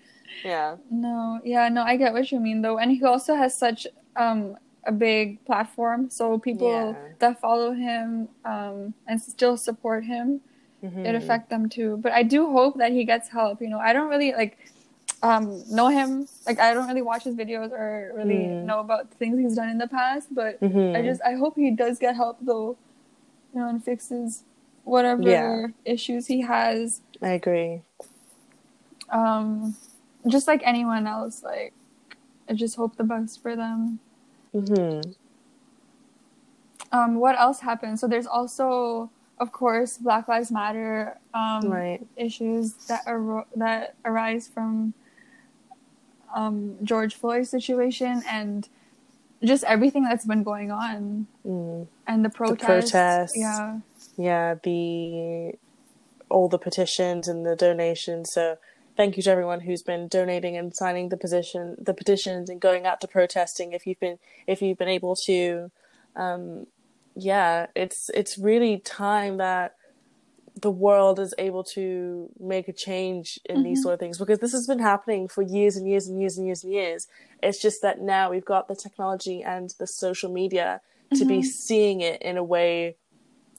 Yeah. 0.45 0.77
No 0.91 1.41
yeah 1.43 1.69
no 1.71 1.83
i 1.83 1.97
get 1.97 2.13
what 2.13 2.31
you 2.31 2.39
mean 2.39 2.61
though. 2.63 2.79
And 2.79 2.93
he 2.93 3.03
also 3.03 3.35
has 3.35 3.57
such 3.57 3.87
um 4.15 4.57
a 4.87 4.93
big 4.93 5.45
platform 5.45 6.11
so 6.11 6.39
people 6.39 6.71
yeah. 6.71 6.95
that 7.19 7.41
follow 7.41 7.73
him 7.73 8.29
um 8.45 8.95
and 9.07 9.21
still 9.21 9.57
support 9.57 10.05
him 10.05 10.41
mm-hmm. 10.83 11.07
it 11.07 11.15
affect 11.15 11.51
them 11.51 11.69
too. 11.69 11.99
But 11.99 12.13
I 12.13 12.23
do 12.23 12.51
hope 12.51 12.79
that 12.79 12.93
he 12.93 13.05
gets 13.05 13.29
help. 13.29 13.61
You 13.61 13.69
know, 13.69 13.79
I 13.79 13.93
don't 13.93 14.09
really 14.09 14.33
like 14.33 14.59
um, 15.23 15.63
know 15.71 15.89
him. 15.89 16.29
Like 16.47 16.59
I 16.59 16.75
don't 16.75 16.89
really 16.89 17.03
watch 17.03 17.25
his 17.25 17.35
videos 17.35 17.73
or 17.73 18.13
really 18.15 18.47
mm. 18.47 18.65
know 18.65 18.81
about 18.81 19.11
things 19.13 19.39
he's 19.39 19.57
done 19.57 19.69
in 19.69 19.79
the 19.79 19.89
past. 19.89 20.35
But 20.35 20.61
mm-hmm. 20.61 20.97
I 20.97 21.03
just 21.03 21.21
I 21.23 21.35
hope 21.35 21.57
he 21.57 21.71
does 21.71 21.99
get 21.99 22.17
help 22.17 22.39
though. 22.41 22.77
You 23.55 23.61
know, 23.61 23.69
and 23.69 23.83
fixes 23.83 24.45
whatever 24.85 25.23
yeah. 25.23 25.67
issues 25.85 26.27
he 26.27 26.43
has. 26.43 27.01
I 27.23 27.31
agree. 27.31 27.83
Um, 29.11 29.77
just 30.27 30.47
like 30.47 30.63
anyone 30.65 31.07
else, 31.07 31.43
like 31.43 31.73
I 32.49 32.55
just 32.55 32.77
hope 32.77 32.97
the 32.97 33.05
best 33.05 33.43
for 33.43 33.55
them. 33.55 34.01
Mm-hmm. 34.55 35.11
Um, 36.91 37.17
what 37.17 37.39
else 37.39 37.61
happened? 37.61 38.01
So 38.01 38.09
there's 38.09 38.27
also, 38.27 39.11
of 39.41 39.53
course, 39.53 39.97
Black 39.99 40.29
Lives 40.29 40.51
Matter 40.51 41.17
um, 41.35 41.69
Right. 41.71 42.01
issues 42.17 42.73
that 42.89 43.03
that 43.57 43.95
arise 44.05 44.49
from 44.49 44.95
um, 46.35 46.77
George 46.83 47.15
Floyd's 47.15 47.49
situation 47.51 48.23
and 48.29 48.69
just 49.43 49.65
everything 49.65 50.03
that's 50.05 50.25
been 50.27 50.43
going 50.43 50.71
on 50.71 51.27
Mm. 51.47 51.87
and 52.07 52.25
the 52.25 52.31
protests. 52.31 52.65
protests. 52.91 53.37
Yeah. 53.37 53.79
yeah, 54.17 54.55
the 54.63 55.53
all 56.31 56.49
the 56.49 56.59
petitions 56.59 57.27
and 57.29 57.47
the 57.47 57.57
donations. 57.57 58.33
So 58.33 58.59
thank 58.97 59.17
you 59.17 59.23
to 59.23 59.31
everyone 59.31 59.61
who's 59.61 59.83
been 59.83 60.09
donating 60.09 60.57
and 60.59 60.75
signing 60.77 61.09
the 61.09 61.17
position, 61.17 61.77
the 61.81 61.95
petitions, 61.95 62.51
and 62.51 62.61
going 62.61 62.85
out 62.85 63.01
to 63.01 63.09
protesting. 63.09 63.73
If 63.73 63.87
you've 63.87 64.01
been, 64.01 64.19
if 64.47 64.61
you've 64.61 64.77
been 64.77 64.89
able 64.89 65.17
to, 65.25 65.71
um, 66.17 66.67
yeah, 67.19 67.67
it's 67.77 68.11
it's 68.15 68.39
really 68.39 68.79
time 68.79 69.39
that 69.39 69.75
the 70.61 70.71
world 70.71 71.21
is 71.21 71.35
able 71.39 71.63
to 71.63 72.29
make 72.41 72.69
a 72.69 72.73
change 72.73 73.39
in 73.45 73.63
these 73.63 73.79
Mhm. 73.79 73.83
sort 73.83 73.95
of 73.95 74.01
things 74.01 74.19
because 74.19 74.41
this 74.41 74.53
has 74.53 74.67
been 74.67 74.81
happening 74.81 75.29
for 75.29 75.43
years 75.43 75.77
and 75.77 75.89
years 75.89 76.09
and 76.09 76.21
years 76.21 76.37
and 76.37 76.47
years 76.47 76.65
and 76.65 76.73
years. 76.73 77.07
It's 77.43 77.61
just 77.61 77.83
that 77.83 78.01
now 78.01 78.31
we've 78.31 78.45
got 78.45 78.69
the 78.69 78.77
technology 78.77 79.43
and 79.43 79.73
the 79.79 79.87
social 79.87 80.33
media 80.33 80.81
to 81.15 81.25
be 81.25 81.43
Mhm. 81.43 81.45
seeing 81.45 82.01
it 82.01 82.23
in 82.23 82.37
a 82.37 82.45
way 82.45 82.97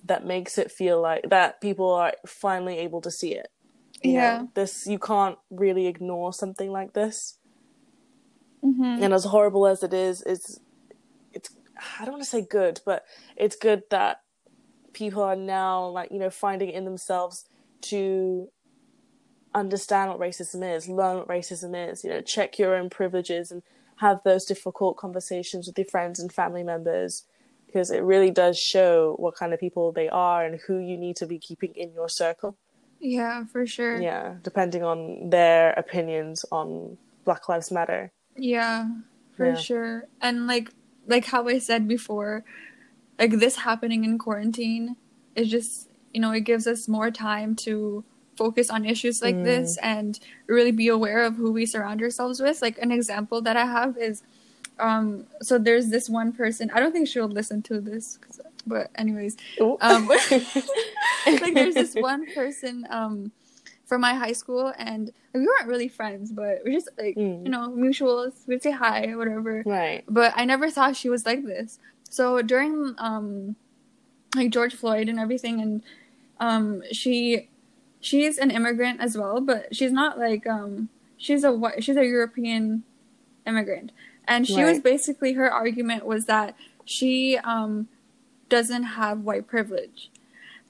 that 0.03 0.25
makes 0.25 0.57
it 0.57 0.71
feel 0.71 1.01
like 1.01 1.29
that 1.29 1.61
people 1.61 1.89
are 1.91 2.13
finally 2.25 2.77
able 2.79 3.01
to 3.01 3.11
see 3.11 3.35
it. 3.35 3.49
You 4.03 4.13
know, 4.13 4.13
Yeah. 4.15 4.47
this 4.55 4.87
you 4.87 4.99
can't 4.99 5.37
really 5.51 5.87
ignore 5.87 6.33
something 6.33 6.71
like 6.71 6.93
this. 6.93 7.37
hmm 8.61 9.03
And 9.03 9.13
as 9.13 9.25
horrible 9.25 9.67
as 9.67 9.83
it's 9.83 10.21
it's 10.25 10.59
I 11.99 12.05
don't 12.05 12.13
want 12.13 12.23
to 12.23 12.29
say 12.29 12.41
good, 12.41 12.81
but 12.85 13.05
it's 13.35 13.55
good 13.55 13.83
that 13.91 14.21
people 14.93 15.23
are 15.23 15.35
now 15.35 15.87
like, 15.87 16.11
you 16.11 16.19
know, 16.19 16.29
finding 16.29 16.69
it 16.69 16.75
in 16.75 16.85
themselves 16.85 17.45
to 17.81 18.49
understand 19.53 20.09
what 20.09 20.19
racism 20.19 20.75
is, 20.75 20.87
learn 20.87 21.17
what 21.17 21.27
racism 21.27 21.91
is, 21.91 22.03
you 22.03 22.09
know, 22.09 22.21
check 22.21 22.59
your 22.59 22.75
own 22.75 22.89
privileges 22.89 23.51
and 23.51 23.63
have 23.97 24.19
those 24.23 24.45
difficult 24.45 24.97
conversations 24.97 25.67
with 25.67 25.77
your 25.77 25.85
friends 25.85 26.19
and 26.19 26.31
family 26.31 26.63
members 26.63 27.25
because 27.65 27.91
it 27.91 28.03
really 28.03 28.31
does 28.31 28.57
show 28.57 29.15
what 29.19 29.35
kind 29.35 29.53
of 29.53 29.59
people 29.59 29.91
they 29.91 30.09
are 30.09 30.45
and 30.45 30.59
who 30.67 30.79
you 30.79 30.97
need 30.97 31.15
to 31.15 31.25
be 31.27 31.37
keeping 31.37 31.73
in 31.75 31.93
your 31.93 32.09
circle. 32.09 32.57
Yeah, 32.99 33.45
for 33.45 33.65
sure. 33.65 34.01
Yeah, 34.01 34.35
depending 34.43 34.83
on 34.83 35.29
their 35.29 35.73
opinions 35.73 36.45
on 36.51 36.97
Black 37.25 37.47
Lives 37.47 37.71
Matter. 37.71 38.11
Yeah, 38.35 38.89
for 39.35 39.47
Yeah. 39.47 39.55
sure. 39.55 40.03
And 40.21 40.47
like 40.47 40.71
like 41.09 41.25
how 41.25 41.47
I 41.47 41.57
said 41.59 41.87
before, 41.87 42.43
like 43.17 43.31
this 43.39 43.57
happening 43.57 44.05
in 44.05 44.17
quarantine 44.17 44.95
is 45.35 45.49
just 45.49 45.89
you 46.13 46.19
know, 46.21 46.31
it 46.31 46.41
gives 46.41 46.65
us 46.65 46.87
more 46.87 47.11
time 47.11 47.55
to 47.55 48.03
focus 48.35 48.69
on 48.69 48.85
issues 48.85 49.21
like 49.21 49.35
Mm. 49.35 49.43
this 49.43 49.77
and 49.83 50.19
really 50.47 50.71
be 50.71 50.87
aware 50.87 51.21
of 51.23 51.35
who 51.35 51.51
we 51.51 51.65
surround 51.65 52.01
ourselves 52.01 52.39
with. 52.39 52.61
Like 52.61 52.77
an 52.81 52.91
example 52.91 53.41
that 53.41 53.57
I 53.57 53.65
have 53.65 53.97
is 53.97 54.23
um 54.79 55.25
so 55.41 55.57
there's 55.59 55.89
this 55.89 56.09
one 56.09 56.31
person, 56.31 56.71
I 56.73 56.79
don't 56.79 56.93
think 56.93 57.07
she'll 57.07 57.27
listen 57.27 57.61
to 57.63 57.81
this 57.81 58.17
but 58.65 58.91
anyways, 58.95 59.35
Ooh. 59.61 59.77
um 59.81 60.07
like 61.41 61.53
there's 61.53 61.75
this 61.75 61.95
one 61.95 62.31
person 62.33 62.87
um 62.89 63.31
from 63.89 63.99
my 64.01 64.13
high 64.13 64.31
school 64.41 64.65
and 64.77 65.01
like, 65.07 65.41
we 65.41 65.47
weren't 65.47 65.67
really 65.73 65.87
friends 65.99 66.31
but 66.31 66.53
we're 66.63 66.71
just 66.79 66.89
like 66.97 67.15
Mm. 67.15 67.43
you 67.45 67.49
know 67.55 67.65
mutuals. 67.85 68.33
We'd 68.47 68.61
say 68.63 68.71
hi 68.71 69.07
or 69.11 69.17
whatever. 69.21 69.63
Right. 69.65 70.03
but 70.07 70.31
i 70.35 70.43
never 70.53 70.67
thought 70.75 70.95
she 70.95 71.09
was 71.09 71.25
like 71.25 71.43
this. 71.53 71.79
So 72.17 72.23
during 72.53 72.73
um 73.09 73.55
like 74.35 74.49
george 74.55 74.75
floyd 74.81 75.09
and 75.09 75.19
everything 75.19 75.55
and 75.63 75.73
um 76.39 76.83
she 76.91 77.49
she's 77.99 78.37
an 78.37 78.51
immigrant 78.51 78.97
as 79.01 79.17
well 79.17 79.41
but 79.41 79.75
she's 79.75 79.91
not 80.01 80.17
like 80.25 80.45
um 80.47 80.87
she's 81.17 81.43
a 81.43 81.51
whi- 81.61 81.79
she's 81.83 81.97
a 81.97 82.05
european 82.05 82.83
immigrant. 83.47 83.91
And 84.27 84.45
she 84.47 84.63
was 84.63 84.77
basically 84.79 85.33
her 85.33 85.49
argument 85.63 86.05
was 86.05 86.25
that 86.33 86.55
she 86.85 87.37
um 87.53 87.87
doesn't 88.55 88.83
have 88.99 89.21
white 89.21 89.47
privilege. 89.47 90.11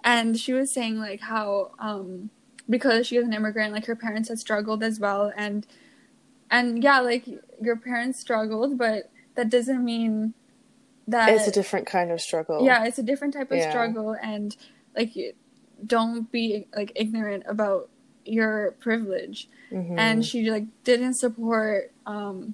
And 0.04 0.40
she 0.40 0.54
was 0.54 0.72
saying 0.72 0.96
like 1.08 1.22
how 1.34 1.72
um 1.80 2.30
because 2.70 3.08
she 3.08 3.18
was 3.18 3.26
an 3.26 3.34
immigrant 3.34 3.74
like 3.74 3.86
her 3.86 3.96
parents 3.96 4.30
had 4.30 4.40
struggled 4.40 4.84
as 4.84 5.00
well 5.00 5.32
and 5.36 5.66
and 6.52 6.84
yeah 6.84 7.00
like 7.00 7.26
your 7.62 7.76
parents 7.76 8.20
struggled 8.20 8.78
but 8.78 9.12
that 9.36 9.50
doesn't 9.50 9.84
mean 9.84 10.34
that 11.08 11.30
it's 11.30 11.48
a 11.48 11.52
different 11.52 11.88
kind 11.88 12.12
of 12.12 12.22
struggle. 12.22 12.64
yeah 12.66 12.84
it's 12.86 13.00
a 13.00 13.04
different 13.04 13.34
type 13.34 13.52
of 13.52 13.58
Yeah. 13.58 13.70
struggle 13.70 14.16
and 14.22 14.56
like 14.96 15.14
don't 15.86 16.32
be 16.32 16.68
like 16.76 16.92
ignorant 16.96 17.44
about 17.48 17.90
your 18.26 18.76
privilege 18.80 19.50
Mhm. 19.72 19.96
and 19.98 20.26
she 20.26 20.50
like 20.52 20.66
didn't 20.84 21.14
support 21.16 21.92
um 22.06 22.54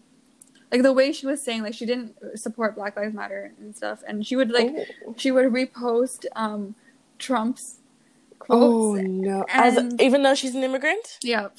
like 0.72 0.82
the 0.84 0.94
way 0.94 1.12
she 1.12 1.26
was 1.26 1.42
saying 1.42 1.62
like 1.64 1.74
she 1.74 1.86
didn't 1.86 2.16
support 2.38 2.76
black 2.76 2.96
lives 2.96 3.14
matter 3.14 3.54
and 3.60 3.76
stuff 3.76 4.04
and 4.08 4.26
she 4.26 4.36
would 4.36 4.52
like 4.52 4.68
Ooh. 4.68 5.16
she 5.18 5.32
would 5.32 5.46
repost 5.52 6.26
um 6.36 6.76
trump's 7.18 7.80
Oh 8.50 8.94
no! 8.96 9.46
As 9.50 9.80
even 10.00 10.24
though 10.24 10.36
she's 10.36 10.56
an 10.56 10.64
immigrant. 10.64 11.20
yep 11.24 11.58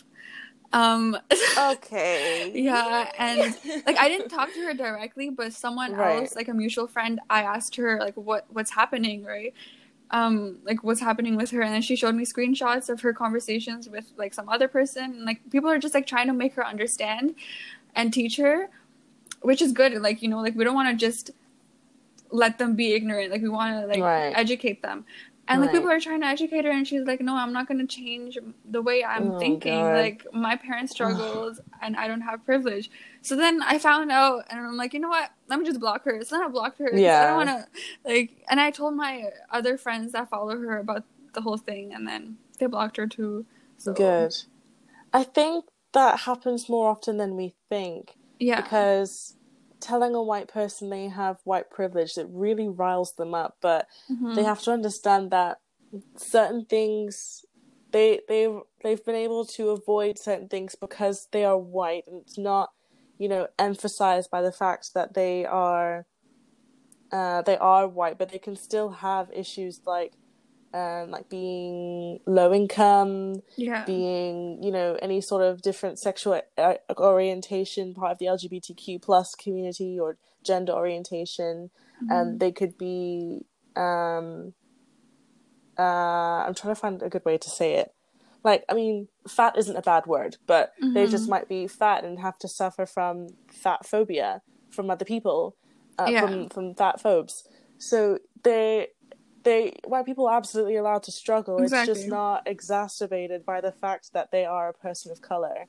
um 0.72 1.16
Okay. 1.58 2.50
yeah 2.54 3.08
and 3.16 3.40
like 3.86 3.96
i 3.98 4.08
didn't 4.08 4.28
talk 4.28 4.52
to 4.52 4.60
her 4.60 4.74
directly 4.74 5.30
but 5.30 5.52
someone 5.52 5.94
Right. 5.94 6.22
else 6.22 6.34
like 6.34 6.48
a 6.48 6.54
mutual 6.54 6.88
friend 6.88 7.20
i 7.30 7.42
asked 7.42 7.76
her 7.76 8.00
like 8.00 8.14
what 8.16 8.46
what's 8.48 8.72
happening 8.72 9.22
right 9.24 9.54
um 10.10 10.58
like 10.64 10.82
what's 10.82 11.00
happening 11.00 11.36
with 11.36 11.50
her 11.52 11.62
and 11.62 11.72
then 11.72 11.82
she 11.82 11.94
showed 11.94 12.16
me 12.16 12.24
screenshots 12.24 12.88
of 12.88 13.00
her 13.02 13.12
conversations 13.12 13.88
with 13.88 14.10
like 14.16 14.34
some 14.34 14.48
other 14.48 14.66
person 14.66 15.04
and 15.04 15.24
like 15.24 15.40
people 15.50 15.70
are 15.70 15.78
just 15.78 15.94
like 15.94 16.06
trying 16.06 16.26
to 16.26 16.32
make 16.32 16.54
her 16.54 16.66
understand 16.66 17.34
and 17.94 18.12
teach 18.12 18.36
her 18.36 18.68
which 19.42 19.62
is 19.62 19.70
good 19.72 19.92
like 20.02 20.20
you 20.20 20.28
know 20.28 20.40
like 20.40 20.56
we 20.56 20.64
don't 20.64 20.74
want 20.74 20.88
to 20.88 20.96
just 21.06 21.30
let 22.32 22.58
them 22.58 22.74
be 22.74 22.92
ignorant 22.92 23.30
like 23.30 23.40
we 23.40 23.48
want 23.48 23.80
to 23.80 23.86
like 23.86 24.00
Right. 24.00 24.32
educate 24.36 24.82
them 24.82 25.04
and 25.48 25.60
like 25.60 25.70
people 25.72 25.88
are 25.90 26.00
trying 26.00 26.20
to 26.20 26.26
educate 26.26 26.64
her 26.64 26.70
and 26.70 26.86
she's 26.88 27.02
like 27.06 27.20
no 27.20 27.34
i'm 27.36 27.52
not 27.52 27.68
going 27.68 27.78
to 27.78 27.86
change 27.86 28.36
the 28.68 28.82
way 28.82 29.04
i'm 29.04 29.32
Oh, 29.32 29.38
thinking. 29.38 29.72
God. 29.80 29.96
like 29.96 30.26
my 30.32 30.56
parents 30.56 30.92
struggled 30.92 31.60
and 31.82 31.96
i 31.96 32.08
don't 32.08 32.22
have 32.22 32.44
privilege. 32.44 32.90
So 33.22 33.36
then 33.36 33.62
i 33.62 33.78
found 33.78 34.10
out 34.10 34.44
and 34.50 34.58
i'm 34.60 34.76
like 34.76 34.92
you 34.94 35.00
know 35.00 35.08
what? 35.08 35.30
Let 35.48 35.58
me 35.60 35.66
just 35.66 35.80
block 35.80 36.04
her. 36.04 36.22
So 36.24 36.36
then 36.36 36.44
i 36.44 36.48
blocked 36.48 36.78
her 36.80 36.88
'cause 36.90 36.98
i 36.98 37.26
don't 37.26 37.36
want 37.36 37.48
to 37.50 37.66
like 38.04 38.30
and 38.50 38.60
i 38.60 38.70
told 38.70 38.94
my 38.96 39.30
other 39.50 39.78
friends 39.78 40.12
that 40.12 40.28
follow 40.30 40.56
her 40.58 40.78
about 40.78 41.04
the 41.34 41.40
whole 41.42 41.56
thing 41.58 41.92
and 41.94 42.06
then 42.08 42.38
they 42.58 42.66
blocked 42.66 42.96
her 42.96 43.06
too. 43.06 43.46
So 43.78 43.92
Good. 43.92 44.34
I 45.12 45.22
think 45.22 45.66
that 45.92 46.20
happens 46.20 46.68
more 46.68 46.88
often 46.90 47.16
than 47.18 47.36
we 47.36 47.54
think 47.68 48.16
yeah. 48.40 48.60
because 48.62 49.35
telling 49.80 50.14
a 50.14 50.22
white 50.22 50.48
person 50.48 50.90
they 50.90 51.08
have 51.08 51.38
white 51.44 51.70
privilege 51.70 52.16
it 52.18 52.26
really 52.30 52.68
riles 52.68 53.14
them 53.14 53.34
up, 53.34 53.56
but 53.60 53.86
Mhm. 54.08 54.34
they 54.34 54.44
have 54.44 54.62
to 54.62 54.72
understand 54.72 55.30
that 55.30 55.58
certain 56.16 56.64
things 56.66 57.44
they 57.92 58.20
they 58.28 58.48
they've 58.82 59.04
been 59.04 59.14
able 59.14 59.44
to 59.46 59.70
avoid 59.70 60.18
certain 60.18 60.48
things 60.48 60.74
because 60.74 61.28
they 61.32 61.44
are 61.44 61.58
white 61.58 62.04
and 62.06 62.20
it's 62.22 62.38
not 62.38 62.70
you 63.18 63.28
know 63.28 63.48
emphasized 63.58 64.30
by 64.30 64.42
the 64.42 64.52
fact 64.52 64.94
that 64.94 65.14
they 65.14 65.44
are 65.46 66.06
uh, 67.12 67.42
they 67.42 67.56
are 67.58 67.86
white 67.88 68.18
but 68.18 68.30
they 68.30 68.38
can 68.38 68.56
still 68.56 68.90
have 68.90 69.30
issues 69.32 69.80
like 69.86 70.14
um, 70.80 71.10
like 71.10 71.28
being 71.28 72.20
low 72.26 72.50
income 72.60 73.14
yeah. 73.56 73.84
being 73.86 74.62
you 74.66 74.72
know 74.76 74.88
any 75.06 75.20
sort 75.30 75.42
of 75.48 75.62
different 75.68 75.98
sexual 75.98 76.40
uh, 76.58 76.74
orientation 76.98 77.94
part 77.94 78.12
of 78.12 78.18
the 78.18 78.26
lgbtq 78.26 79.00
plus 79.06 79.34
community 79.34 79.92
or 80.02 80.10
gender 80.48 80.72
orientation. 80.82 81.54
Mhm. 82.02 82.10
and 82.14 82.40
they 82.40 82.52
could 82.58 82.74
be 82.88 83.00
um 83.86 84.52
uh 85.78 86.44
i'm 86.46 86.54
trying 86.54 86.74
to 86.74 86.80
find 86.80 87.02
a 87.02 87.08
good 87.14 87.24
way 87.24 87.36
to 87.38 87.50
say 87.50 87.70
it. 87.82 87.88
Like 88.44 88.64
i 88.70 88.74
mean 88.74 89.08
fat 89.28 89.54
isn't 89.58 89.76
a 89.76 89.82
bad 89.92 90.04
word 90.06 90.32
but 90.46 90.72
they 90.94 91.04
just 91.14 91.28
might 91.34 91.48
be 91.48 91.66
fat 91.66 92.04
and 92.04 92.18
have 92.20 92.38
to 92.38 92.48
suffer 92.48 92.84
from 92.86 93.14
fat 93.62 93.84
phobia 93.90 94.42
from 94.70 94.90
other 94.90 95.04
people 95.04 95.56
uh, 95.98 96.08
Yeah. 96.10 96.20
from 96.20 96.34
from 96.54 96.74
fat 96.74 97.00
phobes. 97.00 97.34
So 97.78 98.18
they 98.44 98.88
they 99.46 99.72
white 99.84 100.04
people 100.04 100.26
are 100.28 100.36
absolutely 100.36 100.76
allowed 100.76 101.02
to 101.02 101.10
struggle 101.12 101.58
it's 101.62 101.72
just 101.86 102.06
not 102.08 102.42
exacerbated 102.46 103.44
by 103.46 103.60
the 103.60 103.72
fact 103.72 104.12
that 104.12 104.30
they 104.30 104.44
are 104.44 104.68
a 104.68 104.74
person 104.74 105.10
of 105.10 105.20
color 105.22 105.66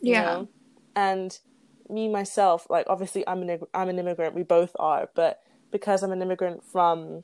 yeah 0.00 0.22
know? 0.22 0.48
and 0.94 1.38
me 1.90 2.08
myself 2.08 2.66
like 2.70 2.86
obviously 2.88 3.22
i'm 3.28 3.42
an 3.42 3.60
i'm 3.74 3.88
an 3.90 3.98
immigrant 3.98 4.34
we 4.34 4.42
both 4.42 4.72
are 4.78 5.08
but 5.14 5.38
because 5.70 6.02
i'm 6.02 6.12
an 6.12 6.22
immigrant 6.22 6.62
from 6.64 7.22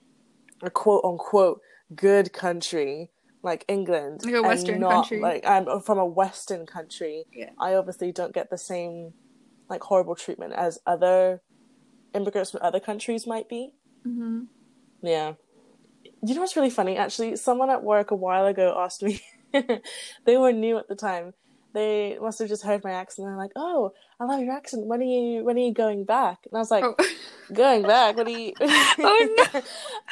a 0.63 0.71
quote 0.71 1.05
unquote 1.05 1.61
good 1.95 2.33
country 2.33 3.11
like 3.43 3.65
england 3.69 4.21
Like 4.25 4.35
a 4.35 4.39
and 4.39 4.47
Western 4.47 4.81
not, 4.81 4.91
country. 5.09 5.21
like 5.21 5.47
i'm 5.47 5.65
from 5.81 5.99
a 5.99 6.07
western 6.07 6.67
country 6.67 7.25
Yeah. 7.35 7.51
i 7.59 7.75
obviously 7.75 8.13
don't 8.13 8.35
get 8.35 8.51
the 8.51 8.59
same 8.59 9.15
like 9.71 9.83
horrible 9.83 10.15
treatment 10.15 10.53
as 10.53 10.79
other 10.87 11.41
immigrants 12.15 12.51
from 12.51 12.61
other 12.63 12.81
countries 12.81 13.27
might 13.27 13.49
be. 13.49 13.73
Mm-hmm. 14.07 14.41
Yeah. 15.03 15.33
You 16.25 16.35
know 16.35 16.41
what's 16.41 16.57
really 16.57 16.71
funny? 16.71 16.97
Actually, 16.97 17.37
someone 17.37 17.71
at 17.71 17.83
work 17.83 18.11
a 18.11 18.15
while 18.15 18.47
ago 18.47 18.77
asked 18.79 19.03
me. 19.03 19.21
they 20.25 20.37
were 20.37 20.53
new 20.53 20.79
at 20.79 20.89
the 20.89 20.95
time. 20.95 21.35
They 21.75 22.19
must 22.21 22.39
have 22.39 22.49
just 22.49 22.63
heard 22.65 22.85
my 22.85 22.93
accent. 22.93 23.27
And 23.27 23.33
they're 23.33 23.43
like, 23.43 23.53
"Oh, 23.57 23.93
I 24.21 24.25
love 24.25 24.41
your 24.41 24.53
accent. 24.55 24.87
When 24.87 25.01
are 25.01 25.05
you? 25.05 25.43
When 25.43 25.57
are 25.57 25.61
you 25.61 25.73
going 25.73 26.05
back?" 26.05 26.41
And 26.45 26.55
I 26.55 26.59
was 26.61 26.71
like, 26.71 26.85
Oh. 26.85 26.95
"Going 27.53 27.83
back? 27.83 28.17
What 28.17 28.27
are 28.27 28.31
you?" 28.31 28.53
Oh, 28.61 29.35
no. 29.55 29.61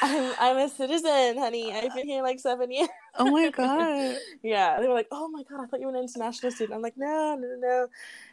I'm 0.00 0.34
I'm 0.40 0.56
a 0.56 0.68
citizen, 0.70 1.36
honey. 1.38 1.72
I've 1.72 1.94
been 1.94 2.08
here 2.08 2.22
like 2.22 2.40
seven 2.40 2.70
years. 2.72 2.88
oh 3.18 3.30
my 3.30 3.50
god. 3.50 4.16
Yeah, 4.42 4.80
they 4.80 4.88
were 4.88 4.94
like, 4.94 5.08
"Oh 5.12 5.28
my 5.28 5.42
god, 5.42 5.60
I 5.62 5.66
thought 5.66 5.80
you 5.80 5.86
were 5.86 5.94
an 5.94 6.00
international 6.02 6.50
student." 6.50 6.74
I'm 6.74 6.82
like, 6.82 6.96
"No, 6.96 7.36
no, 7.38 7.46
no, 7.46 7.56
no." 7.60 7.86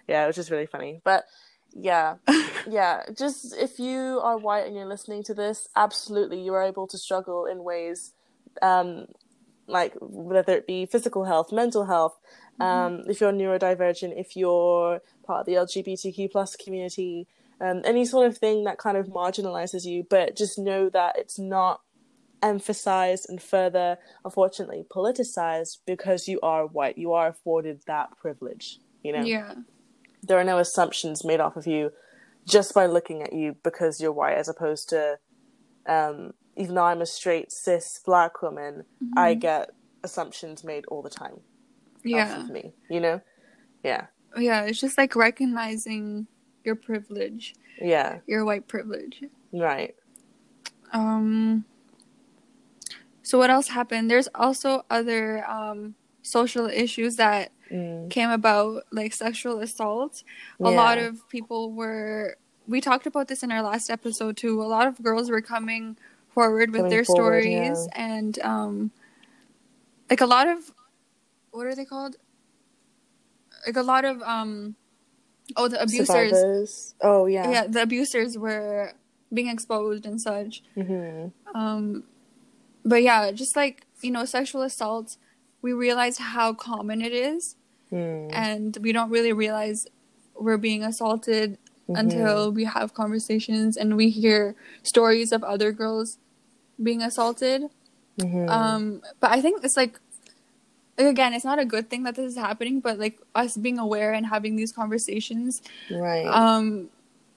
Yeah, 0.07 0.23
it 0.23 0.28
was 0.28 0.36
just 0.38 0.49
really 0.49 0.65
funny. 0.67 1.01
But 1.03 1.25
yeah, 1.74 2.15
yeah, 2.68 3.03
just 3.18 3.55
if 3.57 3.80
you 3.80 4.20
are 4.24 4.38
white 4.38 4.65
and 4.65 4.76
you're 4.76 4.86
listening 4.86 5.24
to 5.24 5.34
this, 5.34 5.68
absolutely, 5.76 6.41
you 6.41 6.53
are 6.53 6.63
able 6.63 6.88
to 6.88 6.97
struggle 6.97 7.45
in 7.45 7.63
ways, 7.63 8.13
um, 8.61 9.07
like 9.68 9.93
whether 9.99 10.53
it 10.53 10.68
be 10.68 10.86
physical 10.86 11.26
health, 11.26 11.51
mental 11.51 11.86
health. 11.86 12.18
Um, 12.59 13.03
if 13.07 13.22
you're 13.22 13.32
neurodivergent, 13.32 14.20
if 14.20 14.36
you're 14.36 15.01
part 15.24 15.41
of 15.41 15.45
the 15.45 15.53
LGBTQ 15.53 16.32
plus 16.32 16.55
community, 16.55 17.28
um, 17.61 17.82
any 17.86 18.03
sort 18.05 18.28
of 18.28 18.38
thing 18.38 18.63
that 18.63 18.80
kind 18.80 18.97
of 18.97 19.07
marginalizes 19.07 19.86
you, 19.86 20.05
but 20.09 20.36
just 20.36 20.57
know 20.57 20.89
that 20.89 21.18
it's 21.18 21.38
not 21.38 21.82
emphasized 22.41 23.30
and 23.30 23.41
further, 23.41 23.97
unfortunately, 24.24 24.86
politicized 24.89 25.78
because 25.86 26.28
you 26.28 26.39
are 26.41 26.65
white. 26.65 26.97
You 26.97 27.13
are 27.13 27.28
afforded 27.28 27.82
that 27.88 28.18
privilege. 28.18 28.80
You 29.03 29.13
know, 29.13 29.24
Yeah. 29.24 29.53
There 30.28 30.39
are 30.39 30.43
no 30.43 30.57
assumptions 30.59 31.23
made 31.23 31.39
off 31.39 31.55
of 31.55 31.65
you 31.67 31.91
just 32.45 32.73
by 32.73 32.86
looking 32.86 33.21
at 33.23 33.34
you 33.34 33.55
because 33.63 33.99
you're 34.01 34.11
white, 34.11 34.38
as 34.38 34.47
opposed 34.49 34.89
to, 34.89 35.17
um, 35.86 36.34
even 36.55 36.75
though 36.75 36.84
I'm 36.86 37.01
a 37.01 37.05
straight 37.05 37.51
cis 37.51 37.99
black 38.05 38.41
woman, 38.41 38.84
I 39.15 39.34
get 39.34 39.69
assumptions 40.03 40.63
made 40.63 40.86
all 40.88 41.01
the 41.01 41.09
time 41.09 41.34
off 41.34 41.41
Yeah. 42.03 42.43
of 42.43 42.49
me. 42.49 42.73
You 42.89 42.99
know, 43.01 43.21
yeah, 43.84 44.07
Yeah. 44.38 44.63
It's 44.63 44.80
just 44.80 44.97
like 44.97 45.15
recognizing 45.15 46.28
your 46.63 46.75
privilege, 46.75 47.55
yeah, 47.82 48.19
your 48.28 48.43
white 48.45 48.67
privilege. 48.67 49.23
right. 49.51 49.95
Um. 50.93 51.65
So 53.23 53.38
what 53.38 53.49
else 53.49 53.67
happened? 53.67 54.09
There's 54.09 54.30
also 54.34 54.86
other 54.89 55.45
um 55.49 55.95
social 56.21 56.67
issues 56.67 57.17
that 57.17 57.51
Mm. 57.72 58.09
came 58.09 58.30
about, 58.30 58.84
like 58.91 59.13
sexual 59.13 59.59
assault. 59.59 60.24
A 60.59 60.70
lot 60.72 60.97
of 60.97 61.28
people 61.30 61.72
were. 61.74 62.38
We 62.68 62.82
talked 62.82 63.05
about 63.07 63.28
this 63.30 63.43
in 63.43 63.51
our 63.51 63.61
last 63.61 63.89
episode 63.89 64.36
too. 64.38 64.61
A 64.61 64.68
lot 64.68 64.88
of 64.88 65.01
girls 65.01 65.30
were 65.30 65.41
coming 65.41 65.97
forward 66.34 66.72
with 66.72 66.80
Coming 66.80 66.91
their 66.91 67.05
forward, 67.05 67.43
stories, 67.43 67.88
and 67.93 68.39
um, 68.43 68.91
like 70.09 70.22
a 70.22 70.26
lot 70.26 70.47
of 70.47 70.72
what 71.51 71.65
are 71.65 71.76
they 71.76 71.86
called? 71.86 72.18
Like 73.65 73.76
a 73.76 73.82
lot 73.82 74.05
of 74.05 74.22
um, 74.22 74.76
oh 75.55 75.68
the 75.68 75.82
abusers. 75.82 76.07
Survivors. 76.07 76.95
Oh 77.01 77.26
yeah. 77.26 77.51
Yeah, 77.51 77.68
the 77.68 77.82
abusers 77.82 78.38
were 78.38 78.93
being 79.34 79.47
exposed 79.49 80.05
and 80.05 80.22
such. 80.22 80.63
hmm 80.76 81.28
Um, 81.55 82.03
but 82.86 83.01
yeah, 83.03 83.32
just 83.32 83.55
like 83.55 83.86
you 84.01 84.11
know, 84.11 84.26
sexual 84.26 84.61
assault, 84.61 85.18
we 85.62 85.74
realize 85.74 86.18
how 86.18 86.53
common 86.53 87.01
it 87.01 87.14
is, 87.14 87.55
Mm. 87.91 88.30
and 88.34 88.78
we 88.82 88.91
don't 88.91 89.10
really 89.10 89.32
realize 89.34 89.88
we're 90.36 90.58
being 90.58 90.84
assaulted 90.84 91.58
until 91.88 92.51
we 92.51 92.66
have 92.66 92.93
conversations 92.93 93.78
and 93.78 93.95
we 93.95 94.10
hear 94.10 94.55
stories 94.84 95.32
of 95.32 95.41
other 95.43 95.72
girls 95.72 96.18
being 96.84 97.01
assaulted. 97.01 97.64
Mhm. 98.20 98.49
Um, 98.49 99.01
but 99.22 99.32
I 99.32 99.41
think 99.41 99.64
it's 99.64 99.78
like. 99.78 99.99
like, 100.97 101.08
Again, 101.08 101.34
it's 101.34 101.45
not 101.45 101.60
a 101.60 101.66
good 101.66 101.89
thing 101.89 102.03
that 102.03 102.16
this 102.16 102.26
is 102.34 102.38
happening, 102.38 102.80
but 102.82 102.97
like 102.99 103.20
us 103.36 103.55
being 103.55 103.78
aware 103.80 104.12
and 104.14 104.26
having 104.26 104.55
these 104.58 104.72
conversations. 104.74 105.62
right. 105.91 106.26
Um, 106.26 106.89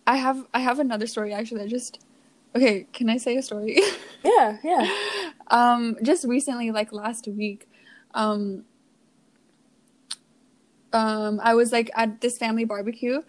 I 0.07 0.17
have 0.17 0.47
I 0.53 0.61
have 0.61 0.81
another 0.81 1.07
story 1.07 1.33
actually. 1.33 1.63
I 1.63 1.69
just 1.69 2.01
okay. 2.57 2.87
Can 2.93 3.09
I 3.11 3.19
say 3.19 3.37
a 3.37 3.43
story? 3.43 3.79
yeah, 4.25 4.57
yeah. 4.65 4.89
um 5.49 5.97
just 6.03 6.25
recently 6.25 6.71
like 6.73 6.91
last 6.93 7.29
week 7.29 7.69
um 8.15 8.65
um 10.93 11.41
i 11.43 11.55
was 11.55 11.73
like 11.73 11.91
at 11.95 12.21
this 12.21 12.37
family 12.39 12.65
barbecue. 12.65 13.23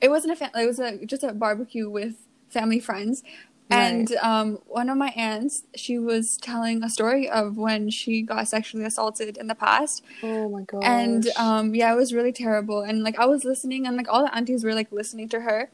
It 0.00 0.10
wasn't 0.10 0.32
a 0.32 0.36
family 0.36 0.64
it 0.64 0.66
was 0.66 0.78
a 0.80 1.04
just 1.06 1.22
a 1.22 1.32
barbecue 1.32 1.88
with 1.88 2.14
family 2.48 2.80
friends. 2.80 3.22
Right. 3.70 3.90
and 3.90 4.12
um 4.16 4.58
one 4.66 4.88
of 4.90 4.96
my 4.98 5.10
aunts 5.16 5.62
she 5.76 5.96
was 5.98 6.36
telling 6.36 6.82
a 6.82 6.90
story 6.90 7.28
of 7.30 7.56
when 7.56 7.88
she 7.90 8.20
got 8.22 8.46
sexually 8.48 8.84
assaulted 8.84 9.36
in 9.38 9.46
the 9.46 9.54
past. 9.54 10.02
Oh 10.22 10.48
my 10.48 10.62
god. 10.62 10.82
and 10.84 11.28
um 11.36 11.74
yeah 11.74 11.92
it 11.92 11.96
was 11.96 12.12
really 12.12 12.32
terrible. 12.32 12.82
And 12.82 13.02
like 13.04 13.18
i 13.18 13.26
was 13.26 13.44
listening 13.44 13.86
and 13.86 13.96
like 13.96 14.08
all 14.08 14.24
the 14.24 14.34
aunties 14.34 14.64
were 14.64 14.74
like 14.74 14.90
listening 14.92 15.28
to 15.30 15.40
her. 15.42 15.70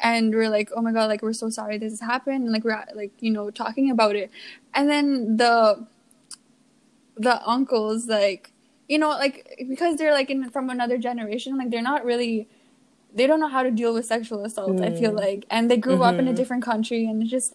And 0.00 0.34
we're 0.34 0.48
like 0.50 0.70
oh 0.76 0.82
my 0.82 0.92
god 0.92 1.06
like 1.06 1.22
we're 1.22 1.32
so 1.32 1.48
sorry 1.50 1.78
this 1.78 1.92
has 1.92 2.00
happened 2.00 2.42
and 2.44 2.52
like 2.52 2.64
we're 2.64 2.84
like 2.94 3.12
you 3.20 3.30
know 3.30 3.50
talking 3.50 3.90
about 3.90 4.14
it. 4.16 4.30
And 4.74 4.88
then 4.88 5.36
the 5.36 5.86
the 7.22 7.36
uncles 7.54 8.06
like 8.08 8.52
you 8.88 8.98
know 8.98 9.10
like 9.24 9.36
because 9.68 9.96
they're 9.96 10.12
like 10.20 10.30
in 10.30 10.48
from 10.50 10.70
another 10.70 10.98
generation 10.98 11.56
like 11.58 11.70
they're 11.70 11.88
not 11.92 12.04
really 12.04 12.48
they 13.14 13.26
don't 13.26 13.40
know 13.44 13.48
how 13.56 13.62
to 13.62 13.70
deal 13.70 13.92
with 13.94 14.06
sexual 14.06 14.44
assault 14.44 14.80
i 14.82 14.90
feel 14.90 15.12
Mm. 15.12 15.20
like. 15.26 15.40
And 15.50 15.70
they 15.70 15.76
grew 15.86 16.02
up 16.02 16.18
in 16.18 16.26
a 16.28 16.32
Mhm. 16.32 16.36
different 16.40 16.62
country 16.72 17.00
and 17.06 17.22
it's 17.22 17.30
just 17.30 17.54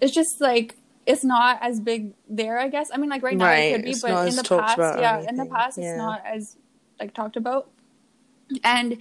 it's 0.00 0.14
just 0.20 0.40
like 0.40 0.76
it's 1.12 1.24
not 1.24 1.58
as 1.68 1.80
big 1.80 2.12
there 2.40 2.58
i 2.64 2.68
guess. 2.74 2.88
I 2.94 2.96
mean 2.98 3.10
like 3.10 3.22
right 3.28 3.36
now 3.38 3.46
Right, 3.46 3.64
it 3.64 3.72
could 3.72 3.84
be 3.84 3.90
it's 3.92 4.02
but 4.02 4.28
in 4.28 4.36
the 4.42 4.44
past 4.60 4.78
yeah 5.04 5.16
in 5.30 5.36
the 5.36 5.46
past 5.56 5.78
it's 5.78 5.96
not 6.04 6.18
as 6.34 6.56
like 7.00 7.12
talked 7.20 7.36
about. 7.36 7.70
And 8.62 8.98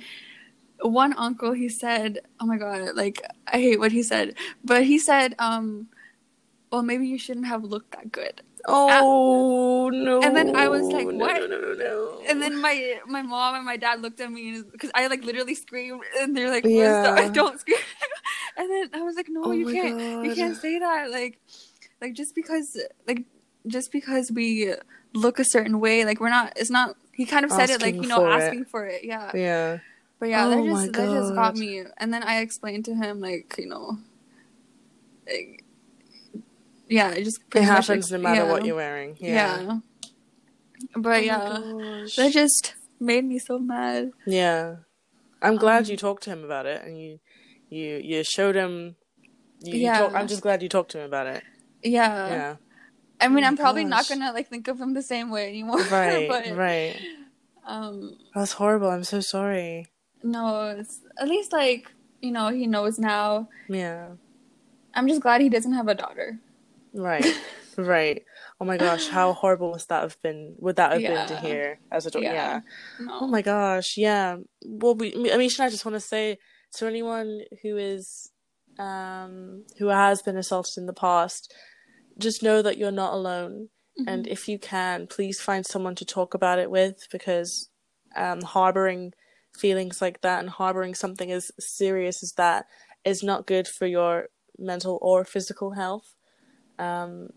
one 0.81 1.13
uncle 1.13 1.51
he 1.53 1.69
said 1.69 2.19
oh 2.39 2.45
my 2.51 2.57
god 2.57 2.95
like 2.95 3.21
i 3.55 3.57
hate 3.65 3.79
what 3.79 3.91
he 3.91 4.01
said 4.01 4.33
but 4.63 4.83
he 4.83 4.97
said 4.97 5.35
um 5.37 5.87
well 6.71 6.81
maybe 6.81 7.05
you 7.07 7.19
shouldn't 7.19 7.45
have 7.45 7.63
looked 7.63 7.91
that 7.91 8.11
good 8.11 8.41
Oh 8.67 9.89
no. 9.93 10.21
And 10.21 10.35
then 10.35 10.55
I 10.55 10.67
was 10.67 10.87
like, 10.93 11.05
what? 11.05 11.49
No, 11.49 11.57
no, 11.57 11.73
no, 11.73 12.21
and 12.29 12.41
then 12.41 12.59
my 12.61 12.99
my 13.07 13.21
mom 13.21 13.55
and 13.55 13.65
my 13.65 13.77
dad 13.77 14.01
looked 14.01 14.19
at 14.19 14.31
me 14.31 14.61
because 14.71 14.91
I 14.93 15.07
like 15.07 15.23
literally 15.23 15.55
screamed 15.55 16.01
and 16.19 16.35
they're 16.35 16.49
like 16.49 16.65
Yeah. 16.65 17.27
don't 17.33 17.59
scream 17.59 17.77
and 18.57 18.69
then 18.69 18.89
I 18.93 19.01
was 19.01 19.15
like 19.15 19.27
no 19.29 19.45
Oh 19.45 19.51
you 19.51 19.65
can't 19.65 20.25
you 20.25 20.35
can't 20.35 20.55
say 20.55 20.79
that 20.79 21.09
like 21.09 21.39
like 21.99 22.13
just 22.13 22.35
because 22.35 22.79
like 23.07 23.25
just 23.67 23.91
because 23.91 24.31
we 24.31 24.73
look 25.13 25.39
a 25.39 25.45
certain 25.45 25.79
way 25.79 26.05
like 26.05 26.19
we're 26.19 26.29
not 26.29 26.53
it's 26.55 26.69
not 26.69 26.95
he 27.13 27.25
kind 27.25 27.45
of 27.45 27.51
said 27.51 27.69
it 27.69 27.81
like 27.81 27.95
you 27.95 28.07
know 28.07 28.15
for 28.15 28.29
it. 28.29 28.33
asking 28.33 28.65
for 28.65 28.85
it 28.85 29.03
yeah 29.03 29.31
Yeah. 29.33 29.79
but 30.19 30.29
yeah 30.29 30.45
Oh 30.45 30.49
that 30.49 30.63
just 30.63 30.93
that 30.93 31.09
just 31.09 31.35
got 31.35 31.55
me 31.55 31.83
and 31.97 32.13
then 32.13 32.23
I 32.23 32.39
explained 32.39 32.85
to 32.85 32.95
him 32.95 33.19
like 33.19 33.55
you 33.57 33.67
know 33.67 33.97
like 35.27 35.60
yeah 36.91 37.09
it 37.17 37.23
just 37.23 37.39
It 37.55 37.61
much, 37.61 37.63
happens 37.87 38.11
no 38.11 38.17
matter 38.19 38.43
yeah. 38.45 38.51
what 38.51 38.65
you're 38.65 38.75
wearing. 38.75 39.17
Yeah. 39.19 39.31
yeah, 39.61 39.77
but 40.95 41.17
Oh 41.19 41.21
yeah 41.31 41.59
gosh. 41.59 42.15
that 42.17 42.31
just 42.33 42.75
made 42.99 43.25
me 43.25 43.39
so 43.39 43.57
mad 43.59 44.11
Yeah. 44.27 44.75
I'm 45.41 45.55
glad 45.57 45.85
Um, 45.85 45.89
you 45.91 45.97
talked 45.97 46.23
to 46.23 46.29
him 46.29 46.43
about 46.43 46.65
it 46.73 46.79
and 46.85 46.93
you 47.01 47.19
you 47.69 47.97
you 48.03 48.23
showed 48.23 48.55
him 48.55 48.95
you, 49.63 49.73
you 49.73 49.79
Yeah. 49.87 49.99
talk, 49.99 50.13
I'm 50.15 50.27
just 50.27 50.41
glad 50.45 50.61
you 50.61 50.69
talked 50.69 50.91
to 50.91 50.99
him 50.99 51.05
about 51.05 51.27
it. 51.27 51.41
Yeah. 51.83 52.29
Yeah. 52.37 52.55
I 53.19 53.27
mean, 53.27 53.43
Oh 53.43 53.47
I'm 53.47 53.57
probably 53.57 53.85
not 53.85 54.07
gonna 54.09 54.31
like 54.33 54.47
think 54.49 54.67
of 54.67 54.79
him 54.81 54.93
the 54.93 55.01
same 55.13 55.29
way 55.29 55.47
anymore. 55.49 55.81
Right. 55.91 56.27
but 56.27 56.43
right. 56.55 56.97
um, 57.65 58.17
That's 58.35 58.53
horrible. 58.53 58.89
I'm 58.89 59.03
so 59.03 59.19
sorry. 59.21 59.87
no, 60.23 60.69
it's 60.79 61.01
at 61.21 61.27
least 61.27 61.51
like 61.53 61.83
you 62.25 62.31
know 62.31 62.49
he 62.49 62.65
knows 62.67 62.97
now. 62.99 63.49
Yeah. 63.69 64.17
I'm 64.93 65.07
just 65.07 65.21
glad 65.21 65.41
he 65.41 65.49
doesn't 65.49 65.73
have 65.73 65.87
a 65.87 65.95
daughter. 65.95 66.37
Right. 66.93 67.33
right. 67.77 68.23
Oh 68.59 68.65
my 68.65 68.77
gosh, 68.77 69.07
how 69.07 69.33
horrible 69.33 69.71
must 69.71 69.89
that 69.89 70.01
have 70.01 70.17
been? 70.21 70.55
Would 70.59 70.75
that 70.75 70.91
have 70.91 71.01
been 71.01 71.25
to 71.27 71.33
Yeah. 71.33 71.39
hear 71.41 71.79
as 71.91 72.05
a 72.05 72.11
daughter? 72.11 72.25
Yeah. 72.25 72.33
Yeah. 72.33 72.61
No. 72.99 73.17
Oh 73.21 73.27
my 73.27 73.41
gosh, 73.41 73.97
yeah. 73.97 74.37
Well, 74.65 74.95
we, 74.95 75.13
I 75.31 75.37
mean, 75.37 75.49
I 75.59 75.69
just 75.69 75.85
want 75.85 75.95
to 75.95 75.99
say 75.99 76.37
to 76.75 76.87
anyone 76.87 77.41
who 77.61 77.77
is, 77.77 78.31
um, 78.79 79.65
who 79.77 79.87
has 79.87 80.21
been 80.21 80.37
assaulted 80.37 80.77
in 80.77 80.85
the 80.85 80.93
past, 80.93 81.53
just 82.17 82.43
know 82.43 82.61
that 82.61 82.77
you're 82.77 82.91
not 82.91 83.13
alone. 83.13 83.69
And 84.07 84.25
if 84.25 84.47
you 84.47 84.57
can, 84.57 85.05
please 85.05 85.39
find 85.39 85.63
someone 85.65 85.93
to 85.95 86.05
talk 86.05 86.33
about 86.33 86.57
it 86.57 86.71
with 86.71 87.07
because, 87.11 87.69
um, 88.15 88.41
harboring 88.41 89.13
feelings 89.55 90.01
like 90.01 90.21
that 90.21 90.39
and 90.39 90.49
harboring 90.49 90.95
something 90.95 91.31
as 91.31 91.51
serious 91.59 92.23
as 92.23 92.33
that 92.33 92.65
is 93.05 93.21
not 93.21 93.45
good 93.45 93.67
for 93.67 93.85
your 93.85 94.29
mental 94.57 94.97
or 95.03 95.23
physical 95.23 95.71
health. 95.71 96.15
Um, 96.81 97.29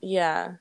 yeah. 0.00 0.56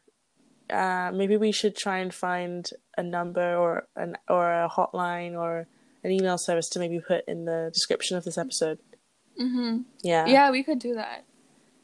Uh, 0.69 1.11
maybe 1.13 1.35
we 1.35 1.51
should 1.51 1.75
try 1.75 1.97
and 1.97 2.13
find 2.13 2.69
a 2.97 3.03
number 3.03 3.55
or 3.55 3.87
an 3.95 4.15
or 4.29 4.51
a 4.51 4.69
hotline 4.69 5.33
or 5.33 5.67
an 6.03 6.11
email 6.11 6.37
service 6.37 6.69
to 6.69 6.79
maybe 6.79 6.99
put 6.99 7.25
in 7.27 7.45
the 7.45 7.69
description 7.73 8.15
of 8.17 8.23
this 8.23 8.37
episode. 8.37 8.79
Mm-hmm. 9.39 9.81
Yeah. 10.03 10.27
Yeah, 10.27 10.51
we 10.51 10.63
could 10.63 10.79
do 10.79 10.95
that. 10.95 11.25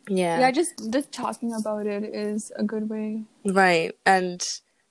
Yeah. 0.08 0.40
Yeah, 0.40 0.52
just 0.52 0.90
just 0.90 1.12
talking 1.12 1.54
about 1.54 1.86
it 1.86 2.04
is 2.04 2.52
a 2.56 2.64
good 2.64 2.90
way. 2.90 3.24
Right. 3.46 3.94
And 4.06 4.42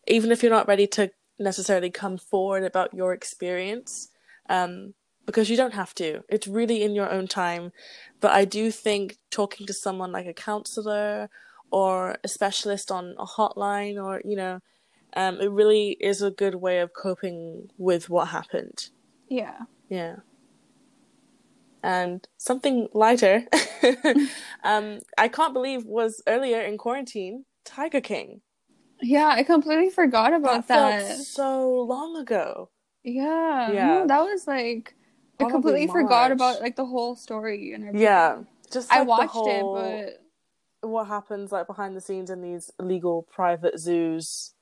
even 0.06 0.30
if 0.30 0.42
you're 0.42 0.52
not 0.52 0.68
ready 0.68 0.86
to 0.88 1.10
necessarily 1.38 1.90
come 1.90 2.18
forward 2.18 2.64
about 2.64 2.92
your 2.92 3.12
experience, 3.14 4.08
um, 4.48 4.94
because 5.26 5.50
you 5.50 5.56
don't 5.56 5.74
have 5.74 5.94
to, 5.96 6.22
it's 6.28 6.46
really 6.46 6.82
in 6.82 6.94
your 6.94 7.10
own 7.10 7.26
time. 7.26 7.72
But 8.20 8.30
I 8.30 8.44
do 8.44 8.70
think 8.70 9.18
talking 9.30 9.66
to 9.66 9.72
someone 9.72 10.12
like 10.12 10.26
a 10.26 10.32
counselor 10.32 11.28
or 11.70 12.16
a 12.22 12.28
specialist 12.28 12.90
on 12.90 13.14
a 13.18 13.26
hotline 13.26 14.02
or, 14.02 14.22
you 14.24 14.36
know, 14.36 14.60
um, 15.14 15.40
it 15.40 15.50
really 15.50 15.96
is 16.00 16.22
a 16.22 16.30
good 16.30 16.56
way 16.56 16.78
of 16.78 16.92
coping 16.92 17.68
with 17.76 18.08
what 18.08 18.28
happened. 18.28 18.90
Yeah. 19.28 19.60
Yeah. 19.88 20.16
And 21.82 22.26
something 22.36 22.88
lighter, 22.92 23.44
um, 24.64 25.00
I 25.18 25.28
can't 25.28 25.52
believe 25.52 25.84
was 25.84 26.22
earlier 26.26 26.60
in 26.60 26.78
quarantine, 26.78 27.44
Tiger 27.64 28.00
King. 28.00 28.42
Yeah, 29.02 29.28
I 29.28 29.42
completely 29.42 29.90
forgot 29.90 30.32
about 30.32 30.68
that. 30.68 31.00
that. 31.02 31.16
so 31.18 31.82
long 31.82 32.16
ago. 32.16 32.70
Yeah. 33.04 33.72
Yeah. 33.72 33.86
No, 33.86 34.06
that 34.06 34.20
was 34.20 34.46
like 34.46 34.94
I 35.40 35.50
completely 35.50 35.86
forgot 35.86 36.30
about 36.32 36.60
like 36.60 36.76
the 36.76 36.86
whole 36.86 37.16
story 37.16 37.72
and 37.72 37.84
everything. 37.84 38.02
Yeah, 38.02 38.38
just 38.72 38.92
I 38.92 38.98
like, 38.98 39.06
the 39.06 39.08
watched 39.10 39.30
whole- 39.32 39.76
it, 39.78 40.20
but 40.82 40.88
what 40.90 41.06
happens 41.08 41.52
like 41.52 41.66
behind 41.66 41.96
the 41.96 42.00
scenes 42.00 42.30
in 42.30 42.40
these 42.42 42.70
illegal 42.78 43.26
private 43.30 43.78
zoos. 43.78 44.54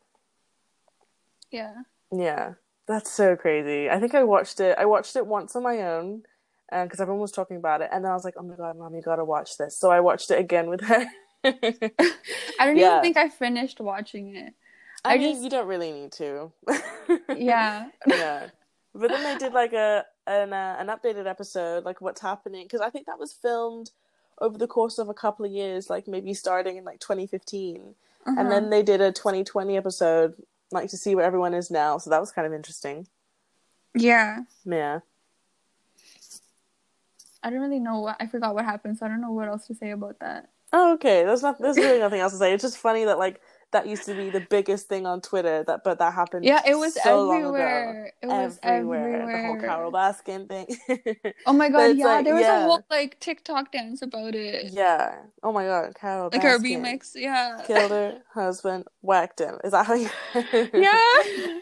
yeah. 1.50 1.74
Yeah, 2.12 2.54
that's 2.86 3.10
so 3.10 3.34
crazy. 3.36 3.90
I 3.90 3.98
think 3.98 4.14
I 4.14 4.22
watched 4.24 4.60
it. 4.60 4.76
I 4.78 4.84
watched 4.84 5.16
it 5.16 5.26
once 5.26 5.56
on 5.56 5.62
my 5.64 5.78
own, 5.82 6.04
um, 6.06 6.22
and 6.70 6.88
because 6.88 7.00
everyone 7.00 7.20
was 7.20 7.32
talking 7.32 7.56
about 7.56 7.80
it, 7.82 7.88
and 7.92 8.04
then 8.04 8.12
I 8.12 8.14
was 8.14 8.24
like, 8.24 8.34
"Oh 8.38 8.42
my 8.42 8.54
god, 8.54 8.76
mom, 8.78 8.94
you 8.94 9.02
gotta 9.02 9.24
watch 9.24 9.56
this." 9.58 9.76
So 9.78 9.90
I 9.90 9.98
watched 10.00 10.30
it 10.30 10.38
again 10.38 10.68
with 10.68 10.80
her. 10.82 11.04
I 11.44 11.52
don't 12.60 12.76
Yeah. 12.76 12.90
even 12.92 13.02
think 13.02 13.16
I 13.16 13.28
finished 13.28 13.80
watching 13.80 14.36
it. 14.36 14.54
I, 15.04 15.14
I 15.14 15.18
mean, 15.18 15.32
just- 15.32 15.42
you 15.44 15.50
don't 15.50 15.66
really 15.66 15.92
need 15.92 16.12
to. 16.12 16.52
Yeah. 17.36 17.88
yeah. 18.06 18.48
But 18.94 19.10
then 19.10 19.22
they 19.24 19.36
did 19.38 19.52
like 19.52 19.72
a 19.72 20.04
an 20.26 20.52
uh, 20.52 20.76
an 20.78 20.86
updated 20.88 21.26
episode, 21.26 21.84
like 21.84 22.00
what's 22.00 22.20
happening, 22.20 22.64
because 22.64 22.80
I 22.80 22.90
think 22.90 23.06
that 23.06 23.18
was 23.18 23.32
filmed 23.32 23.90
over 24.40 24.58
the 24.58 24.66
course 24.66 24.98
of 24.98 25.08
a 25.08 25.14
couple 25.14 25.44
of 25.44 25.52
years, 25.52 25.88
like 25.88 26.08
maybe 26.08 26.34
starting 26.34 26.76
in 26.76 26.84
like 26.84 26.98
2015, 27.00 27.94
Uh-huh. 28.26 28.34
and 28.38 28.50
then 28.50 28.70
they 28.70 28.82
did 28.82 29.00
a 29.00 29.12
2020 29.12 29.76
episode, 29.76 30.34
like 30.72 30.90
to 30.90 30.96
see 30.96 31.14
where 31.14 31.24
everyone 31.24 31.54
is 31.54 31.70
now. 31.70 31.98
So 31.98 32.10
that 32.10 32.20
was 32.20 32.32
kind 32.32 32.46
of 32.46 32.52
interesting. 32.52 33.06
Yeah. 33.94 34.40
Yeah. 34.64 35.00
I 37.42 37.50
don't 37.50 37.60
really 37.60 37.78
know 37.78 38.00
what 38.00 38.16
I 38.20 38.26
forgot 38.26 38.54
what 38.54 38.64
happened, 38.64 38.98
so 38.98 39.06
I 39.06 39.08
don't 39.08 39.20
know 39.20 39.32
what 39.32 39.48
else 39.48 39.66
to 39.66 39.74
say 39.74 39.90
about 39.90 40.18
that. 40.20 40.48
Oh, 40.72 40.94
okay. 40.94 41.24
There's 41.24 41.42
not. 41.42 41.60
There's 41.60 41.76
really 41.76 41.98
nothing 42.00 42.20
else 42.20 42.32
to 42.32 42.38
say. 42.38 42.52
It's 42.52 42.62
just 42.62 42.78
funny 42.78 43.04
that 43.04 43.18
like 43.18 43.40
that 43.74 43.86
used 43.86 44.06
to 44.06 44.14
be 44.14 44.30
the 44.30 44.40
biggest 44.40 44.88
thing 44.88 45.04
on 45.06 45.20
Twitter. 45.20 45.62
That 45.66 45.84
but 45.84 45.98
that 45.98 46.14
happened. 46.14 46.44
Yeah, 46.46 46.62
it 46.66 46.74
was 46.76 46.94
so 46.94 47.30
everywhere. 47.30 48.12
It 48.22 48.26
was 48.26 48.58
everywhere. 48.62 49.20
everywhere. 49.22 49.42
The 49.42 49.46
whole 49.48 49.60
Carole 49.60 49.92
Baskin 49.92 50.48
thing. 50.48 50.66
Oh 51.46 51.52
my 51.52 51.68
god, 51.74 51.96
yeah, 51.98 52.06
like- 52.06 52.24
there 52.24 52.34
was 52.34 52.42
yeah. 52.42 52.64
a 52.64 52.66
whole 52.66 52.82
like 52.90 53.20
TikTok 53.20 53.70
dance 53.70 54.00
about 54.00 54.34
it. 54.34 54.72
yeah. 54.72 55.16
Oh 55.42 55.52
my 55.52 55.66
god, 55.66 55.94
Carole. 56.00 56.30
Like 56.32 56.40
Baskin. 56.42 56.80
remix, 56.80 57.12
yeah. 57.14 57.60
Killed 57.66 57.90
her 57.90 58.22
husband, 58.32 58.84
whacked 59.02 59.40
him. 59.40 59.58
Is 59.64 59.72
that 59.72 59.84
how 59.86 59.94
you? 59.94 60.08
Yeah. 60.72 60.98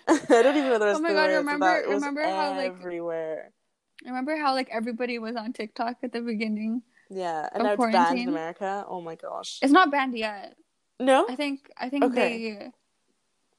I 0.09 0.43
don't 0.43 0.57
even 0.57 0.69
know 0.71 0.79
the 0.79 0.87
rest 0.87 0.99
Oh 0.99 1.03
my 1.03 1.11
of 1.11 1.15
the 1.17 1.21
God, 1.21 1.31
remember- 1.43 1.67
that- 1.67 1.85
it 1.85 1.89
was 1.89 2.03
remember 2.03 2.23
how, 2.25 2.51
like- 2.57 2.71
everywhere. 2.73 3.53
Remember 4.05 4.37
how 4.37 4.55
like 4.55 4.69
everybody 4.71 5.19
was 5.19 5.37
on 5.37 5.53
TikTok 5.53 5.97
at 6.03 6.13
the 6.13 6.21
beginning? 6.21 6.83
Yeah, 7.09 7.49
and 7.53 7.63
now 7.65 7.73
it's 7.75 7.93
banned 7.93 8.19
in? 8.19 8.29
America. 8.29 8.85
Oh 8.89 9.01
my 9.01 9.15
gosh. 9.17 9.59
It's 9.63 9.71
not 9.73 9.91
banned 9.91 10.17
yet. 10.17 10.57
No. 11.03 11.27
I 11.29 11.37
think 11.37 11.71
I 11.77 11.89
think 11.89 12.05
Okay. 12.05 12.55
they 12.59 12.71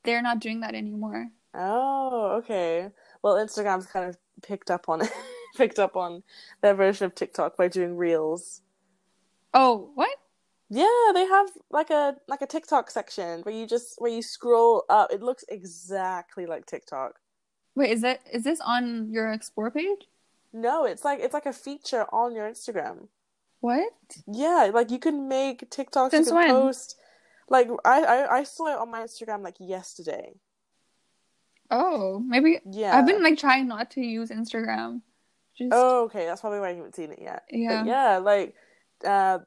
they're 0.03 0.21
not 0.21 0.39
doing 0.39 0.61
that 0.61 0.75
anymore. 0.75 1.27
Oh, 1.53 2.35
okay. 2.39 2.89
Well, 3.21 3.35
Instagram's 3.35 3.85
kind 3.85 4.09
of 4.09 4.17
picked 4.41 4.69
up 4.71 4.89
on 4.89 5.01
it, 5.01 5.11
picked 5.55 5.79
up 5.79 5.95
on 5.95 6.23
their 6.61 6.73
version 6.73 7.05
of 7.05 7.15
TikTok 7.15 7.55
by 7.57 7.67
doing 7.67 7.95
reels. 7.95 8.61
Oh, 9.53 9.91
what? 9.95 10.09
Yeah, 10.69 11.11
they 11.13 11.25
have 11.25 11.49
like 11.69 11.89
a 11.91 12.15
like 12.27 12.41
a 12.41 12.47
TikTok 12.47 12.89
section 12.89 13.41
where 13.41 13.53
you 13.53 13.67
just 13.67 13.95
where 13.99 14.11
you 14.11 14.21
scroll 14.23 14.83
up. 14.89 15.11
It 15.13 15.21
looks 15.21 15.45
exactly 15.49 16.45
like 16.47 16.65
TikTok. 16.65 17.19
Wait, 17.75 17.91
is 17.91 18.01
that 18.01 18.21
is 18.31 18.43
this 18.43 18.59
on 18.61 19.11
your 19.11 19.31
explore 19.31 19.69
page? 19.69 20.07
No, 20.51 20.85
it's 20.85 21.05
like 21.05 21.19
it's 21.19 21.33
like 21.33 21.45
a 21.45 21.53
feature 21.53 22.05
on 22.11 22.35
your 22.35 22.49
Instagram. 22.49 23.07
What? 23.59 23.93
Yeah, 24.27 24.71
like 24.73 24.89
you 24.91 24.99
can 24.99 25.27
make 25.27 25.69
TikToks. 25.69 26.11
Since 26.11 26.27
you 26.27 26.33
can 26.33 26.47
when? 26.47 26.49
post. 26.49 26.95
Like 27.49 27.69
I, 27.85 28.03
I 28.03 28.37
I 28.37 28.43
saw 28.43 28.67
it 28.67 28.79
on 28.79 28.91
my 28.91 29.01
Instagram 29.01 29.43
like 29.43 29.55
yesterday. 29.59 30.33
Oh, 31.69 32.19
maybe 32.19 32.59
Yeah. 32.65 32.97
I've 32.97 33.07
been 33.07 33.23
like 33.23 33.37
trying 33.37 33.67
not 33.67 33.91
to 33.91 34.01
use 34.01 34.29
Instagram. 34.29 35.01
Just 35.57 35.71
Oh, 35.71 36.03
okay. 36.05 36.25
That's 36.25 36.41
probably 36.41 36.59
why 36.59 36.71
you 36.71 36.77
haven't 36.77 36.95
seen 36.95 37.11
it 37.11 37.19
yet. 37.21 37.43
But 37.49 37.57
Yeah. 37.57 37.83
yeah, 37.85 38.17
like 38.17 38.55
uh, 39.05 39.39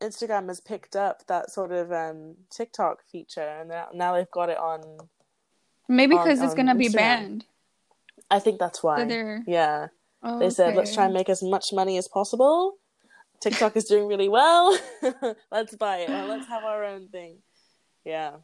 Instagram 0.00 0.48
has 0.48 0.60
picked 0.60 0.96
up 0.96 1.26
that 1.26 1.50
sort 1.50 1.72
of 1.72 1.92
um, 1.92 2.36
TikTok 2.50 3.04
feature, 3.10 3.40
and 3.40 3.72
now, 3.94 4.14
they've 4.14 4.30
got 4.30 4.50
it 4.50 4.58
on. 4.58 4.98
maybe 5.88 6.16
because 6.16 6.40
it's 6.40 6.54
gonna 6.54 6.74
be 6.74 6.88
banned. 6.88 7.44
I 8.30 8.38
think 8.38 8.58
that's 8.58 8.82
why. 8.82 9.06
So 9.08 9.42
Yeah, 9.46 9.88
oh, 10.22 10.38
they 10.38 10.50
said 10.50 10.76
let's 10.76 10.94
try 10.94 11.04
and 11.04 11.14
make 11.14 11.28
as 11.28 11.42
much 11.42 11.72
money 11.72 11.98
as 11.98 12.08
possible. 12.08 12.78
TikTok 13.40 13.76
is 13.76 13.84
doing 13.84 14.06
really 14.06 14.28
well. 14.28 14.76
let's 15.52 15.76
buy 15.76 15.98
it. 15.98 16.10
Or 16.10 16.24
let's 16.26 16.46
have 16.48 16.64
our 16.64 16.84
own 16.84 17.08
thing. 17.08 17.38
Yeah. 18.04 18.36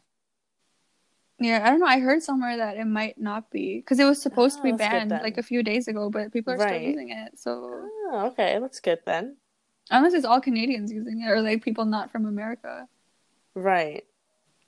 Yeah, 1.39 1.61
I 1.65 1.71
don't 1.71 1.79
know. 1.79 1.87
I 1.87 1.99
heard 1.99 2.21
somewhere 2.21 2.57
that 2.57 2.77
it 2.77 2.85
might 2.85 3.17
not 3.19 3.49
be 3.49 3.77
because 3.77 3.99
it 3.99 4.05
was 4.05 4.21
supposed 4.21 4.57
to 4.57 4.59
Ah, 4.59 4.63
be 4.63 4.71
good 4.73 4.77
banned 4.77 5.09
like 5.11 5.39
a 5.39 5.43
few 5.43 5.63
days 5.63 5.87
ago, 5.87 6.09
but 6.11 6.31
people 6.31 6.53
are 6.53 6.57
still 6.59 6.77
using 6.79 7.09
it. 7.09 7.39
So 7.39 7.51
Oh, 8.11 8.27
okay, 8.31 8.59
that's 8.59 8.79
good 8.79 8.99
then. 9.05 9.37
unless 9.89 10.13
it's 10.13 10.25
all 10.25 10.39
Canadians 10.39 10.91
using 10.91 11.21
it 11.21 11.27
or 11.29 11.41
like 11.41 11.63
people 11.63 11.85
not 11.85 12.11
from 12.11 12.25
America, 12.25 12.87
Right. 13.55 14.05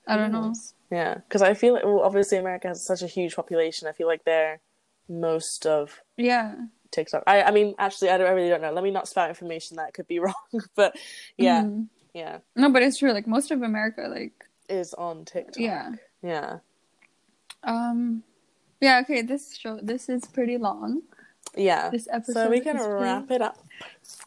I 0.08 0.18
don't 0.18 0.32
know. 0.34 0.54
Yeah, 0.92 1.16
because 1.16 1.42
I 1.42 1.54
feel 1.54 1.74
like, 1.76 1.86
well, 1.86 2.02
obviously 2.02 2.38
America 2.38 2.68
has 2.68 2.86
such 2.86 3.02
a 3.02 3.08
huge 3.08 3.36
population. 3.36 3.88
I 3.88 3.94
feel 3.94 4.08
like 4.08 4.26
they're 4.26 4.60
most 5.08 5.66
of 5.66 6.02
Yeah, 6.18 6.56
TikTok. 6.94 7.24
I, 7.28 7.44
I 7.44 7.52
mean, 7.52 7.76
actually, 7.78 8.10
I, 8.12 8.18
don't, 8.18 8.28
I 8.28 8.32
really 8.32 8.50
don't 8.50 8.62
know. 8.62 8.72
Let 8.72 8.84
me 8.84 8.92
not 8.92 9.08
spout 9.10 9.28
information 9.30 9.78
that 9.78 9.94
could 9.94 10.08
be 10.08 10.20
wrong. 10.24 10.34
but 10.76 10.96
yeah, 11.38 11.64
Mhm. 11.64 11.88
yeah, 12.14 12.38
No, 12.56 12.70
but 12.72 12.82
it's 12.84 12.98
true. 12.98 13.12
Like 13.12 13.28
most 13.28 13.52
of 13.52 13.62
America, 13.62 14.08
like 14.10 14.34
is 14.70 14.94
on 14.94 15.26
TikTok. 15.26 15.58
yeah, 15.60 15.92
yeah, 16.22 16.60
um, 17.64 18.24
yeah. 18.82 19.00
Okay, 19.02 19.22
this 19.22 19.56
show 19.56 19.80
this 19.82 20.10
is 20.10 20.26
pretty 20.26 20.58
long. 20.58 21.02
yeah. 21.56 21.90
This 21.90 22.08
episode. 22.12 22.34
So 22.34 22.50
we 22.50 22.60
can 22.60 22.78
is 22.78 22.84
pretty- 22.86 23.04
wrap 23.04 23.32
it 23.32 23.42
up. 23.42 23.58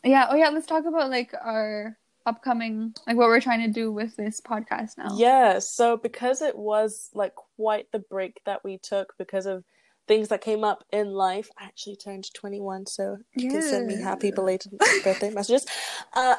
Yeah. 0.04 0.26
Oh 0.30 0.36
yeah. 0.36 0.50
Let's 0.50 0.66
talk 0.66 0.84
about 0.84 1.10
like 1.10 1.32
our 1.34 1.96
upcoming 2.26 2.92
like 3.06 3.16
what 3.16 3.28
we're 3.28 3.40
trying 3.40 3.60
to 3.66 3.72
do 3.72 3.92
with 3.92 4.16
this 4.16 4.40
podcast 4.40 4.98
now. 4.98 5.16
Yeah. 5.16 5.58
So 5.60 5.96
because 5.96 6.42
it 6.42 6.56
was 6.56 7.10
like 7.14 7.34
quite 7.34 7.90
the 7.92 8.00
break 8.00 8.40
that 8.46 8.64
we 8.64 8.78
took 8.78 9.14
because 9.18 9.46
of 9.46 9.64
things 10.06 10.28
that 10.28 10.40
came 10.40 10.64
up 10.64 10.84
in 10.92 11.12
life, 11.12 11.50
I 11.58 11.64
actually 11.64 11.96
turned 11.96 12.32
twenty 12.34 12.60
one, 12.60 12.86
so 12.86 13.18
you 13.34 13.50
can 13.50 13.62
send 13.62 13.86
me 13.86 14.00
happy 14.00 14.30
belated 14.30 14.78
birthday 15.04 15.30
messages. 15.30 15.66
Uh, 16.12 16.36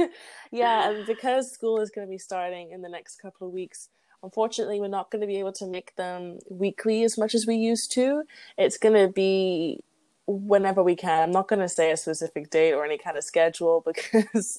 yeah, 0.50 0.90
and 0.90 1.06
because 1.06 1.52
school 1.52 1.80
is 1.80 1.90
going 1.90 2.06
to 2.06 2.10
be 2.10 2.18
starting 2.18 2.72
in 2.72 2.82
the 2.82 2.88
next 2.88 3.20
couple 3.20 3.46
of 3.46 3.52
weeks, 3.52 3.88
unfortunately, 4.22 4.80
we're 4.80 4.88
not 4.88 5.10
going 5.10 5.20
to 5.20 5.26
be 5.26 5.38
able 5.38 5.52
to 5.52 5.66
make 5.66 5.94
them 5.96 6.38
weekly 6.50 7.04
as 7.04 7.18
much 7.18 7.34
as 7.34 7.46
we 7.46 7.56
used 7.56 7.92
to. 7.92 8.22
It's 8.56 8.78
going 8.78 8.94
to 8.94 9.12
be 9.12 9.80
whenever 10.26 10.82
we 10.82 10.94
can. 10.94 11.22
I'm 11.24 11.30
not 11.32 11.48
going 11.48 11.60
to 11.60 11.68
say 11.68 11.90
a 11.90 11.96
specific 11.96 12.50
date 12.50 12.72
or 12.72 12.84
any 12.84 12.98
kind 12.98 13.16
of 13.16 13.24
schedule 13.24 13.82
because 13.86 14.58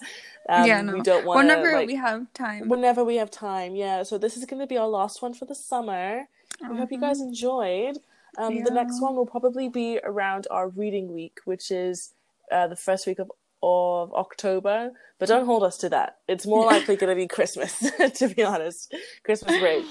um, 0.49 0.65
yeah. 0.65 0.81
No. 0.81 0.93
we 0.93 1.01
don't 1.01 1.25
want 1.25 1.47
to. 1.47 1.55
Whenever 1.55 1.73
like, 1.73 1.87
we 1.87 1.95
have 1.95 2.31
time. 2.33 2.69
whenever 2.69 3.03
we 3.03 3.15
have 3.15 3.31
time. 3.31 3.75
Yeah, 3.75 4.03
so 4.03 4.17
this 4.17 4.37
is 4.37 4.45
going 4.45 4.59
to 4.59 4.67
be 4.67 4.77
our 4.77 4.87
last 4.87 5.21
one 5.21 5.33
for 5.33 5.45
the 5.45 5.55
summer. 5.55 6.27
We 6.69 6.77
hope 6.77 6.91
you 6.91 6.99
guys 6.99 7.21
enjoyed. 7.21 7.97
Um, 8.37 8.63
The 8.63 8.71
next 8.71 9.01
one 9.01 9.15
will 9.15 9.25
probably 9.25 9.69
be 9.69 9.99
around 10.03 10.47
our 10.49 10.69
reading 10.69 11.13
week, 11.13 11.39
which 11.45 11.71
is 11.71 12.13
uh, 12.51 12.67
the 12.67 12.75
first 12.75 13.07
week 13.07 13.19
of 13.19 13.31
of 13.63 14.11
October. 14.13 14.91
But 15.19 15.27
don't 15.29 15.45
hold 15.45 15.63
us 15.63 15.77
to 15.79 15.89
that. 15.89 16.17
It's 16.27 16.47
more 16.47 16.65
likely 16.73 16.95
going 16.95 17.11
to 17.11 17.15
be 17.15 17.27
Christmas, 17.27 17.77
to 18.15 18.27
be 18.27 18.43
honest. 18.43 18.93
Christmas 19.23 19.59
break. 19.59 19.85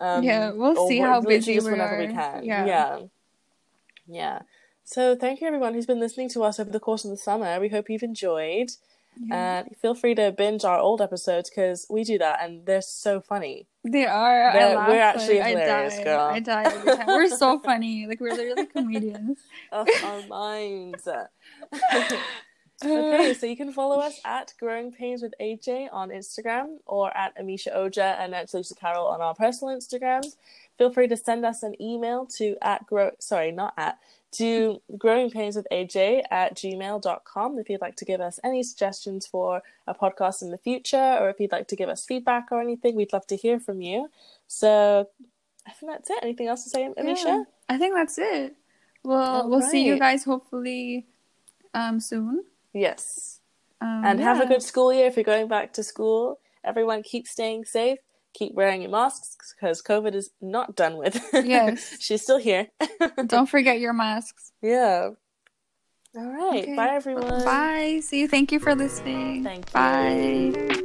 Um, 0.00 0.22
Yeah, 0.22 0.52
we'll 0.52 0.88
see 0.88 0.98
how 0.98 1.20
busy 1.20 1.58
we 1.58 1.70
whenever 1.72 1.98
we 1.98 2.06
can. 2.08 2.44
Yeah. 2.44 2.64
yeah, 2.66 2.98
yeah. 4.06 4.38
So 4.84 5.16
thank 5.16 5.40
you 5.40 5.46
everyone 5.46 5.74
who's 5.74 5.86
been 5.86 6.00
listening 6.00 6.28
to 6.30 6.42
us 6.44 6.58
over 6.60 6.70
the 6.70 6.80
course 6.80 7.04
of 7.04 7.10
the 7.10 7.16
summer. 7.16 7.58
We 7.60 7.68
hope 7.68 7.90
you've 7.90 8.02
enjoyed. 8.04 8.70
Yeah. 9.20 9.58
And 9.60 9.76
feel 9.76 9.94
free 9.94 10.14
to 10.14 10.30
binge 10.32 10.64
our 10.64 10.78
old 10.78 11.00
episodes 11.02 11.50
because 11.50 11.86
we 11.90 12.04
do 12.04 12.18
that 12.18 12.40
and 12.42 12.64
they're 12.66 12.82
so 12.82 13.20
funny. 13.20 13.66
They 13.84 14.06
are. 14.06 14.50
I 14.50 14.52
They're- 14.52 14.76
laugh, 14.76 14.88
we're 14.88 15.00
actually 15.00 15.38
like, 15.40 15.48
hilarious, 15.56 15.94
I 15.94 15.96
die. 15.98 16.04
girl. 16.04 16.20
I 16.20 16.40
die 16.40 16.62
every 16.64 16.96
time. 16.96 17.06
We're 17.06 17.28
so 17.28 17.58
funny. 17.58 18.06
Like 18.06 18.20
we're 18.20 18.34
literally 18.34 18.66
comedians. 18.72 19.38
Oh, 19.72 19.86
our 20.04 20.26
minds. 20.28 21.08
okay, 22.84 23.34
so 23.34 23.46
you 23.46 23.56
can 23.56 23.72
follow 23.72 23.98
us 23.98 24.20
at 24.24 24.52
Growing 24.60 24.92
Pains 24.92 25.22
with 25.22 25.34
AJ 25.40 25.88
on 25.92 26.10
Instagram 26.10 26.76
or 26.86 27.14
at 27.16 27.36
Amisha 27.38 27.74
Oja 27.76 28.16
and 28.20 28.34
at 28.34 28.52
Lisa 28.54 28.74
Carroll 28.74 29.06
on 29.06 29.20
our 29.20 29.34
personal 29.34 29.76
Instagrams. 29.76 30.36
Feel 30.76 30.92
free 30.92 31.08
to 31.08 31.16
send 31.16 31.44
us 31.44 31.62
an 31.64 31.74
email 31.82 32.26
to 32.36 32.56
at 32.62 32.86
grow 32.86 33.10
sorry, 33.18 33.50
not 33.50 33.74
at 33.76 33.98
to 34.32 34.80
growing 34.96 35.30
pains 35.30 35.56
with 35.56 35.66
AJ 35.72 36.22
at 36.30 36.54
gmail.com 36.54 37.58
if 37.58 37.70
you'd 37.70 37.80
like 37.80 37.96
to 37.96 38.04
give 38.04 38.20
us 38.20 38.38
any 38.44 38.62
suggestions 38.62 39.26
for 39.26 39.62
a 39.86 39.94
podcast 39.94 40.42
in 40.42 40.50
the 40.50 40.58
future 40.58 41.16
or 41.20 41.30
if 41.30 41.40
you'd 41.40 41.52
like 41.52 41.68
to 41.68 41.76
give 41.76 41.88
us 41.88 42.04
feedback 42.04 42.48
or 42.50 42.60
anything, 42.60 42.94
we'd 42.94 43.12
love 43.12 43.26
to 43.28 43.36
hear 43.36 43.58
from 43.58 43.80
you. 43.80 44.10
So 44.46 45.08
I 45.66 45.70
think 45.72 45.92
that's 45.92 46.10
it. 46.10 46.18
Anything 46.22 46.48
else 46.48 46.64
to 46.64 46.70
say, 46.70 46.88
Amisha? 46.98 47.24
Yeah, 47.24 47.42
I 47.68 47.78
think 47.78 47.94
that's 47.94 48.18
it. 48.18 48.54
Well, 49.02 49.48
we'll 49.48 49.62
see 49.62 49.84
you 49.84 49.98
guys 49.98 50.24
hopefully 50.24 51.06
um 51.74 52.00
soon. 52.00 52.44
Yes. 52.72 53.40
Um, 53.80 54.02
and 54.04 54.20
have 54.20 54.40
a 54.40 54.46
good 54.46 54.62
school 54.62 54.92
year 54.92 55.06
if 55.06 55.16
you're 55.16 55.24
going 55.24 55.48
back 55.48 55.72
to 55.74 55.82
school. 55.82 56.40
Everyone, 56.64 57.02
keep 57.02 57.26
staying 57.26 57.64
safe. 57.64 58.00
Keep 58.34 58.54
wearing 58.54 58.82
your 58.82 58.90
masks 58.90 59.54
because 59.54 59.82
COVID 59.82 60.14
is 60.14 60.30
not 60.40 60.76
done 60.76 60.96
with. 60.96 61.20
Yes. 61.44 61.96
She's 62.00 62.22
still 62.22 62.38
here. 62.38 62.68
Don't 63.26 63.46
forget 63.48 63.80
your 63.80 63.92
masks. 63.92 64.52
yeah. 64.62 65.10
All 66.16 66.24
right. 66.24 66.62
Okay. 66.62 66.74
Bye, 66.74 66.94
everyone. 66.94 67.44
Bye. 67.44 68.00
See 68.02 68.20
you. 68.20 68.28
Thank 68.28 68.50
you 68.50 68.58
for 68.58 68.74
listening. 68.74 69.44
Thank 69.44 69.66
you. 69.68 69.72
Bye. 69.72 70.82